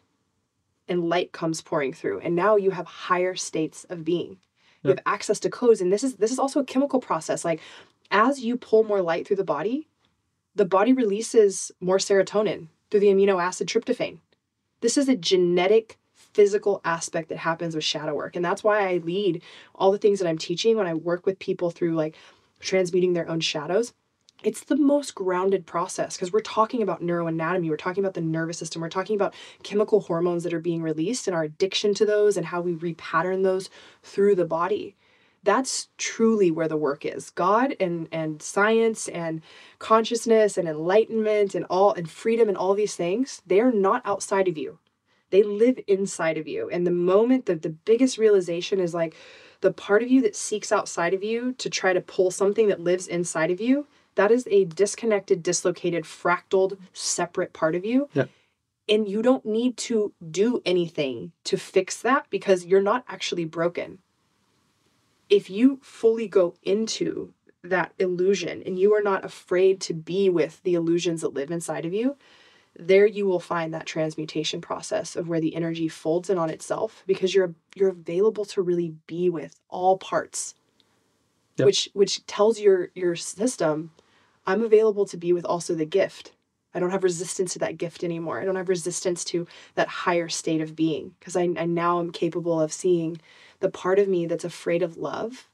[0.89, 2.21] and light comes pouring through.
[2.21, 4.39] And now you have higher states of being
[4.83, 7.61] you have access to codes and this is this is also a chemical process like
[8.11, 9.89] as you pull more light through the body
[10.55, 14.19] the body releases more serotonin through the amino acid tryptophan.
[14.81, 18.99] This is a genetic physical aspect that happens with shadow work and that's why i
[18.99, 19.43] lead
[19.75, 22.15] all the things that i'm teaching when i work with people through like
[22.61, 23.93] transmuting their own shadows
[24.43, 28.59] it's the most grounded process because we're talking about neuroanatomy we're talking about the nervous
[28.59, 32.37] system we're talking about chemical hormones that are being released and our addiction to those
[32.37, 33.71] and how we repattern those
[34.03, 34.97] through the body.
[35.43, 37.31] That's truly where the work is.
[37.31, 39.41] God and and science and
[39.79, 44.49] consciousness and enlightenment and all and freedom and all these things they are not outside
[44.49, 44.79] of you.
[45.31, 46.69] They live inside of you.
[46.71, 49.15] And the moment that the biggest realization is like
[49.61, 52.81] the part of you that seeks outside of you to try to pull something that
[52.81, 58.27] lives inside of you that is a disconnected dislocated fractaled separate part of you Yeah.
[58.89, 63.99] and you don't need to do anything to fix that because you're not actually broken
[65.29, 67.33] if you fully go into
[67.63, 71.85] that illusion and you are not afraid to be with the illusions that live inside
[71.87, 72.17] of you,
[72.79, 77.05] there you will find that transmutation process of where the energy folds in on itself
[77.07, 80.55] because you're you're available to really be with all parts.
[81.61, 81.67] Yep.
[81.67, 83.91] Which which tells your your system
[84.47, 86.33] I'm available to be with also the gift
[86.75, 88.41] I don't have resistance to that gift anymore.
[88.41, 92.13] I don't have resistance to that higher state of being because I, I now am
[92.13, 93.21] capable of seeing
[93.61, 95.49] the part of me that's afraid of love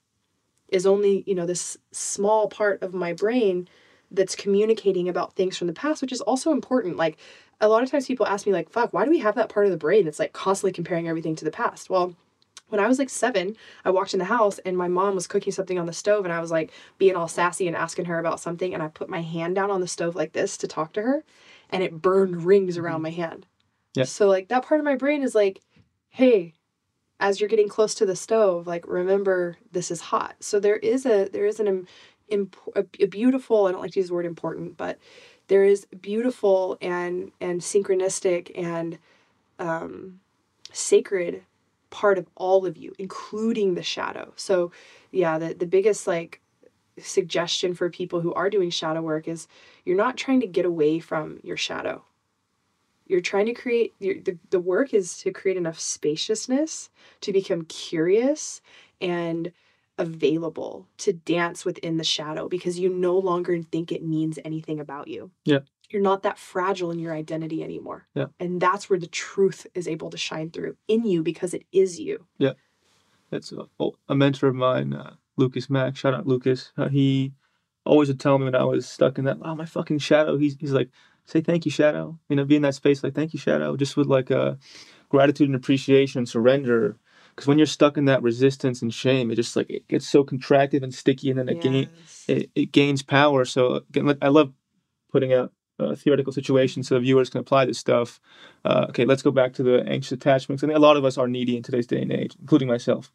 [0.69, 3.69] is only, you know, this small part of my brain
[4.11, 6.97] that's communicating about things from the past, which is also important.
[6.97, 7.19] Like
[7.61, 9.67] a lot of times people ask me, like, fuck, why do we have that part
[9.67, 11.89] of the brain that's like constantly comparing everything to the past?
[11.89, 12.15] Well,
[12.69, 15.53] when I was like seven, I walked in the house and my mom was cooking
[15.53, 18.41] something on the stove, and I was like being all sassy and asking her about
[18.41, 18.75] something.
[18.75, 21.25] And I put my hand down on the stove like this to talk to her,
[21.71, 23.47] and it burned rings around my hand.
[23.95, 24.05] Yeah.
[24.05, 25.63] So, like, that part of my brain is like,
[26.11, 26.55] hey,
[27.19, 30.37] as you're getting close to the stove, like, remember this is hot.
[30.41, 31.87] So, there is a, there is an, im-
[32.29, 34.99] imp- a, a beautiful, I don't like to use the word important, but
[35.49, 38.99] there is beautiful and, and synchronistic and,
[39.59, 40.21] um,
[40.73, 41.43] sacred
[41.91, 44.33] part of all of you, including the shadow.
[44.37, 44.73] So,
[45.13, 46.41] yeah, the, the biggest like
[46.99, 49.49] suggestion for people who are doing shadow work is
[49.85, 52.05] you're not trying to get away from your shadow.
[53.07, 56.91] You're trying to create the, the work is to create enough spaciousness
[57.21, 58.61] to become curious
[59.01, 59.53] and
[59.99, 65.09] available to dance within the shadow because you no longer think it means anything about
[65.09, 65.31] you.
[65.45, 65.61] Yeah.
[65.91, 68.07] You're not that fragile in your identity anymore.
[68.15, 68.27] Yeah.
[68.41, 72.01] And that's where the truth is able to shine through in you because it is
[72.01, 72.27] you.
[72.39, 72.53] Yeah.
[73.31, 75.97] That's a, oh, a mentor of mine, uh, Lucas Mack.
[75.97, 76.73] Shout out Lucas.
[76.77, 77.33] Uh, he
[77.85, 80.37] always would tell me when I was stuck in that, oh, my fucking shadow.
[80.37, 80.91] He's, he's like,
[81.25, 82.19] say thank you, shadow.
[82.29, 83.77] You know, be in that space like, thank you, shadow.
[83.77, 84.55] Just with like uh,
[85.09, 86.97] gratitude and appreciation and surrender.
[87.35, 90.25] Because when you're stuck in that resistance and shame, it just like, it gets so
[90.25, 91.89] contracted and sticky and then it, gain,
[92.29, 93.45] it, it gains power.
[93.45, 94.53] So again, I love
[95.13, 98.21] putting out uh, theoretical situations so the viewers can apply this stuff.
[98.65, 100.63] Uh, okay, let's go back to the anxious attachments.
[100.63, 103.13] I think a lot of us are needy in today's day and age, including myself.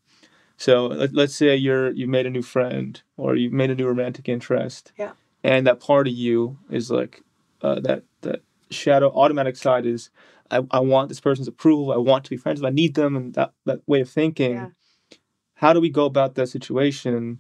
[0.58, 3.88] So let, let's say you're you've made a new friend or you've made a new
[3.88, 4.92] romantic interest.
[4.98, 5.14] Yeah.
[5.44, 7.24] And that part of you is like
[7.62, 10.12] uh, that that shadow automatic side is
[10.52, 11.92] I, I want this person's approval.
[11.92, 12.62] I want to be friends.
[12.62, 14.54] with I need them, and that that way of thinking.
[14.54, 14.70] Yeah.
[15.56, 17.40] How do we go about that situation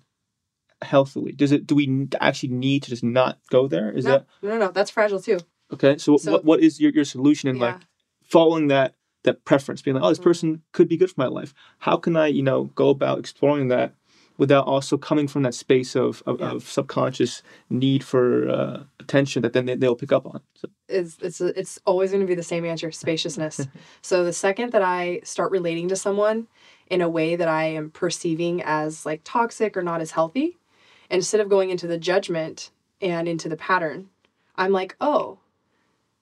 [0.81, 1.31] healthily?
[1.31, 1.67] Does it?
[1.67, 3.91] Do we actually need to just not go there?
[3.91, 5.39] Is no, that no, no, no, that's fragile too.
[5.73, 5.97] okay?
[5.97, 7.65] So, So- what what is your, your solution in yeah.
[7.73, 7.81] like
[8.23, 10.23] following that that preference, being like, oh, this Mhm.
[10.23, 11.53] person could be good for my life.
[11.79, 13.93] How can I, you know, go about exploring that
[14.37, 16.51] without also coming from that space of of, Yeah.
[16.53, 20.41] of subconscious need for uh, attention that then they, they'll pick up on.
[20.55, 23.67] So, is it's it's always going to be the same answer spaciousness
[24.01, 26.47] so the second that i start relating to someone
[26.87, 30.57] in a way that i am perceiving as like toxic or not as healthy
[31.11, 32.71] instead of going into the judgment
[33.01, 34.09] and into the pattern
[34.55, 35.37] i'm like oh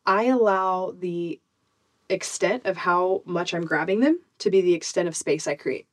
[0.05, 1.39] i allow the
[2.09, 5.85] extent of how much i'm grabbing them to be the extent of space i create.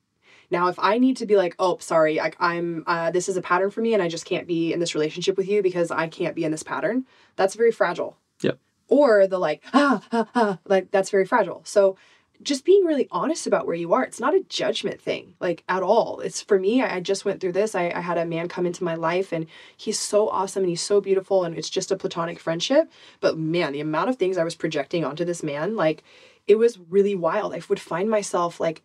[0.50, 3.42] Now if i need to be like oh sorry I, i'm uh, this is a
[3.42, 6.06] pattern for me and i just can't be in this relationship with you because i
[6.08, 7.04] can't be in this pattern
[7.34, 8.16] that's very fragile.
[8.42, 8.58] Yep.
[8.88, 11.62] or the like ah, ah, ah like that's very fragile.
[11.64, 11.96] So
[12.42, 14.04] just being really honest about where you are.
[14.04, 16.20] It's not a judgment thing like at all.
[16.20, 17.74] It's for me i, just went through this.
[17.74, 19.46] I, I had a man come into my life and
[19.76, 22.90] he's so awesome and he's so beautiful and it's just a platonic friendship.
[23.20, 26.02] But man the amount of things i was projecting onto this man like
[26.46, 27.54] it was really wild.
[27.54, 28.82] I would find myself like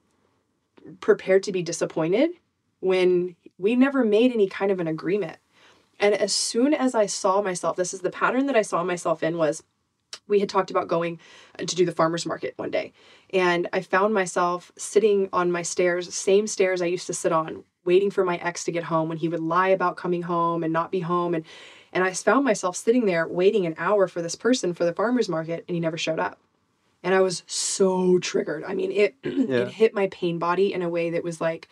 [0.99, 2.31] prepared to be disappointed
[2.79, 5.37] when we never made any kind of an agreement.
[5.99, 9.21] And as soon as i saw myself this is the pattern that i saw myself
[9.21, 9.63] in was
[10.27, 11.19] we had talked about going
[11.59, 12.93] uh, to do the farmers market one day.
[13.33, 17.63] And i found myself sitting on my stairs same stairs i used to sit on
[17.85, 20.71] waiting for my ex to get home when he would lie about coming home and
[20.71, 21.33] not be home.
[21.33, 21.45] And
[21.93, 25.29] and i found myself sitting there waiting an hour for this person for the farmers
[25.29, 26.39] market and he never showed up.
[27.03, 28.63] And i was so triggered.
[28.63, 29.61] I mean it Yeah.
[29.61, 31.67] it hit my pain body in a way that was like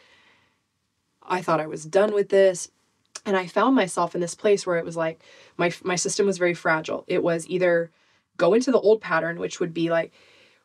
[1.27, 2.71] i thought i was done with this.
[3.25, 5.21] And i found myself in this place where it was like
[5.57, 7.03] my my system was very fragile.
[7.07, 7.91] It was either
[8.39, 10.11] go into the old pattern which would be like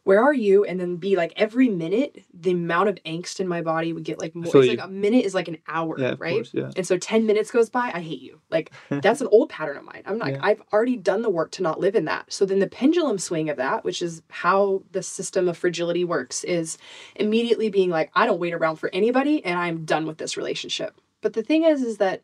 [0.04, 3.62] where are you and then be like every minute the amount of angst in my
[3.62, 4.76] body would get like more feel it's you.
[4.76, 6.70] like a minute is like an hour yeah, right course, yeah.
[6.76, 9.84] and so 10 minutes goes by i hate you like that's an old pattern of
[9.84, 10.44] mine i'm like Yeah.
[10.44, 13.48] i've already done the work to not live in that so then the pendulum swing
[13.50, 16.78] of that which is how the system of fragility works is
[17.16, 21.00] immediately being like i don't wait around for anybody and i'm done with this relationship
[21.22, 22.22] but the thing is is that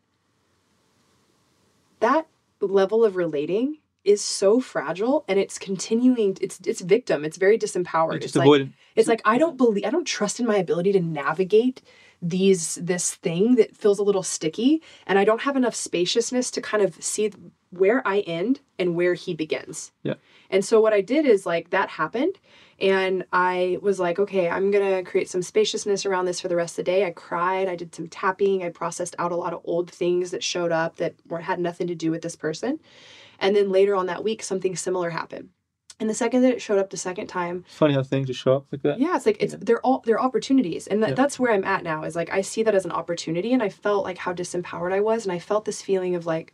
[1.99, 2.27] that
[2.59, 8.15] level of relating is so fragile and it's continuing it's it's victim it's very disempowered
[8.15, 10.99] It's it's like it's like I don't believe I don't trust in my ability to
[10.99, 11.81] navigate
[12.21, 16.61] these this thing that feels a little sticky and I don't have enough spaciousness to
[16.61, 17.31] kind of see
[17.71, 19.91] where I end and where he begins.
[20.03, 20.15] Yeah.
[20.49, 22.37] And so what I did is like that happened
[22.79, 26.73] and I was like, okay, I'm to create some spaciousness around this for the rest
[26.73, 27.05] of the day.
[27.05, 30.43] I cried, I did some tapping, I processed out a lot of old things that
[30.43, 32.79] showed up that were had nothing to do with this person.
[33.41, 35.49] And then later on that week something similar happened.
[35.99, 38.55] And the second that it showed up the second time, Funny how things just show
[38.55, 38.99] up like that.
[38.99, 39.59] yeah, it's like it's Yeah.
[39.61, 41.15] they're all they're opportunities, and that, Yeah.
[41.15, 42.03] that's where I'm at now.
[42.03, 44.99] Is like I see that as an opportunity, and I felt like how disempowered I
[45.01, 46.53] was, and I felt this feeling of like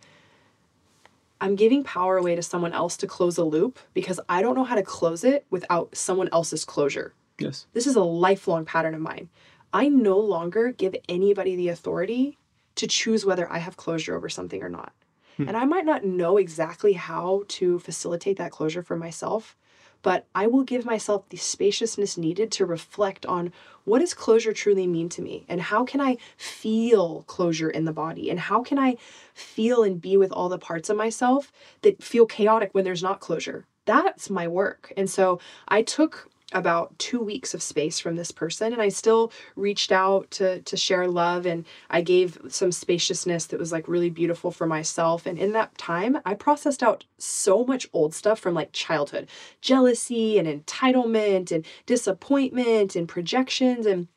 [1.39, 4.64] I'm giving power away to someone else to close a loop because I don't know
[4.64, 7.14] how to close it without someone else's closure.
[7.38, 7.68] Yes.
[7.73, 9.30] This is a lifelong pattern of mine.
[9.72, 12.38] I no longer give anybody the authority
[12.76, 14.93] to choose whether I have closure over something or not.
[15.38, 15.47] Hmm.
[15.47, 19.55] And I might not know exactly how to facilitate that closure for myself,
[20.01, 23.51] but I will give myself the spaciousness needed to reflect on
[23.84, 27.93] what does closure truly mean to me and how can I feel closure in the
[27.93, 28.97] body and how can I
[29.34, 31.51] feel and be with all the parts of myself
[31.81, 33.65] that feel chaotic when there's not closure.
[33.85, 34.91] That's my work.
[34.97, 39.32] And so I took about two weeks of space from this person and i still
[39.56, 44.10] reached out to to share love and i gave some spaciousness that was like really
[44.10, 48.53] beautiful for myself and in that time i processed out so much old stuff from
[48.53, 49.28] like childhood.
[49.61, 54.07] Jealousy and entitlement and disappointment and projections and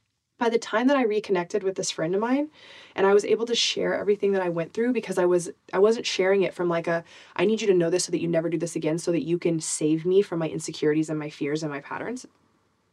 [0.40, 2.50] by the time that i reconnected with this friend of mine
[2.96, 5.78] and i was able to share everything that i went through because i was i
[5.78, 7.04] wasn't sharing it from like a
[7.36, 9.24] i need you to know this so that you never do this again so that
[9.24, 12.26] you can save me from my insecurities and my fears and my patterns.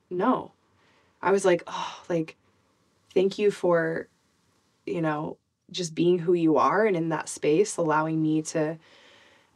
[0.10, 0.52] No.
[1.22, 2.36] I was like oh like
[3.14, 4.08] thank you for
[4.86, 5.38] you know
[5.72, 8.78] just being who you are and in that space allowing me to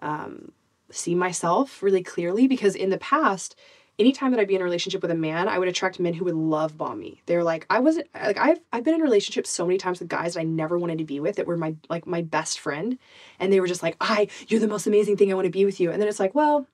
[0.01, 0.51] um,
[0.89, 3.55] see myself really clearly because in the past
[3.99, 6.25] anytime that I'd be in a relationship with a man, I would attract men who
[6.25, 7.21] would love bomb me.
[7.25, 10.33] They're like, I wasn't like I've I've been in relationships so many times with guys
[10.33, 12.97] that I never wanted to be with that were my like my best friend.
[13.39, 15.31] And they were just like, I, you're the most amazing thing.
[15.31, 15.91] I want to be with you.
[15.91, 16.67] And then it's like, well,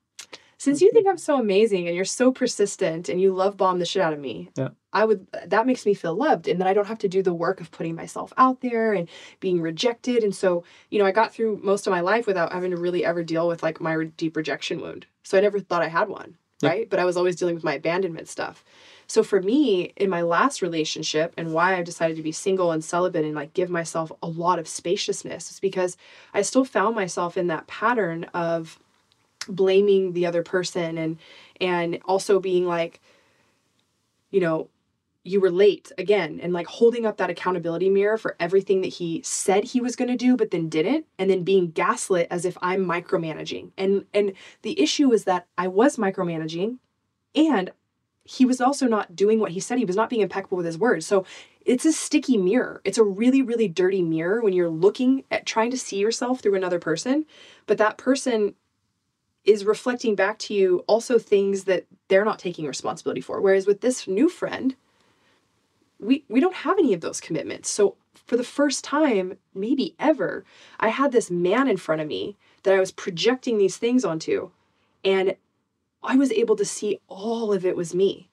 [0.58, 0.96] since you mm-hmm.
[0.96, 4.12] think I'm so amazing and you're so persistent and you love bomb the shit out
[4.12, 4.70] of me, Yeah.
[4.92, 7.34] I would that makes me feel loved and then I don't have to do the
[7.34, 9.08] work of putting myself out there and
[9.38, 10.24] being rejected.
[10.24, 13.04] And so, you know, I got through most of my life without having to really
[13.04, 15.06] ever deal with like my re- deep rejection wound.
[15.22, 16.90] So I never thought I had one, Right?
[16.90, 18.64] But I was always dealing with my abandonment stuff.
[19.06, 22.84] So for me, in my last relationship and why I decided to be single and
[22.84, 25.96] celibate and like give myself a lot of spaciousness is because
[26.34, 28.78] I still found myself in that pattern of
[29.48, 31.18] blaming the other person and
[31.60, 33.00] and also being like
[34.30, 34.68] you know
[35.24, 39.20] you were late again and like holding up that accountability mirror for everything that he
[39.24, 42.56] said he was going to do but then didn't and then being gaslit as if
[42.62, 43.72] I'm micromanaging.
[43.76, 44.32] And and
[44.62, 46.78] the issue is that I was micromanaging
[47.34, 47.70] and
[48.24, 49.78] he was also not doing what he said.
[49.78, 51.06] He was not being impeccable with his words.
[51.06, 51.24] So
[51.64, 52.80] it's a sticky mirror.
[52.84, 56.54] It's a really really dirty mirror when you're looking at trying to see yourself through
[56.54, 57.26] another person
[57.66, 58.54] but that person
[59.44, 63.40] is reflecting back to you also things that they're not taking responsibility for.
[63.40, 64.76] Whereas with this new friend,
[65.98, 67.70] we we don't have any of those commitments.
[67.70, 67.96] So
[68.26, 70.44] for the first time, maybe ever,
[70.78, 74.50] I had this man in front of me that I was projecting these things onto
[75.04, 75.36] and
[76.02, 78.30] I was able to see all of it was me.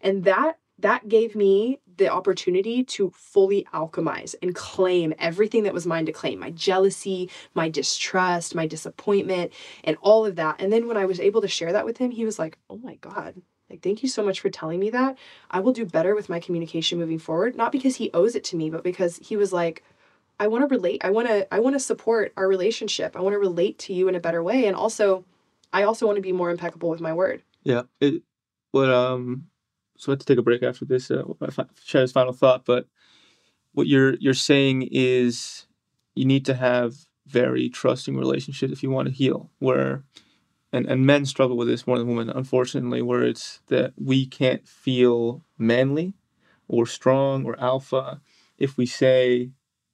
[0.00, 5.86] And that that gave me the opportunity to fully alchemize and claim everything that was
[5.86, 9.52] mine to claim my jealousy, my distrust, my disappointment,
[9.84, 10.60] and all of that.
[10.60, 12.78] And then when I was able to share that with him, he was like, Oh
[12.78, 13.40] my God,
[13.74, 15.18] like, thank you so much for telling me that.
[15.50, 17.56] I will do better with my communication moving forward.
[17.56, 19.82] Not because he owes it to me, but because he was like,
[20.38, 21.04] I want to relate.
[21.04, 23.16] I want to I want to support our relationship.
[23.16, 24.66] I want to relate to you in a better way.
[24.66, 25.24] And also,
[25.72, 27.42] I also want to be more impeccable with my word.
[27.62, 27.82] Yeah.
[28.00, 28.22] It.
[28.70, 29.48] What um.
[29.96, 31.10] So I have to take a break after this.
[31.10, 31.22] Uh,
[31.84, 32.86] share this final thought, but
[33.72, 35.66] what you're you're saying is
[36.14, 36.94] you need to have
[37.26, 39.50] very trusting relationships if you want to heal.
[39.58, 40.02] Where
[40.74, 43.02] and and men struggle with this more than women, unfortunately.
[43.02, 46.14] Where it's that we can't feel manly
[46.68, 48.20] or strong or alpha
[48.58, 49.50] if we say,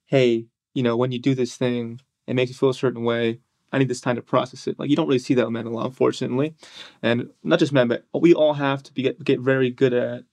[0.06, 3.40] "Hey, you know, when you do this thing, it makes you feel a certain way."
[3.72, 4.78] I need this time to process it.
[4.80, 6.54] Like you don't really see that with men a lot, unfortunately,
[7.02, 10.24] and not just men, but we all have to be, get get very good at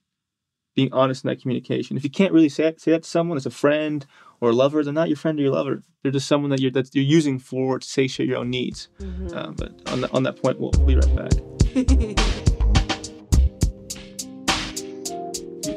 [0.74, 1.96] being honest in that communication.
[1.96, 4.06] If you can't really say say that to someone as a friend
[4.40, 5.82] or a lover, they're not your friend or your lover.
[6.02, 8.88] They're just someone that you're that you're using for to satiate your own needs.
[9.32, 11.32] Um, but on the, on that point, we'll, we'll be right back.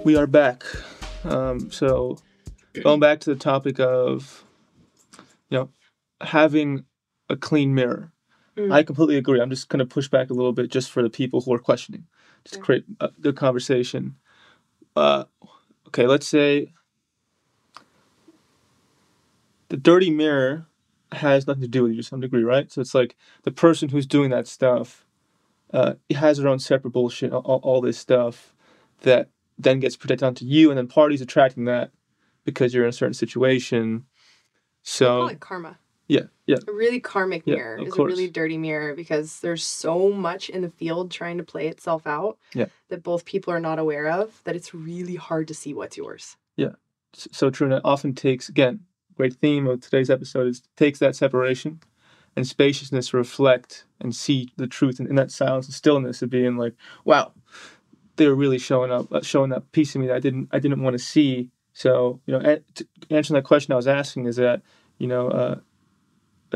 [0.03, 0.63] We are back.
[1.23, 2.17] Um, so
[2.83, 4.43] going back to the topic of
[5.49, 5.69] you know
[6.21, 6.85] having
[7.29, 8.11] a clean mirror.
[8.57, 8.71] Mm.
[8.71, 9.39] I completely agree.
[9.39, 11.59] I'm just going to push back a little bit just for the people who are
[11.59, 12.05] questioning,
[12.43, 12.65] just to Yeah.
[12.65, 14.15] create a good conversation.
[14.95, 15.25] Uh,
[15.87, 16.73] okay, let's say
[19.71, 20.67] the dirty mirror
[21.13, 22.69] has nothing to do with you to some degree, right?
[22.69, 25.05] So it's like the person who's doing that stuff
[25.73, 28.53] uh, has their own separate bullshit, all, all this stuff
[29.03, 31.91] that then gets projected onto you, and then parties attracting that
[32.43, 34.03] because you're in a certain situation.
[34.83, 35.79] So I call it karma.
[36.09, 36.57] Yeah, yeah.
[36.67, 38.11] A really karmic Yeah, mirror is course.
[38.11, 42.05] a really dirty mirror because there's so much in the field trying to play itself
[42.05, 42.65] out Yeah.
[42.89, 46.35] that both people are not aware of that it's really hard to see what's yours.
[46.57, 46.73] Yeah,
[47.13, 48.81] so true and it often takes again
[49.15, 51.79] great theme of today's episode is takes that separation
[52.35, 56.29] and spaciousness to reflect and see the truth in, in that silence and stillness of
[56.29, 56.73] being like
[57.05, 57.31] wow
[58.15, 60.81] they're really showing up uh, showing that piece of me that i didn't i didn't
[60.81, 62.59] want to see so you know
[63.09, 64.61] answering that question i was asking is that
[64.97, 65.55] you know uh,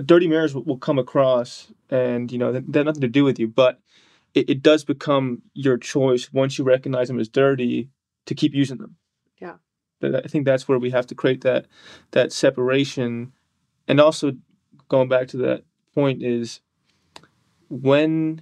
[0.02, 3.24] dirty mirrors will, will come across and you know they, they have nothing to do
[3.24, 3.80] with you but
[4.34, 7.90] it, it does become your choice once you recognize them as dirty
[8.26, 8.96] to keep using them
[9.40, 9.56] Yeah.
[10.00, 11.66] But I think that's where we have to create that
[12.12, 13.32] that separation,
[13.88, 14.34] and also
[14.90, 15.64] going back to that
[15.94, 16.62] point is
[17.70, 18.42] when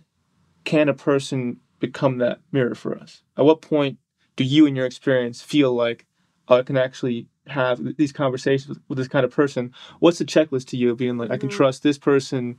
[0.63, 3.21] can a person become that mirror for us?
[3.37, 3.97] At what point
[4.35, 6.05] do you, in your experience, feel like
[6.49, 9.73] oh, I can actually have these conversations with, with this kind of person?
[9.99, 11.53] What's the checklist to you of being like I can Mhm.
[11.53, 12.57] trust this person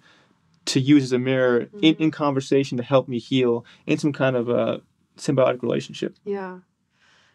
[0.66, 2.00] to use as a mirror in, Mhm.
[2.00, 4.80] in conversation to help me heal in some kind of a
[5.18, 6.16] symbiotic relationship?
[6.24, 6.60] Yeah.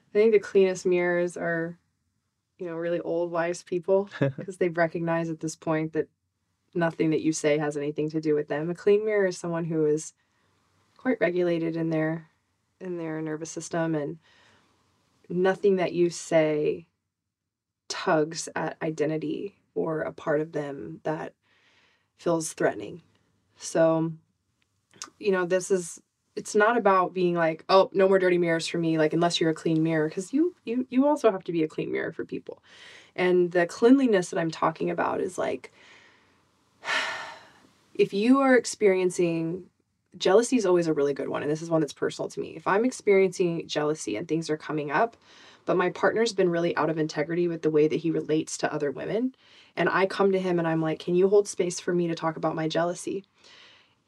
[0.09, 1.77] I think the cleanest mirrors are,
[2.57, 6.07] you know, really old, wise people because they've recognized at this point that
[6.73, 8.69] nothing that you say has anything to do with them.
[8.69, 10.13] A clean mirror is someone who is
[10.97, 12.27] quite regulated in their
[12.81, 14.17] in their nervous system and
[15.29, 16.87] nothing that you say
[17.87, 21.33] tugs at identity or a part of them that
[22.17, 23.01] feels threatening.
[23.57, 24.13] So,
[25.19, 26.01] you know, this is
[26.39, 29.49] it's not about being like, oh, no more dirty mirrors for me, like unless you're
[29.49, 32.23] a clean mirror, because you you you also have to be a clean mirror for
[32.23, 32.63] people.
[33.13, 35.73] And the cleanliness that I'm talking about is like
[37.93, 39.65] if you are experiencing
[40.17, 42.55] jealousy is always a really good one and this is one that's personal to me.
[42.55, 45.17] If I'm experiencing jealousy and things are coming up,
[45.65, 48.73] but my partner's been really out of integrity with the way that he relates to
[48.73, 49.35] other women,
[49.75, 52.15] and I come to him and I'm like, "Can you hold space for me to
[52.15, 53.25] talk about my jealousy?"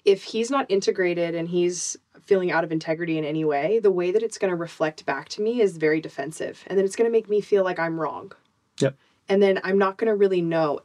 [0.06, 4.12] If he's not integrated and he's feeling out of integrity in any way, the way
[4.12, 6.64] that it's going to reflect back to me is very defensive.
[6.68, 8.32] And then it's going to make me feel like I'm wrong.
[8.80, 8.96] Yep.
[9.30, 10.82] And then I'm not going to really know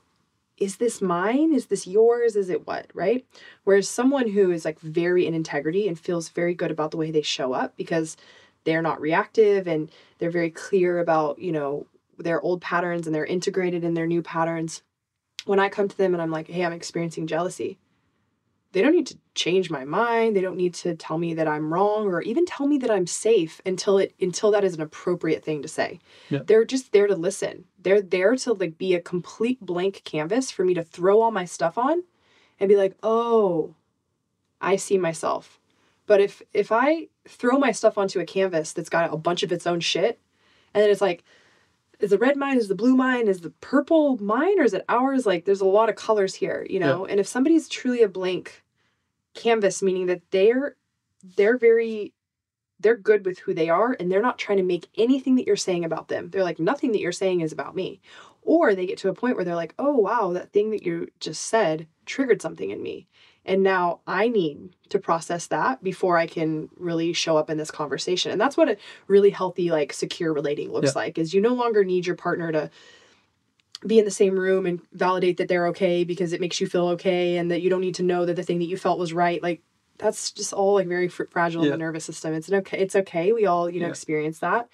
[0.59, 1.53] is this mine?
[1.53, 2.35] Is this yours?
[2.35, 2.87] Is it what?
[2.95, 3.27] Right?
[3.65, 7.11] Whereas someone who is like very in integrity and feels very good about the way
[7.11, 8.17] they show up because
[8.65, 11.87] they're not reactive and they're very clear about, you know,
[12.19, 14.83] their old patterns and they're integrated in their new patterns.
[15.45, 17.79] When I come to them and I'm like, hey, I'm experiencing jealousy,
[18.77, 20.37] they don't need to change my mind.
[20.37, 23.07] They don't need to tell me that I'm wrong or even tell me that I'm
[23.07, 25.99] safe until it until that is an appropriate thing to say.
[26.29, 26.41] Yeah.
[26.47, 27.65] They're just there to listen.
[27.79, 31.47] They're there to like be a complete blank canvas for me to throw all my
[31.47, 32.05] stuff on
[32.61, 33.75] and be like, "Oh,
[34.61, 35.59] I see myself."
[36.05, 39.53] But if if I throw my stuff onto a canvas that's got a bunch of
[39.53, 40.21] its own shit
[40.75, 41.25] and then it's like
[41.99, 44.85] is the red mine is the blue mine is the purple mine or is it
[44.91, 48.09] ours like there's a lot of colors here you know and if somebody's truly a
[48.09, 48.63] blank
[49.37, 50.77] canvas meaning that they're
[51.37, 52.13] they're very
[52.81, 55.57] they're good with who they are and they're not trying to make anything that you're
[55.57, 56.29] saying about them.
[56.31, 58.01] They're like nothing that you're saying is about me.
[58.43, 61.09] Or they get to a point where they're like oh wow that thing that you
[61.21, 63.09] just said triggered something in me.
[63.45, 67.71] And now i need to process that before i can really show up in this
[67.71, 68.31] conversation.
[68.33, 68.77] And that's what a
[69.09, 71.03] really healthy like secure relating looks Yeah.
[71.03, 72.71] like is you no longer need your partner to
[73.87, 76.89] be in the same room and validate that they're okay because it makes you feel
[76.89, 79.13] okay and that you don't need to know that the thing that you felt was
[79.13, 79.63] right like
[79.99, 82.97] that's just all like very fr- fragile in the nervous system it's an okay it's
[82.97, 83.91] okay we all you know Yeah.
[83.91, 84.69] experience that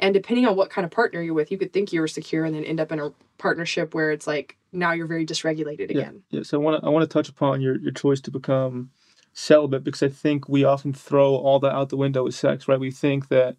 [0.00, 2.44] and depending on what kind of partner you're with you could think you were secure
[2.44, 6.00] and then end up in a partnership where it's like now you're very dysregulated Yeah.
[6.00, 8.30] again Yeah, so I want to I want to touch upon your your choice to
[8.30, 8.90] become
[9.32, 12.80] celibate because I think we often throw all that out the window with sex, right?
[12.80, 13.56] We think that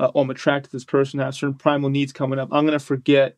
[0.00, 2.48] uh, oh, I'm attracted to this person, I have certain primal needs coming up.
[2.52, 3.36] I'm gonna forget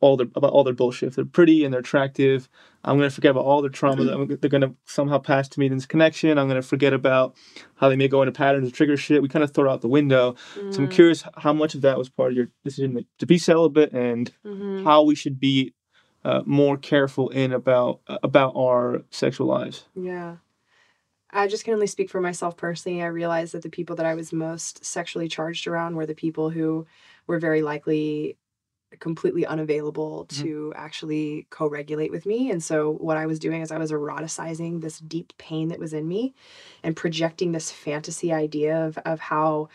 [0.00, 1.08] all their about all their bullshit.
[1.08, 2.48] If they're pretty and they're attractive,
[2.84, 5.74] I'm gonna forget about all their trauma that they're gonna somehow pass to me in
[5.74, 6.38] this connection.
[6.38, 7.34] I'm gonna forget about
[7.76, 9.22] how they may go into patterns of trigger shit.
[9.22, 10.34] We kind of throw it out the window.
[10.70, 13.38] So I'm Mm, curious how much of that was part of your decision to be
[13.38, 14.84] celibate and mhm.
[14.84, 15.74] how we should be
[16.24, 19.86] uh, more careful in about about our sexual lives.
[19.94, 20.36] Yeah.
[21.30, 23.02] I just can only speak for myself personally.
[23.02, 26.50] I realized that the people that I was most sexually charged around were the people
[26.50, 26.86] who
[27.26, 28.36] were very likely
[29.00, 30.42] completely unavailable Mhm.
[30.42, 32.50] to actually co regulate with me.
[32.50, 35.92] And so, what I was doing is I was eroticizing this deep pain that was
[35.92, 36.34] in me
[36.82, 39.68] and projecting this fantasy idea of, of how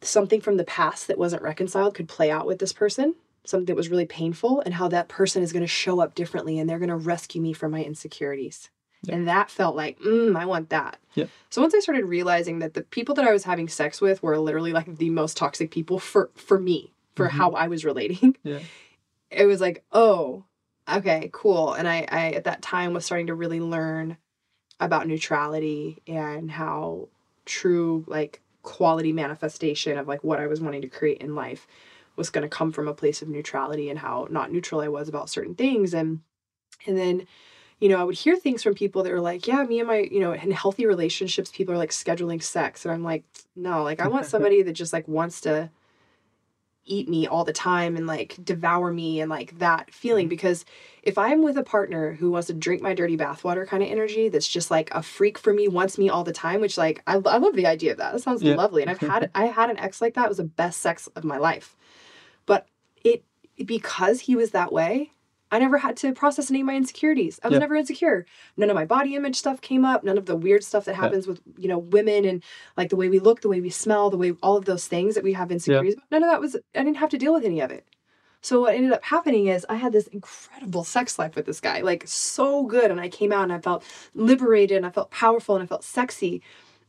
[0.00, 3.14] something from the past that wasn't reconciled could play out with this person.
[3.44, 6.60] something that was really painful and how that person is going to show up differently
[6.60, 8.70] and they're going to rescue me from my insecurities.
[9.02, 9.16] Yeah.
[9.16, 10.96] And that felt like, mm, I want that.
[11.16, 11.24] Yeah.
[11.50, 14.38] So once I started realizing that the people that I was having sex with were
[14.38, 17.32] literally like the most toxic people for for me, for Mhm.
[17.32, 18.60] how I was relating, Yeah.
[19.30, 20.44] it was like, oh,
[20.92, 21.72] okay, cool.
[21.74, 24.16] And I, I at that time was starting to really learn
[24.80, 27.08] about neutrality and how
[27.44, 31.66] true like quality manifestation of like what I was wanting to create in life
[32.16, 35.08] was going to come from a place of neutrality and how not neutral I was
[35.08, 36.20] about certain things and
[36.86, 37.26] and then
[37.80, 39.98] you know I would hear things from people that were like yeah me and my
[40.10, 43.24] you know in healthy relationships people are like scheduling sex and I'm like
[43.56, 45.70] no like I want somebody that just like wants to
[46.84, 50.30] eat me all the time and like devour me and like that feeling mm-hmm.
[50.30, 50.64] because
[51.02, 54.28] if I'm with a partner who wants to drink my dirty bathwater kind of energy
[54.28, 57.14] that's just like a freak for me wants me all the time which like I,
[57.14, 58.12] I love the idea of that.
[58.12, 58.56] That sounds Yeah.
[58.56, 58.82] lovely.
[58.82, 60.26] And I've had I had an ex like that.
[60.26, 61.76] It was the best sex of my life.
[62.46, 62.66] But
[63.04, 63.24] it
[63.64, 65.12] because he was that way
[65.52, 67.38] I never had to process any of my insecurities.
[67.44, 68.24] I was never insecure.
[68.56, 70.02] None of my body image stuff came up.
[70.02, 72.42] None of the weird stuff that happens with, you know, women and
[72.78, 75.14] like the way we look, the way we smell, the way all of those things
[75.14, 75.96] that we have insecurities.
[76.10, 77.86] None of that was I didn't have to deal with any of it.
[78.40, 81.82] So what ended up happening is I had this incredible sex life with this guy,
[81.82, 82.90] like so good.
[82.90, 83.84] And I came out and I felt
[84.14, 86.42] liberated and I felt powerful and I felt sexy.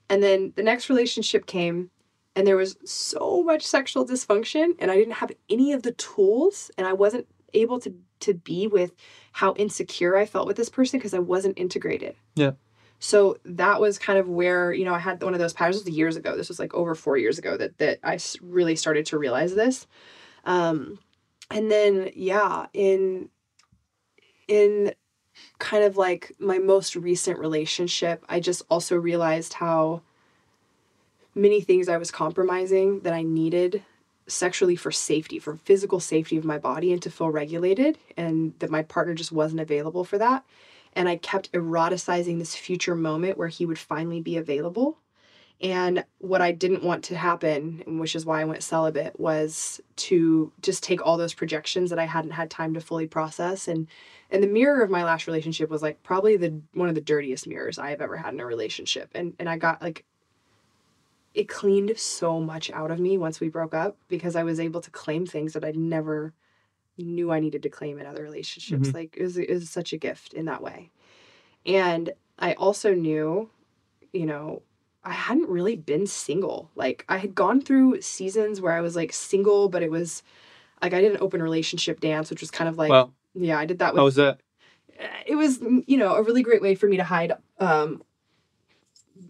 [0.09, 1.91] And then the next relationship came
[2.33, 6.71] and there was so much sexual dysfunction and I didn't have any of the tools
[6.77, 8.93] and I wasn't able to to be with
[9.33, 12.15] how insecure I felt with this person because I wasn't integrated.
[12.35, 12.51] Yeah.
[12.99, 16.15] So that was kind of where, you know, I had one of those patterns years
[16.15, 16.37] ago.
[16.37, 19.87] This was like over 4 years ago that that I really started to realize this.
[20.45, 20.99] Um
[21.51, 23.29] and then yeah, in
[24.47, 24.93] in
[25.59, 30.01] kind of like my most recent relationship, I just also realized how
[31.35, 33.83] many things I was compromising that I needed
[34.27, 38.69] sexually for safety, for physical safety of my body and to feel regulated, and that
[38.69, 40.43] my partner just wasn't available for that.
[40.93, 44.97] And I kept eroticizing this future moment where he would finally be available.
[45.61, 50.51] And what I didn't want to happen, which is why I went celibate, was to
[50.61, 53.67] just take all those projections that I hadn't had time to fully process.
[53.67, 53.87] And
[54.29, 57.47] and the mirror of my last relationship was like probably the one of the dirtiest
[57.47, 59.09] mirrors I have ever had in a relationship.
[59.15, 60.03] And and I got like
[61.33, 64.81] it cleaned so much out of me once we broke up because I was able
[64.81, 66.33] to claim things that I never
[66.97, 68.89] knew I needed to claim in other relationships.
[68.89, 68.93] Mhm.
[68.93, 70.91] Like it was, it was such a gift in that way.
[71.65, 73.49] And I also knew,
[74.11, 74.61] you know,
[75.03, 76.69] I hadn't really been single.
[76.75, 80.23] Like I had gone through seasons where I was like single, but it was
[80.81, 83.65] like I did an open relationship dance, which was kind of like Well, yeah, I
[83.65, 84.39] did that with how was that?
[85.25, 88.03] it was you know a really great way for me to hide um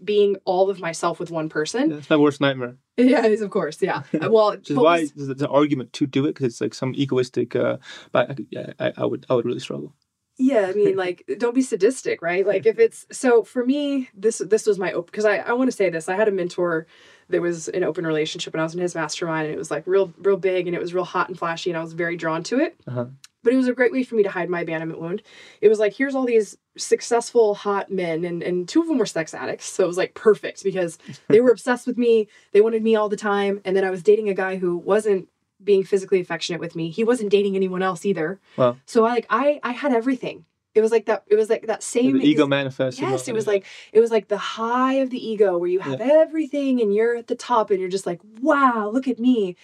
[0.05, 2.77] being all of myself with one person That's my worst nightmare.
[2.97, 6.05] yeah it is of course yeah well Which is why was- there's an argument to
[6.07, 7.55] do it because it's like some egoistic.
[7.55, 7.77] Uh,
[8.11, 9.93] but I, yeah, I, I would I would really struggle.
[10.37, 14.39] yeah i mean like don't be sadistic right like if it's so for me this
[14.53, 16.87] this was my open because i, I want to say this i had a mentor
[17.29, 19.69] that was in an open relationship and i was in his mastermind and it was
[19.69, 22.17] like real real big and it was real hot and flashy and i was very
[22.17, 23.05] drawn to it Uh-huh.
[23.43, 25.21] But it was a great way for me to hide my abandonment wound.
[25.61, 29.05] It was like here's all these successful hot men and and two of them were
[29.05, 29.65] sex addicts.
[29.65, 30.97] So it was like perfect because
[31.27, 32.27] they were obsessed with me.
[32.51, 33.61] They wanted me all the time.
[33.65, 35.27] And then i was dating a guy who wasn't
[35.63, 36.89] being physically affectionate with me.
[36.89, 38.39] He wasn't dating anyone else either.
[38.57, 38.77] Wow.
[38.85, 40.45] so i like i i had everything.
[40.75, 42.99] It was like that it was like that same the ego manifests.
[42.99, 46.01] yes it was like it was like the high of the ego where you have
[46.01, 49.55] everything and you're at the top and you're just like wow look at me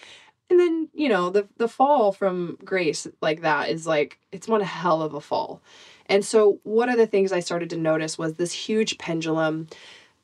[0.50, 4.60] and then you know the the fall from grace like that is like it's one
[4.60, 5.62] hell of a fall.
[6.06, 9.68] And so one of the things i started to notice was this huge pendulum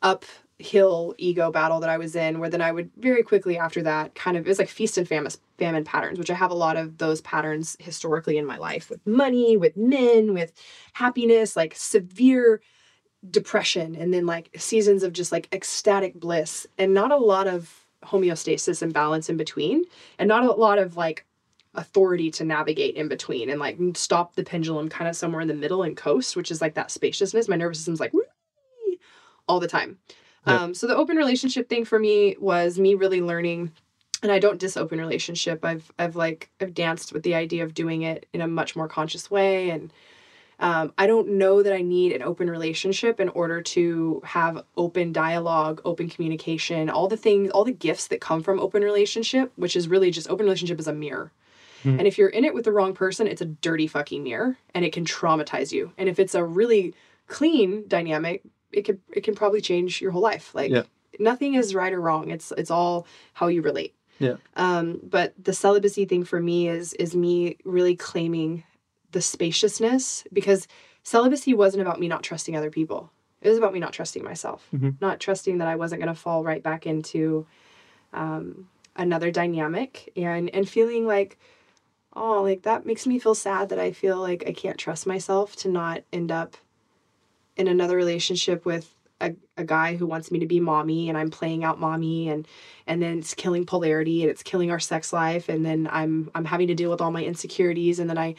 [0.02, 4.14] uphill ego battle that i was in where then i would very quickly after that
[4.14, 6.98] kind of it's like feast and famine famine patterns which i have a lot of
[6.98, 10.52] those patterns historically in my life with money with men with
[10.92, 12.60] happiness like severe
[13.30, 17.85] depression and then like seasons of just like ecstatic bliss and not a lot of
[18.04, 19.84] homeostasis and balance in between
[20.18, 21.24] and not a lot of like
[21.74, 25.54] authority to navigate in between and like stop the pendulum kind of somewhere in the
[25.54, 28.12] middle and coast which is like that spaciousness my nervous system's like
[29.48, 29.98] all the time
[30.46, 30.62] Yeah.
[30.62, 33.72] um so the open relationship thing for me was me really learning
[34.22, 35.62] and I don't diss open relationship.
[35.64, 38.88] I've I've like I've danced with the idea of doing it in a much more
[38.88, 39.92] conscious way and
[40.58, 45.12] um, I don't know that I need an open relationship in order to have open
[45.12, 49.76] dialogue, open communication, all the things, all the gifts that come from open relationship, which
[49.76, 51.30] is really just open relationship is a mirror.
[51.84, 51.98] Mhm.
[51.98, 54.84] And if you're in it with the wrong person, it's a dirty fucking mirror and
[54.84, 55.92] it can traumatize you.
[55.98, 56.94] And if it's a really
[57.26, 58.42] clean dynamic,
[58.72, 60.54] it could it can probably change your whole life.
[60.54, 60.82] Like Yeah.
[61.18, 62.30] nothing is right or wrong.
[62.30, 63.94] It's it's all how you relate.
[64.18, 64.36] Yeah.
[64.56, 68.64] Um, but the celibacy thing for me is is me really claiming
[69.12, 70.66] the spaciousness because
[71.02, 73.10] celibacy wasn't about me not trusting other people.
[73.42, 74.96] It was about me not trusting myself, Mhm.
[75.00, 77.46] not trusting that I wasn't going to fall right back into
[78.12, 81.38] um, another dynamic and and feeling like
[82.14, 85.54] oh like that makes me feel sad that I feel like I can't trust myself
[85.56, 86.56] to not end up
[87.56, 91.30] in another relationship with a, a guy who wants me to be mommy and I'm
[91.30, 92.46] playing out mommy and
[92.86, 96.44] and then it's killing polarity and it's killing our sex life and then I'm I'm
[96.46, 98.34] having to deal with all my insecurities and then I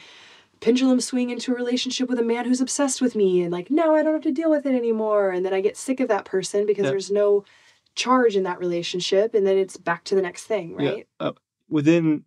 [0.60, 3.94] pendulum swing into a relationship with a man who's obsessed with me and like now
[3.94, 6.24] I don't have to deal with it anymore and then I get sick of that
[6.24, 6.90] person because Yeah.
[6.90, 7.44] there's no
[7.94, 11.26] charge in that relationship and then it's back to the next thing right Yeah.
[11.28, 11.32] Uh,
[11.68, 12.24] within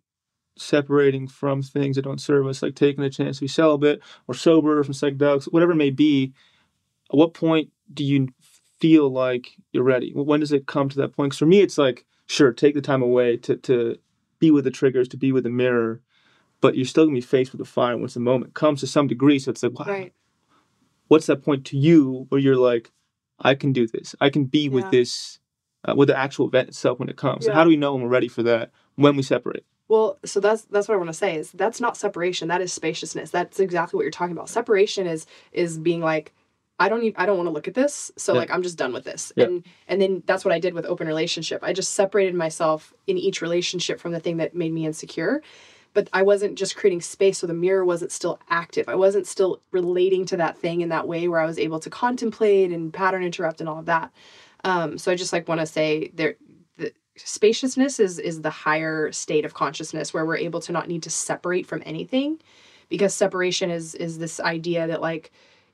[0.56, 4.34] separating from things that don't serve us, like taking the chance to be celibate or
[4.34, 6.32] sober from psychedelics, whatever it may be,
[7.10, 8.28] at what point do you
[8.78, 10.12] feel like you're ready?
[10.14, 11.30] When does it come to that point?
[11.30, 13.96] Because for me, it's like, sure, take the time away to, to
[14.38, 16.00] be with the triggers, to be with the mirror,
[16.62, 19.06] but you're still to be faced with the fire once the moment comes to some
[19.06, 19.38] degree.
[19.38, 20.12] So it's like, wow, right
[21.12, 22.90] what's that point to you where you're like,
[23.38, 24.14] I can do this.
[24.18, 25.40] I can be with this,
[25.84, 27.44] uh, with the actual event itself when it comes.
[27.44, 29.66] So how do we know when we're ready for that when we separate?
[29.88, 32.48] Well, so that's that's what I want to say is that's not separation.
[32.48, 33.30] That is spaciousness.
[33.30, 34.48] That's exactly what you're talking about.
[34.48, 36.32] Separation is is being like,
[36.78, 38.10] I don't even I don't want to look at this.
[38.16, 38.38] So Yeah.
[38.38, 39.34] like I'm just done with this.
[39.36, 39.44] Yeah.
[39.46, 41.62] And and then that's what I did with open relationship.
[41.62, 45.42] I just separated myself in each relationship from the thing that made me insecure.
[45.94, 48.88] But I wasn't just creating space so the mirror wasn't still active.
[48.88, 51.90] I wasn't still relating to that thing in that way where I was able to
[51.90, 54.10] contemplate and pattern interrupt and all of that.
[54.64, 56.36] Um, so I just like want to say there
[56.78, 61.02] the spaciousness is is the higher state of consciousness where we're able to not need
[61.02, 62.40] to separate from anything
[62.88, 65.30] because separation is is this idea that like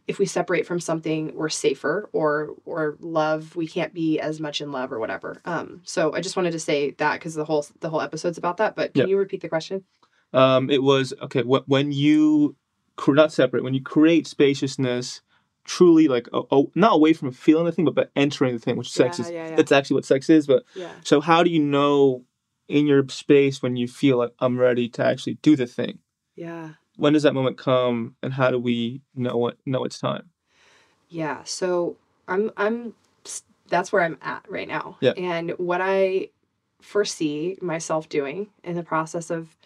[0.08, 4.60] if we separate from something we're safer or or love we can't be as much
[4.60, 7.64] in love or whatever um so i just wanted to say that because the whole
[7.80, 9.08] the whole episode's about that but can Yeah.
[9.10, 9.84] you repeat the question
[10.32, 12.56] Um, it was okay wh- when you
[12.96, 15.22] cr- not separate when you create spaciousness,
[15.64, 18.76] truly like oh, oh, not away from feeling the thing, but but entering the thing,
[18.76, 19.30] which sex Yeah, is.
[19.30, 19.56] yeah, yeah.
[19.56, 20.46] That's actually what sex is.
[20.46, 22.24] But yeah so how do you know
[22.68, 26.00] in your space when you feel like I'm ready to actually do the thing?
[26.36, 30.30] yeah When does that moment come, and how do we know what know it's time?
[31.08, 31.96] Yeah, so
[32.26, 32.94] I'm I'm
[33.68, 34.96] that's where I'm at right now.
[35.00, 35.12] Yeah.
[35.12, 36.28] And what I
[36.80, 39.56] foresee myself doing in the process of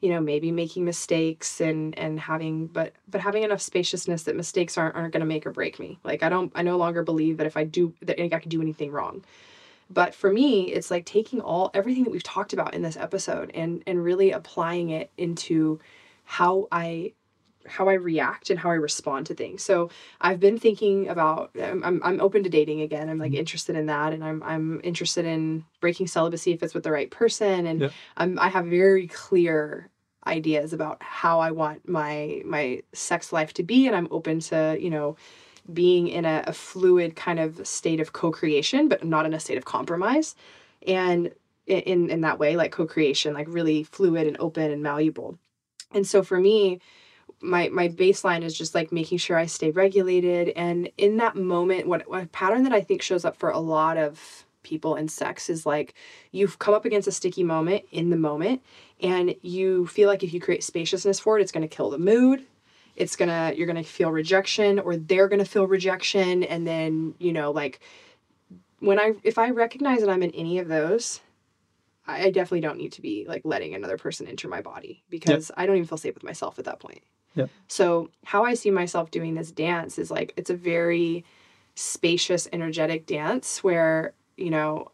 [0.00, 4.76] you know maybe making mistakes and and having but but having enough spaciousness that mistakes
[4.76, 5.98] aren't aren't going to make or break me.
[6.04, 8.60] Like i don't i no longer believe that if i do that i can do
[8.62, 9.24] anything wrong.
[9.88, 13.50] But for me it's like taking all everything that we've talked about in this episode
[13.54, 15.80] and and really applying it into
[16.24, 17.12] how i
[17.68, 19.62] how I react and how I respond to things.
[19.62, 19.90] So
[20.20, 23.08] I've been thinking about I'm, I'm, I'm open to dating again.
[23.08, 23.40] I'm like mm-hmm.
[23.40, 27.10] interested in that and I'm I'm interested in breaking celibacy if it's with the right
[27.10, 27.88] person and Yeah.
[28.16, 29.88] I'm I have very clear
[30.26, 34.76] ideas about how I want my my sex life to be and I'm open to,
[34.80, 35.16] you know,
[35.72, 39.58] being in a, a fluid kind of state of co-creation but not in a state
[39.58, 40.34] of compromise.
[40.86, 41.32] And
[41.66, 45.38] in in, in that way like co-creation like really fluid and open and malleable.
[45.92, 46.80] And so for me,
[47.40, 50.50] my my baseline is just like making sure I stay regulated.
[50.50, 53.58] And in that moment what, what a pattern that I think shows up for a
[53.58, 55.94] lot of people in sex is like
[56.32, 58.60] you've come up against a sticky moment in the moment
[59.00, 61.98] and you feel like if you create spaciousness for it it's going to kill the
[61.98, 62.44] mood.
[62.96, 66.42] It's going to you're going to feel rejection or they're going to feel rejection.
[66.42, 67.80] And then you know like
[68.80, 71.20] when I if I recognize that I'm in any of those
[72.06, 75.50] I I definitely don't need to be like letting another person enter my body because
[75.56, 77.02] I don't even feel safe with myself at that point.
[77.36, 77.50] Yep.
[77.68, 81.24] So how I see myself doing this dance is like it's a very
[81.74, 84.90] spacious, energetic dance where, you know,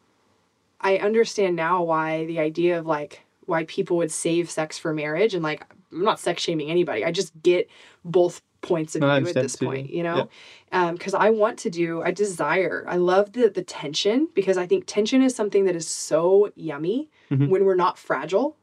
[0.81, 5.35] I understand now why the idea of like why people would save sex for marriage
[5.35, 7.05] and like I'm not sex shaming anybody.
[7.05, 7.69] I just get
[8.05, 10.28] both points of No, view at this too, point, you know?
[10.70, 14.66] Um, because I want to do, I desire, I love the the tension because I
[14.66, 17.48] think tension is something that is so yummy Mhm.
[17.48, 18.56] when we're not fragile.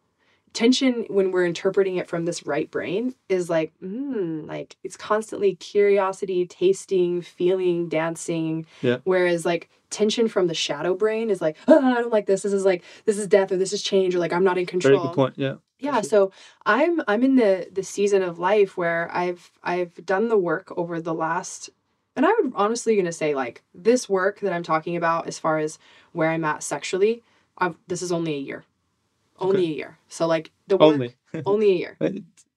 [0.54, 5.56] Tension, when we're interpreting it from this right brain, is like, mm, like it's constantly
[5.56, 8.66] curiosity, tasting, feeling, dancing.
[8.82, 8.98] Yeah.
[9.04, 12.44] Whereas like tension from the shadow brain is like, oh, I don't like this.
[12.44, 14.66] This is like this is death or this is change or like I'm not in
[14.66, 15.34] control Very good point.
[15.38, 15.56] Yeah.
[15.80, 16.32] yeah so
[16.66, 21.00] i'm i'm in the the season of life where i've i've done the work over
[21.00, 21.70] the last
[22.18, 25.58] and i would honestly gonna say like this work that i'm talking about as far
[25.58, 25.80] as
[26.12, 27.24] where i'm at sexually
[27.58, 28.66] I've, this is only a year
[29.42, 29.72] only Okay.
[29.74, 31.16] a year so like the work Only.
[31.46, 31.98] only a year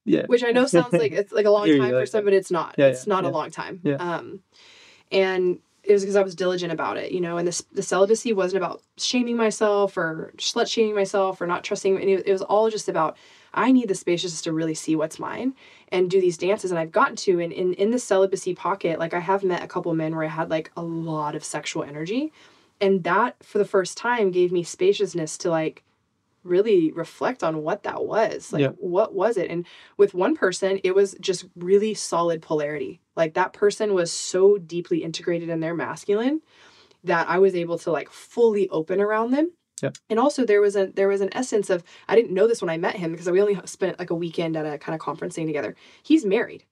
[0.04, 0.26] yeah.
[0.26, 2.74] which i know sounds like it's like a long time for some but it's not
[2.78, 3.30] Yeah, it's yeah, not yeah.
[3.30, 3.96] a long time Yeah.
[3.96, 4.40] um
[5.10, 8.32] and it was because I was diligent about it, you know, and this the celibacy
[8.32, 11.96] wasn't about shaming myself or slut shaming myself or not trusting.
[11.96, 13.16] And it, it was all just about
[13.52, 15.54] I need the spaciousness to really see what's mine
[15.88, 16.70] and do these dances.
[16.70, 19.66] And I've gotten to and in in the celibacy pocket, like I have met a
[19.66, 22.32] couple men where I had like a lot of sexual energy,
[22.80, 25.82] and that for the first time gave me spaciousness to like
[26.44, 28.52] really reflect on what that was.
[28.52, 28.68] Like, Yeah.
[28.78, 29.50] what was it?
[29.50, 29.66] And
[29.96, 33.00] with one person, it was just really solid polarity.
[33.16, 36.40] Like, that person was so deeply integrated in their masculine
[37.04, 39.52] that I was able to like fully open around them.
[39.82, 39.90] Yeah.
[40.08, 42.70] And also there was a there was an essence of I didn't know this when
[42.70, 45.34] I met him because we only spent like a weekend at a kind of conference
[45.34, 45.74] thing together.
[46.04, 46.64] He's married.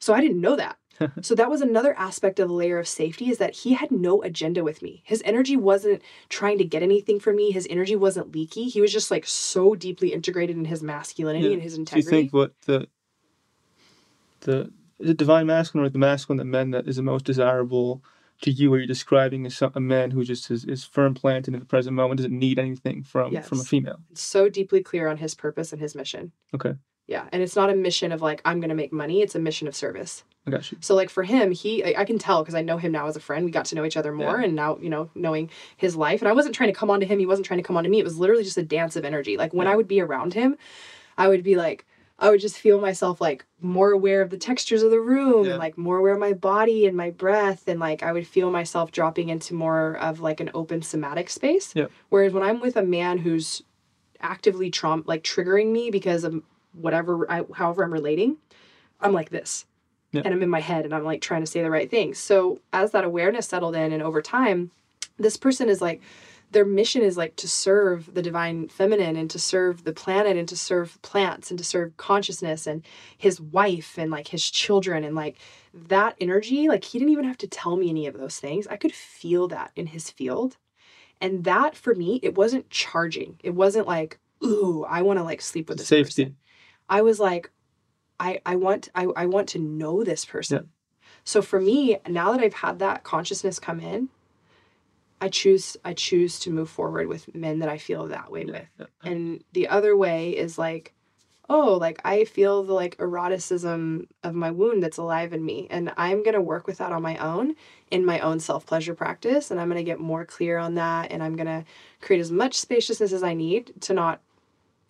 [0.00, 0.76] So I didn't know that.
[1.20, 4.22] So that was another aspect of the layer of safety is that he had no
[4.22, 5.02] agenda with me.
[5.04, 7.50] His energy wasn't trying to get anything from me.
[7.50, 8.64] His energy wasn't leaky.
[8.68, 11.52] He was just like so deeply integrated in his masculinity Yeah.
[11.54, 12.10] and his integrity.
[12.10, 12.86] Do you think what the
[14.40, 18.02] the is it divine masculine or the masculine that men that is the most desirable
[18.42, 18.72] to you?
[18.74, 21.94] Are you describing as a man who just is, is firm planted in the present
[21.96, 24.00] moment, doesn't need anything from from a female?
[24.10, 26.32] It's so deeply clear on his purpose and his mission.
[26.54, 26.74] Okay,
[27.08, 27.28] Yeah.
[27.32, 29.22] And it's not a mission of like, I'm going to make money.
[29.22, 30.24] It's a mission of service.
[30.46, 30.78] I got you.
[30.80, 33.16] So like for him, he I, I can tell because I know him now as
[33.16, 33.44] a friend.
[33.44, 34.44] We got to know each other more, Yeah.
[34.46, 36.20] and now you know knowing his life.
[36.20, 37.18] And I wasn't trying to come on to him.
[37.18, 38.00] He wasn't trying to come on to me.
[38.00, 39.36] It was literally just a dance of energy.
[39.36, 39.72] Like when Yeah.
[39.74, 40.56] I would be around him,
[41.16, 41.86] I would be like,
[42.18, 45.50] I would just feel myself like more aware of the textures of the room Yeah.
[45.52, 48.50] and like more aware of my body and my breath, and like I would feel
[48.50, 51.72] myself dropping into more of like an open somatic space.
[51.76, 51.86] Yeah.
[52.08, 53.62] Whereas when I'm with a man who's
[54.20, 56.42] actively traum like triggering me because of
[56.74, 58.38] whatever I however I'm relating,
[59.00, 59.66] I'm like this
[60.12, 60.22] Yeah.
[60.24, 62.14] and I'm in my head and I'm like trying to say the right thing.
[62.14, 64.70] So as that awareness settled in and over time,
[65.18, 66.00] this person is like
[66.52, 70.48] their mission is like to serve the divine feminine and to serve the planet and
[70.48, 72.82] to serve plants and to serve consciousness and
[73.16, 75.38] his wife and like his children and like
[75.72, 78.76] that energy like he didn't even have to tell me any of those things i
[78.76, 80.58] could feel that in his field
[81.20, 85.40] and that for me it wasn't charging it wasn't like ooh i want to like
[85.40, 86.24] sleep with this Safety.
[86.24, 86.36] person
[86.88, 87.50] i was like
[88.28, 90.70] i i want i, I want to know this person.
[91.24, 94.08] So for me now that i've had that consciousness come in
[95.20, 98.52] i choose i choose to move forward with men that i feel that way Yeah,
[98.52, 98.68] with.
[98.80, 98.86] yeah.
[99.10, 100.94] and the other way is like
[101.48, 105.66] oh like i feel the like eroticism of my wound that's alive in me.
[105.70, 107.54] And i'm going to work with that on my own
[107.90, 109.50] in my own self-pleasure practice.
[109.50, 111.12] And i'm going to get more clear on that.
[111.12, 111.64] And i'm going to
[112.00, 114.20] create as much spaciousness as i need to not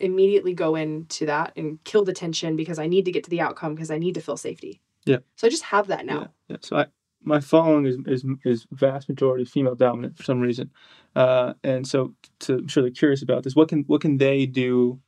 [0.03, 3.41] immediately go into that and kill the tension because i need to get to the
[3.41, 5.19] outcome because i need to feel safety Yeah.
[5.37, 6.57] so i just have that now Yeah, yeah.
[6.61, 6.87] So I,
[7.24, 10.70] my following is, is is vast majority female dominant for some reason,
[11.15, 13.55] uh, and so to, I'm sure they're curious about this.
[13.55, 15.01] What can what can they do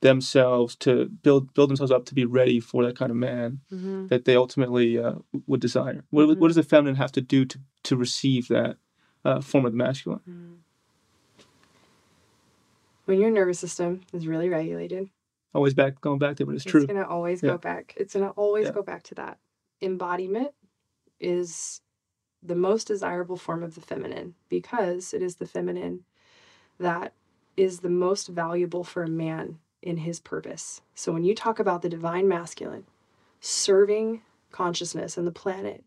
[0.00, 4.06] themselves to build build themselves up to be ready for that kind of man mm-hmm.
[4.06, 5.14] that they ultimately uh,
[5.48, 6.04] would desire?
[6.10, 6.38] What, Mhm.
[6.38, 8.76] what does the feminine have to do to to receive that
[9.24, 10.20] uh, form of the masculine?
[13.08, 15.08] When your nervous system is really regulated
[15.54, 16.82] Always back going back to but it's It's true.
[16.82, 17.52] It's gonna always Yeah.
[17.52, 17.94] go back.
[17.96, 18.72] It's gonna always Yeah.
[18.72, 19.38] go back to that.
[19.80, 20.52] Embodiment
[21.18, 21.80] is
[22.42, 26.04] the most desirable form of the feminine because it is the feminine
[26.78, 27.14] that
[27.56, 30.82] is the most valuable for a man in his purpose.
[30.94, 32.86] So when you talk about the divine masculine
[33.40, 35.82] serving consciousness and the planet,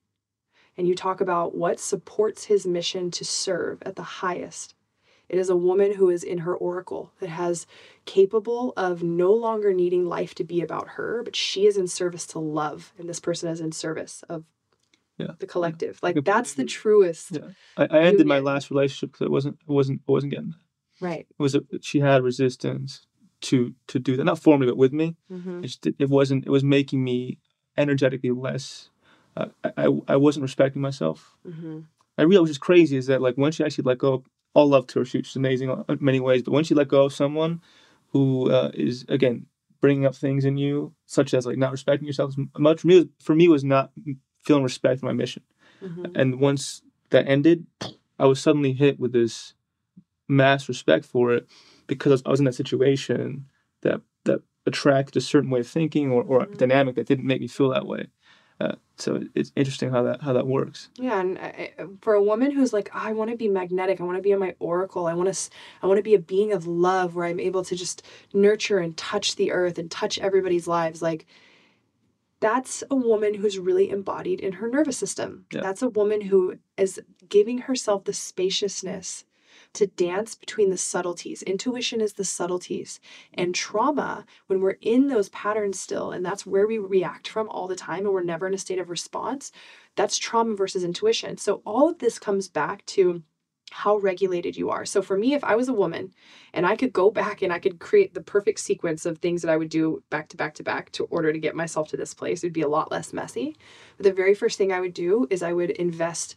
[0.75, 4.73] and you talk about what supports his mission to serve at the highest,
[5.31, 7.65] it is a woman who is in her oracle that has
[8.05, 12.25] capable of no longer needing life to be about her, but she is in service
[12.27, 14.43] to love, and this person is in service of
[15.17, 15.33] Yeah.
[15.39, 15.99] the collective.
[16.01, 17.49] Like Like that's the truest, Yeah.
[17.77, 21.05] I, I ended my last relationship because it wasn't it wasn't I wasn't getting that.
[21.07, 21.25] right?
[21.29, 22.89] It was a, she had resistance
[23.47, 25.15] to to do that, not formally, but with me.
[25.31, 25.63] Mm-hmm.
[25.63, 26.45] It, just, it wasn't.
[26.45, 27.39] It was making me
[27.77, 28.89] energetically less.
[29.37, 31.19] Uh, I, I I wasn't respecting myself.
[31.47, 31.79] Mm-hmm.
[32.17, 34.23] I realized which is crazy is that like once she actually let go,
[34.53, 35.05] all love to her.
[35.05, 36.43] She's amazing in many ways.
[36.43, 37.61] But once you let go of someone
[38.09, 39.45] who uh, is again
[39.79, 43.09] bringing up things in you, such as like not respecting yourself as much for me,
[43.19, 43.91] for me was not
[44.43, 45.43] feeling respect for my mission.
[45.83, 46.05] Mm-hmm.
[46.15, 47.65] And once that ended,
[48.19, 49.53] I was suddenly hit with this
[50.27, 51.47] mass respect for it
[51.87, 53.45] because I was in that situation
[53.81, 56.57] that that attracted a certain way of thinking or, or a Mhm.
[56.57, 58.07] dynamic that didn't make me feel that way.
[58.61, 60.89] Uh, so it's interesting how that how that works.
[60.95, 64.03] Yeah, and I, I- for a woman who's like, I want to be magnetic, I
[64.03, 65.49] want to be in my oracle, I want to,
[65.81, 68.95] I want to be a being of love where I'm able to just nurture and
[68.95, 71.01] touch the earth and touch everybody's lives.
[71.01, 71.25] Like,
[72.39, 75.45] that's a woman who's really embodied in her nervous system.
[75.51, 75.61] Yeah.
[75.61, 79.25] That's a woman who is giving herself the spaciousness
[79.73, 81.43] to dance between the subtleties.
[81.43, 82.99] Intuition is the subtleties.
[83.33, 87.67] And trauma, when we're in those patterns still, and that's where we react from all
[87.67, 89.51] the time, and we're never in a state of response,
[89.95, 91.37] that's trauma versus intuition.
[91.37, 93.23] So all of this comes back to
[93.71, 94.85] how regulated you are.
[94.85, 96.13] So for me, if I was a woman
[96.53, 99.49] and I could go back and I could create the perfect sequence of things that
[99.49, 102.13] I would do back to back to back to order to get myself to this
[102.13, 103.55] place, it'd be a lot less messy.
[103.95, 106.35] But the very first thing I would do is I would invest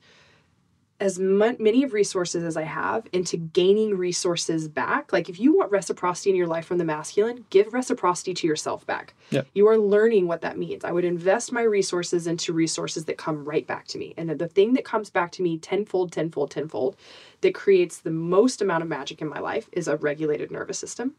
[1.01, 5.13] as many of resources as I have into gaining resources back.
[5.13, 8.87] Like if you want reciprocity in your life from the masculine, give reciprocity to yourself
[8.87, 9.15] back.
[9.31, 9.43] Yeah.
[9.55, 10.85] You are learning what that means.
[10.85, 14.15] I would invest my resources into resources that come right back to me.
[14.17, 16.97] And the thing that comes back to me tenfold, tenfold, tenfold
[17.41, 21.15] that creates the most amount of magic in my life is a regulated nervous system.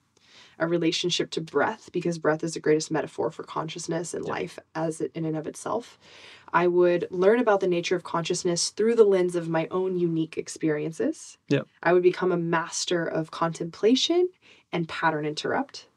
[0.57, 5.01] A relationship to breath, because breath is the greatest metaphor for consciousness and life as
[5.01, 5.99] it in and of itself.
[6.53, 10.37] I would learn about the nature of consciousness through the lens of my own unique
[10.37, 11.37] experiences.
[11.49, 11.61] Yeah.
[11.83, 14.29] I would become a master of contemplation
[14.71, 15.87] and pattern interrupt.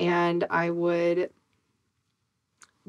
[0.00, 1.30] And I would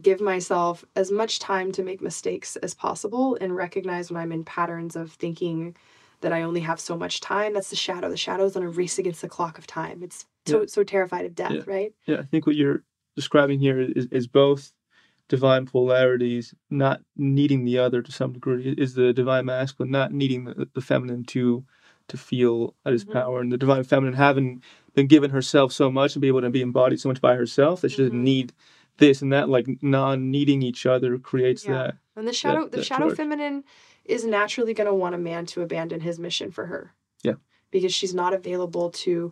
[0.02, 4.44] give myself as much time to make mistakes as possible and recognize when I'm in
[4.44, 5.76] patterns of thinking
[6.22, 7.54] that I only have so much time.
[7.54, 8.10] That's the shadow.
[8.10, 10.02] The shadow is on a race against the clock of time.
[10.02, 10.66] It's so Yeah.
[10.68, 11.64] so terrified of death, Yeah.
[11.68, 11.94] right?
[12.08, 12.84] Yeah, I think what you're
[13.16, 14.74] describing here is, is both
[15.30, 20.46] divine polarities, not needing the other to some degree, is the divine masculine not needing
[20.46, 21.64] the, the feminine to
[22.10, 23.14] to feel at his Mhm.
[23.14, 24.62] power, and the divine feminine having
[24.94, 27.80] been given herself so much and be able to be embodied so much by herself
[27.80, 28.24] that she doesn't Mhm.
[28.24, 28.54] need
[28.98, 31.74] this and that, like non-needing each other creates Yeah.
[31.74, 31.98] that.
[32.18, 33.16] And the shadow the that shadow charge.
[33.18, 33.64] feminine
[34.04, 36.92] is naturally going to want a man to abandon his mission for her.
[37.24, 37.36] Yeah.
[37.72, 39.32] Because she's not available to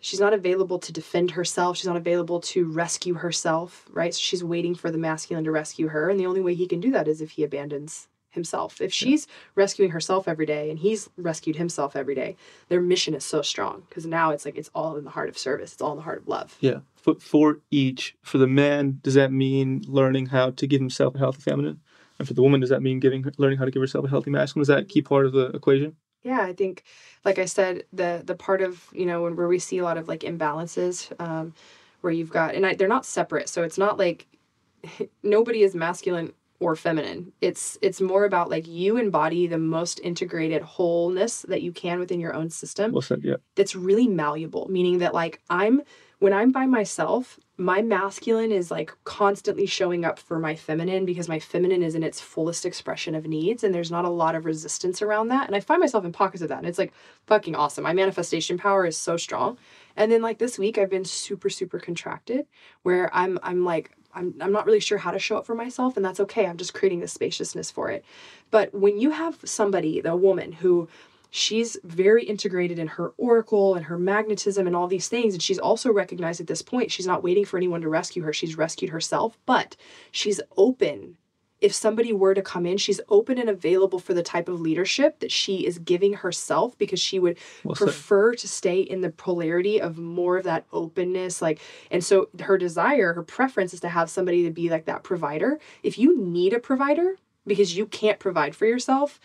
[0.00, 1.76] she's not available to defend herself.
[1.76, 4.14] She's not available to rescue herself, right?
[4.14, 6.80] So she's waiting for the masculine to rescue her, and the only way he can
[6.80, 8.80] do that is if he abandons himself.
[8.80, 12.36] If she's rescuing herself every day and he's rescued himself every day,
[12.68, 15.38] their mission is so strong because now it's like it's all in the heart of
[15.38, 15.72] service.
[15.72, 16.56] It's all in the heart of love.
[16.60, 18.16] Yeah, for, for each.
[18.22, 21.80] For the man, does that mean learning how to give himself a healthy feminine?
[22.18, 24.30] And for the woman, does that mean giving learning how to give herself a healthy
[24.30, 24.62] masculine?
[24.62, 25.96] Is that a key part of the equation?
[26.22, 26.82] Yeah i think
[27.24, 29.96] like i said the the part of you know when, where we see a lot
[29.96, 31.54] of like imbalances um
[32.00, 34.26] where you've got and I, they're not separate so it's not like
[35.22, 40.62] nobody is masculine or feminine it's it's more about like you embody the most integrated
[40.62, 43.20] wholeness that you can within your own system Well said.
[43.22, 43.36] Yeah.
[43.54, 45.82] that's really malleable meaning that like i'm
[46.18, 51.28] when i'm by myself my masculine is like constantly showing up for my feminine because
[51.28, 54.44] my feminine is in its fullest expression of needs and there's not a lot of
[54.44, 56.92] resistance around that and i find myself in pockets of that and it's like
[57.26, 57.82] fucking awesome.
[57.82, 59.58] My manifestation power is so strong.
[59.96, 62.46] And then like this week i've been super super contracted
[62.84, 65.96] where i'm i'm like I'm, I'm not really sure how to show up for myself
[65.96, 66.46] and that's okay.
[66.46, 68.04] I'm just creating the spaciousness for it.
[68.50, 70.88] But when you have somebody the woman who
[71.30, 75.34] she's very integrated in her oracle and her magnetism and all these things.
[75.34, 78.32] And she's also recognized at this point she's not waiting for anyone to rescue her.
[78.32, 79.76] She's rescued herself but
[80.10, 81.16] she's open.
[81.60, 85.18] If somebody were to come in she's open and available for the type of leadership
[85.20, 89.80] that she is giving herself because she would Well prefer to stay in the polarity
[89.80, 91.60] of more of that openness like
[91.90, 95.58] and so her desire her preference is to have somebody to be like that provider.
[95.82, 99.18] If you need a provider because you can't provide for yourself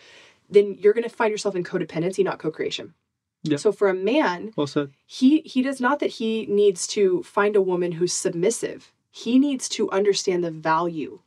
[0.48, 2.94] then you're going to find yourself in codependency not co-creation
[3.42, 3.56] Yeah.
[3.58, 4.90] so for a man Well said.
[5.06, 9.68] he he does not that he needs to find a woman who's submissive he needs
[9.70, 11.20] to understand the value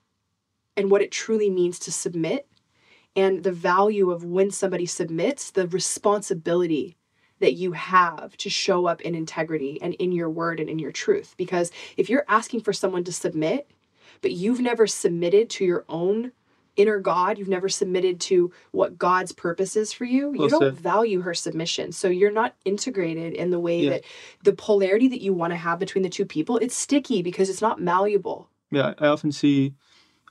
[0.76, 2.48] and what it truly means to submit
[3.15, 6.98] and the value of when somebody submits the responsibility
[7.39, 10.91] that you have to show up in integrity and in your word and in your
[10.91, 13.69] truth because if you're asking for someone to submit
[14.22, 16.31] but you've never submitted to your own
[16.78, 20.78] inner God, you've never submitted to what God's purpose is for you, you Well don't
[20.78, 21.91] value her submission.
[21.91, 23.90] So you're not integrated in the way Yeah.
[23.90, 24.04] that
[24.44, 27.62] the polarity that you want to have between the two people, it's sticky because it's
[27.62, 28.49] not malleable.
[28.72, 29.74] Yeah, I often see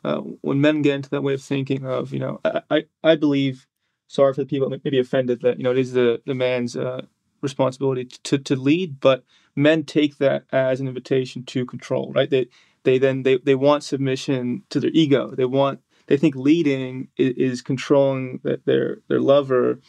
[0.04, 3.16] uh, when men get into that way of thinking of, you know, I, I, I
[3.16, 3.66] believe,
[4.06, 6.34] sorry for the people that may be offended that, you know, it is the, the
[6.34, 7.06] man's uh,
[7.42, 9.24] responsibility to, to lead, but
[9.56, 12.30] men take that as an invitation to control, right?
[12.30, 12.46] They,
[12.84, 15.34] they then, they, they want submission to their ego.
[15.34, 19.80] They want, they think leading is, is controlling the, their, their lover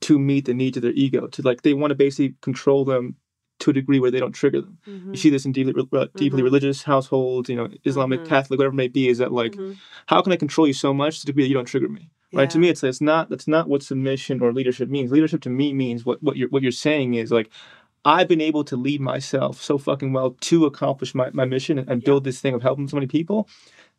[0.00, 3.16] to meet the needs of their ego, to like, they want to basically control them
[3.58, 4.78] to a degree where they don't trigger them.
[4.86, 6.44] You see this in deeply, re- deeply Mhm.
[6.44, 8.26] religious households, you know, Islamic, Mhm.
[8.26, 9.76] Catholic, whatever it may be, is that like, Mhm.
[10.06, 12.10] how can I control you so much to the degree that you don't trigger me?
[12.34, 12.50] Right?
[12.50, 15.10] To me, it's it's not that's not what submission or leadership means.
[15.10, 17.48] Leadership to me means what what you're what you're saying is like,
[18.04, 21.88] I've been able to lead myself so fucking well to accomplish my, my mission and,
[21.88, 22.06] and Yeah.
[22.06, 23.48] build this thing of helping so many people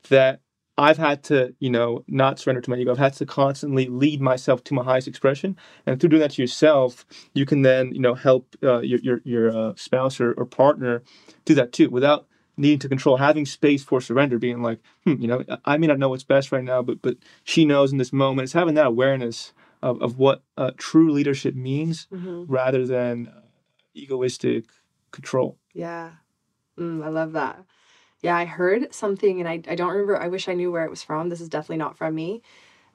[0.10, 0.42] that
[0.78, 2.92] I've had to, you know, not surrender to my ego.
[2.92, 6.42] I've had to constantly lead myself to my highest expression, and through doing that to
[6.42, 10.46] yourself, you can then, you know, help uh, your your your uh, spouse or, or
[10.46, 11.02] partner
[11.46, 12.28] do that too, without
[12.58, 16.00] needing to control, having space for surrender, being like, hmm, you know, I may not
[16.00, 18.44] know what's best right now, but but she knows in this moment.
[18.46, 22.46] It's having that awareness of of what uh, true leadership means, Mhm.
[22.48, 23.42] rather than uh,
[23.96, 24.66] egoistic
[25.12, 25.58] control.
[25.74, 26.12] Yeah.
[26.78, 27.64] Mm, I love that.
[28.22, 30.18] Yeah, I heard something and I, I don't remember.
[30.18, 31.30] I wish I knew where it was from.
[31.30, 32.42] This is definitely not from me.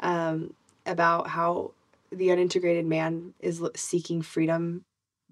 [0.01, 0.55] Um,
[0.85, 1.73] about how
[2.11, 4.85] the unintegrated man is seeking freedom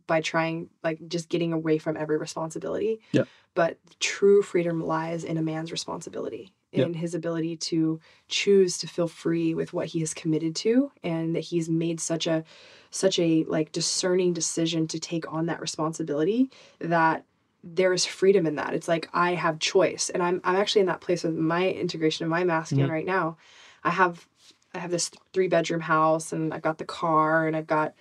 [0.07, 3.01] by trying, like, just getting away from every responsibility.
[3.13, 3.25] Yeah.
[3.55, 6.85] But true freedom lies in a man's responsibility, Yeah.
[6.87, 11.35] in his ability to choose to feel free with what he is committed to, and
[11.35, 12.45] that he's made such a
[12.93, 16.51] such a like discerning decision to take on that responsibility
[16.81, 17.25] that
[17.63, 18.75] there is freedom in that.
[18.75, 22.25] It's like I have choice, and I'm I'm actually in that place with my integration
[22.25, 22.95] of my masculine mm-hmm.
[22.95, 23.37] right now.
[23.85, 24.27] I have
[24.75, 27.95] I have this three bedroom house, and I've got the car, and I've got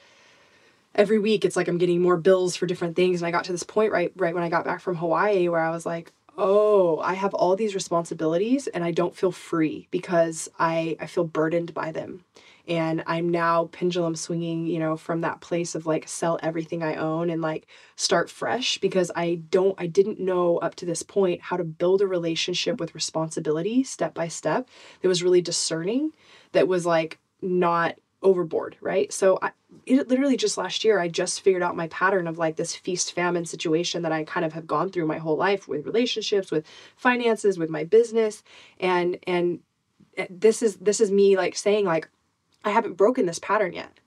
[0.95, 3.21] every week it's like I'm getting more bills for different things.
[3.21, 5.61] And I got to this point right right when I got back from Hawaii where
[5.61, 10.49] I was like, oh, I have all these responsibilities, and I don't feel free because
[10.57, 12.23] I I feel burdened by them
[12.69, 16.95] and i'm now pendulum swinging you know from that place of like sell everything i
[16.95, 21.41] own and like start fresh because i don't i didn't know up to this point
[21.41, 24.69] how to build a relationship with responsibility step by step
[25.01, 26.11] that was really discerning
[26.51, 29.11] that was like not overboard right?
[29.11, 29.51] So i
[29.85, 33.13] it literally just last year i just figured out my pattern of like this feast
[33.13, 36.65] famine situation that i kind of have gone through my whole life with relationships with
[36.95, 38.43] finances with my business
[38.79, 39.59] and and
[40.17, 42.09] eh, this is this is me like saying like
[42.63, 43.99] I haven't broken this pattern yet.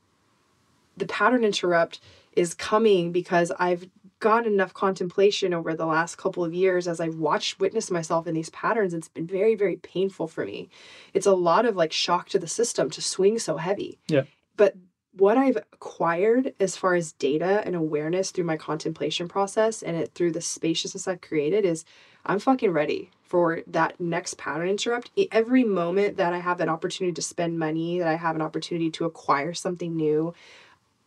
[0.97, 2.01] The pattern interrupt
[2.37, 3.89] is coming because I've
[4.21, 8.35] got enough contemplation over the last couple of years as I've watched, witnessed myself in
[8.35, 8.95] these patterns.
[8.95, 10.69] It's been very, very painful for me.
[11.13, 13.99] It's a lot of like shock to the system to swing so heavy.
[14.07, 14.23] Yeah.
[14.57, 14.77] But
[15.15, 20.15] what I've acquired as far as data and awareness through my contemplation process and it
[20.15, 21.85] through the spaciousness I've created is
[22.25, 25.11] I'm fucking ready for that next pattern interrupt.
[25.31, 28.91] Every moment that I have an opportunity to spend money, that I have an opportunity
[28.91, 30.35] to acquire something new,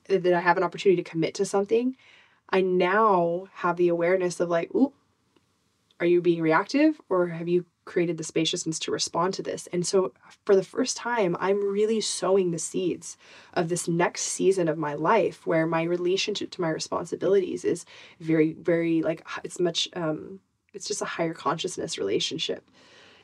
[0.08, 1.96] that I have an opportunity to commit to something,
[2.50, 4.92] I now have the awareness of like, ooh,
[6.00, 9.68] are you being reactive or have you created the spaciousness to respond to this?
[9.72, 10.12] And so
[10.48, 13.18] for the first time, I'm really sowing the seeds
[13.54, 17.86] of this next season of my life where my relationship to my responsibilities is
[18.20, 20.40] very, very like it's much um
[20.76, 22.70] it's just a higher consciousness relationship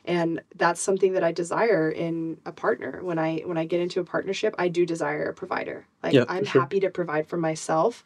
[0.04, 4.00] and that's something that i desire in a partner when i when i get into
[4.00, 6.60] a partnership i do desire a provider like Yeah, i'm sure.
[6.62, 8.04] happy to provide for myself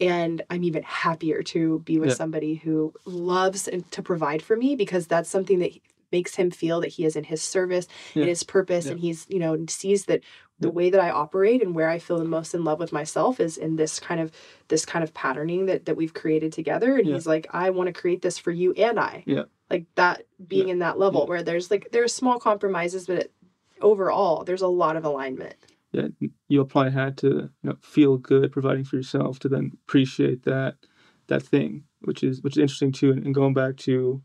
[0.00, 2.14] and i'm even happier to be with Yeah.
[2.16, 6.50] somebody who loves and to provide for me because that's something that he- makes him
[6.50, 8.22] feel that he is in his service Yeah.
[8.22, 10.22] and his purpose and he's you know sees that
[10.60, 13.38] the way that i operate and where i feel the most in love with myself
[13.40, 14.32] is in this kind of
[14.68, 17.14] this kind of patterning that that we've created together and Yeah.
[17.14, 19.44] he's like i want to create this for you and i Yeah.
[19.70, 20.72] like that being Yeah.
[20.72, 21.28] in that level Yeah.
[21.28, 23.32] where there's like there's small compromises but it,
[23.80, 25.54] overall there's a lot of alignment
[25.90, 26.08] yeah,
[26.48, 30.74] you'll probably had to you know, feel good providing for yourself to then appreciate that
[31.28, 33.10] that thing, which is which is interesting too.
[33.10, 34.22] And, and going back to, you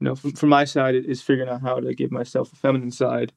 [0.00, 3.32] know, from, from my side, is figuring out how to give myself a feminine side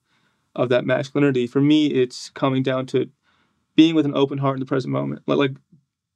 [0.57, 1.47] of that masculinity.
[1.47, 3.09] For me, it's coming down to
[3.75, 5.51] being with an open heart in the present moment, like like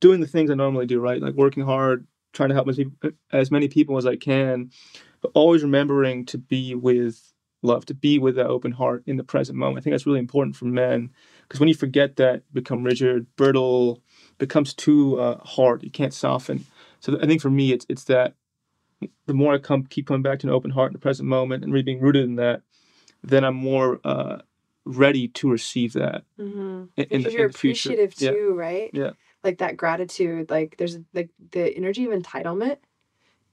[0.02, 1.22] doing the things I normally do, right?
[1.22, 2.80] Like working hard, trying to help as,
[3.32, 4.72] as many people as I can,
[5.22, 9.24] but always remembering to be with love, to be with that open heart in the
[9.24, 9.78] present moment.
[9.78, 11.12] I think that's really important for men
[11.44, 14.02] because when you forget that, become rigid, brittle,
[14.40, 15.84] becomes too uh, hard.
[15.84, 16.66] You can't soften.
[17.00, 18.34] So I think for me, it's it's that
[19.26, 21.64] the more I come keep coming back to an open heart in the present moment
[21.64, 22.64] and really being rooted in that,
[23.24, 24.40] then I'm more uh,
[24.86, 26.86] ready to receive that mm-hmm.
[26.98, 27.90] in, because you're in the future.
[27.90, 28.32] appreciative Yeah.
[28.32, 29.12] too right Yeah.
[29.44, 32.78] like that gratitude like there's like the energy of entitlement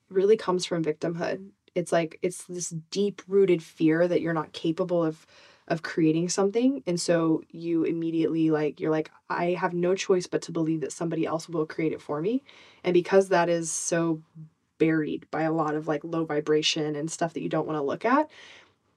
[0.09, 5.05] really comes from victimhood it's like it's this deep rooted fear that you're not capable
[5.05, 5.27] of
[5.69, 10.41] of creating something and so you immediately like you're like i have no choice but
[10.41, 12.43] to believe that somebody else will create it for me
[12.85, 14.23] and because that is so
[14.79, 17.83] buried by a lot of like low vibration and stuff that you don't want to
[17.83, 18.31] look at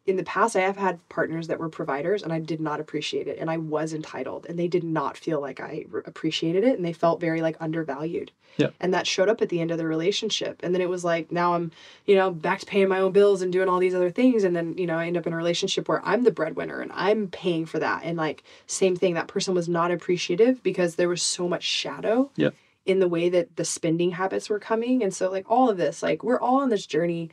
[0.08, 3.28] in the past i have had partners that were providers and i did not appreciate
[3.28, 6.76] it and i was entitled and they did not feel like i re- appreciated it
[6.76, 8.70] and they felt very like undervalued Yeah.
[8.80, 11.32] and that showed up at the end of the relationship and then it was like
[11.32, 11.72] now i'm
[12.08, 14.56] you know back to paying my own bills and doing all these other things and
[14.56, 17.28] then you know i end up in a relationship where i'm the breadwinner and i'm
[17.28, 21.22] paying for that and like same thing that person was not appreciative because there was
[21.22, 22.50] so much shadow Yeah.
[22.88, 26.02] in the way that the spending habits were coming and so like all of this
[26.02, 27.30] like we're all on this journey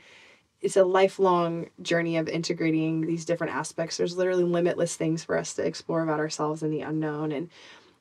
[0.61, 3.97] it's a lifelong journey of integrating these different aspects.
[3.97, 7.49] There's literally limitless things for us to explore about ourselves and the unknown and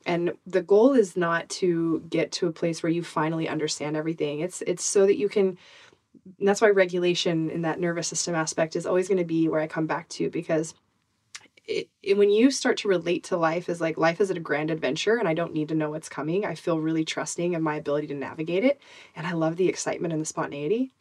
[0.06, 4.40] and the goal is not to get to a place where you finally understand everything.
[4.40, 5.58] It's it's so that you can
[6.40, 9.68] that's why regulation in that nervous system aspect is always going to be where I
[9.68, 10.74] come back to because
[11.66, 14.72] it, it, when you start to relate to life as like life is a grand
[14.72, 17.76] adventure and I don't need to know what's coming, I feel really trusting of my
[17.76, 18.80] ability to navigate it.
[19.16, 20.94] And I love the excitement and the spontaneity.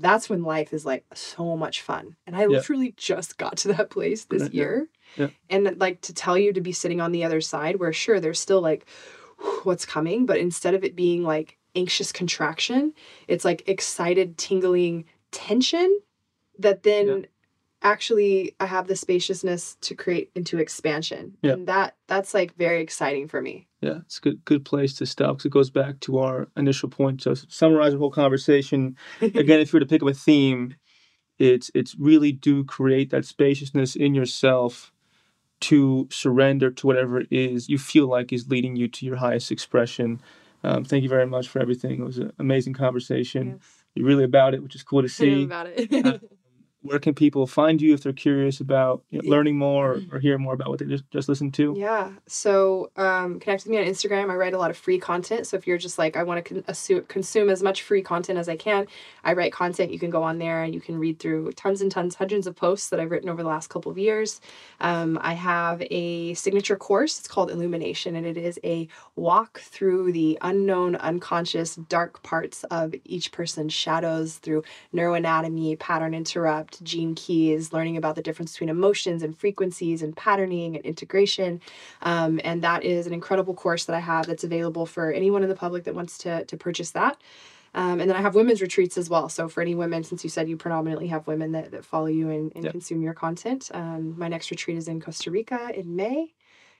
[0.00, 2.16] That's when life is like so much fun.
[2.26, 2.46] And I yeah.
[2.46, 4.60] literally just got to that place this yeah.
[4.60, 4.88] year.
[5.16, 5.28] Yeah.
[5.50, 8.40] And like to tell you to be sitting on the other side where sure there's
[8.40, 8.86] still like
[9.62, 12.92] what's coming, but instead of it being like anxious contraction,
[13.26, 16.00] it's like excited tingling tension
[16.58, 17.26] that then
[17.82, 21.36] actually I have the spaciousness to create into expansion.
[21.42, 21.52] Yeah.
[21.52, 23.68] And that that's like very exciting for me.
[23.80, 26.88] Yeah, it's a good good place to stop because it goes back to our initial
[26.88, 27.22] point.
[27.22, 28.96] So summarize the whole conversation.
[29.20, 30.74] Again, if you were to pick up a theme,
[31.38, 34.92] it's it's really do create that spaciousness in yourself
[35.60, 39.50] to surrender to whatever it is you feel like is leading you to your highest
[39.50, 40.20] expression.
[40.62, 42.00] Um, thank you very much for everything.
[42.00, 43.48] It was an amazing conversation.
[43.48, 43.84] Yes.
[43.94, 45.44] You're really about it, which is cool to see.
[45.44, 46.22] about it.
[46.82, 50.20] Where can people find you if they're curious about you know, learning more or, or
[50.20, 51.74] hear more about what they just, just listened to?
[51.76, 52.12] Yeah.
[52.26, 54.30] So um, connect with me on Instagram.
[54.30, 55.48] I write a lot of free content.
[55.48, 58.48] So if you're just like, I want to con- consume as much free content as
[58.48, 58.86] I can,
[59.24, 59.92] I write content.
[59.92, 62.54] You can go on there and you can read through tons and tons, hundreds of
[62.54, 64.40] posts that I've written over the last couple of years.
[64.80, 67.18] Um, I have a signature course.
[67.18, 68.86] It's called Illumination, and it is a
[69.16, 74.62] walk through the unknown, unconscious, dark parts of each person's shadows through
[74.94, 80.76] neuroanatomy, pattern interrupt gene keys, learning about the difference between emotions and frequencies and patterning
[80.76, 81.60] and integration.
[82.02, 85.48] Um, and that is an incredible course that I have that's available for anyone in
[85.48, 87.20] the public that wants to, to purchase that.
[87.74, 89.28] Um, and then I have women's retreats as well.
[89.28, 92.30] So for any women, since you said you predominantly have women that, that follow you
[92.30, 92.72] and, and yep.
[92.72, 96.34] consume your content, um, my next retreat is in Costa Rica in May.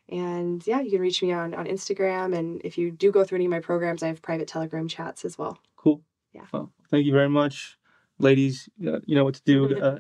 [0.09, 2.37] And yeah, you can reach me on, on Instagram.
[2.37, 5.25] And if you do go through any of my programs, I have private Telegram chats
[5.25, 5.59] as well.
[5.77, 6.01] Cool.
[6.33, 6.47] Yeah.
[6.53, 7.78] Well, thank you very much
[8.19, 9.81] ladies, uh, you know what to do.
[9.81, 9.99] Uh,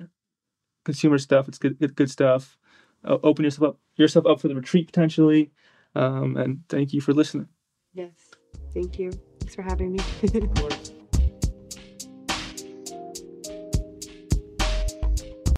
[0.85, 2.57] consumer stuff, it's good, good, good stuff.
[3.05, 5.51] Uh, open yourself up, yourself up for the retreat potentially.
[5.95, 7.49] Um, and thank you for listening.
[7.93, 8.31] Yes,
[8.73, 9.13] thank you.
[9.41, 10.01] Thanks for having me.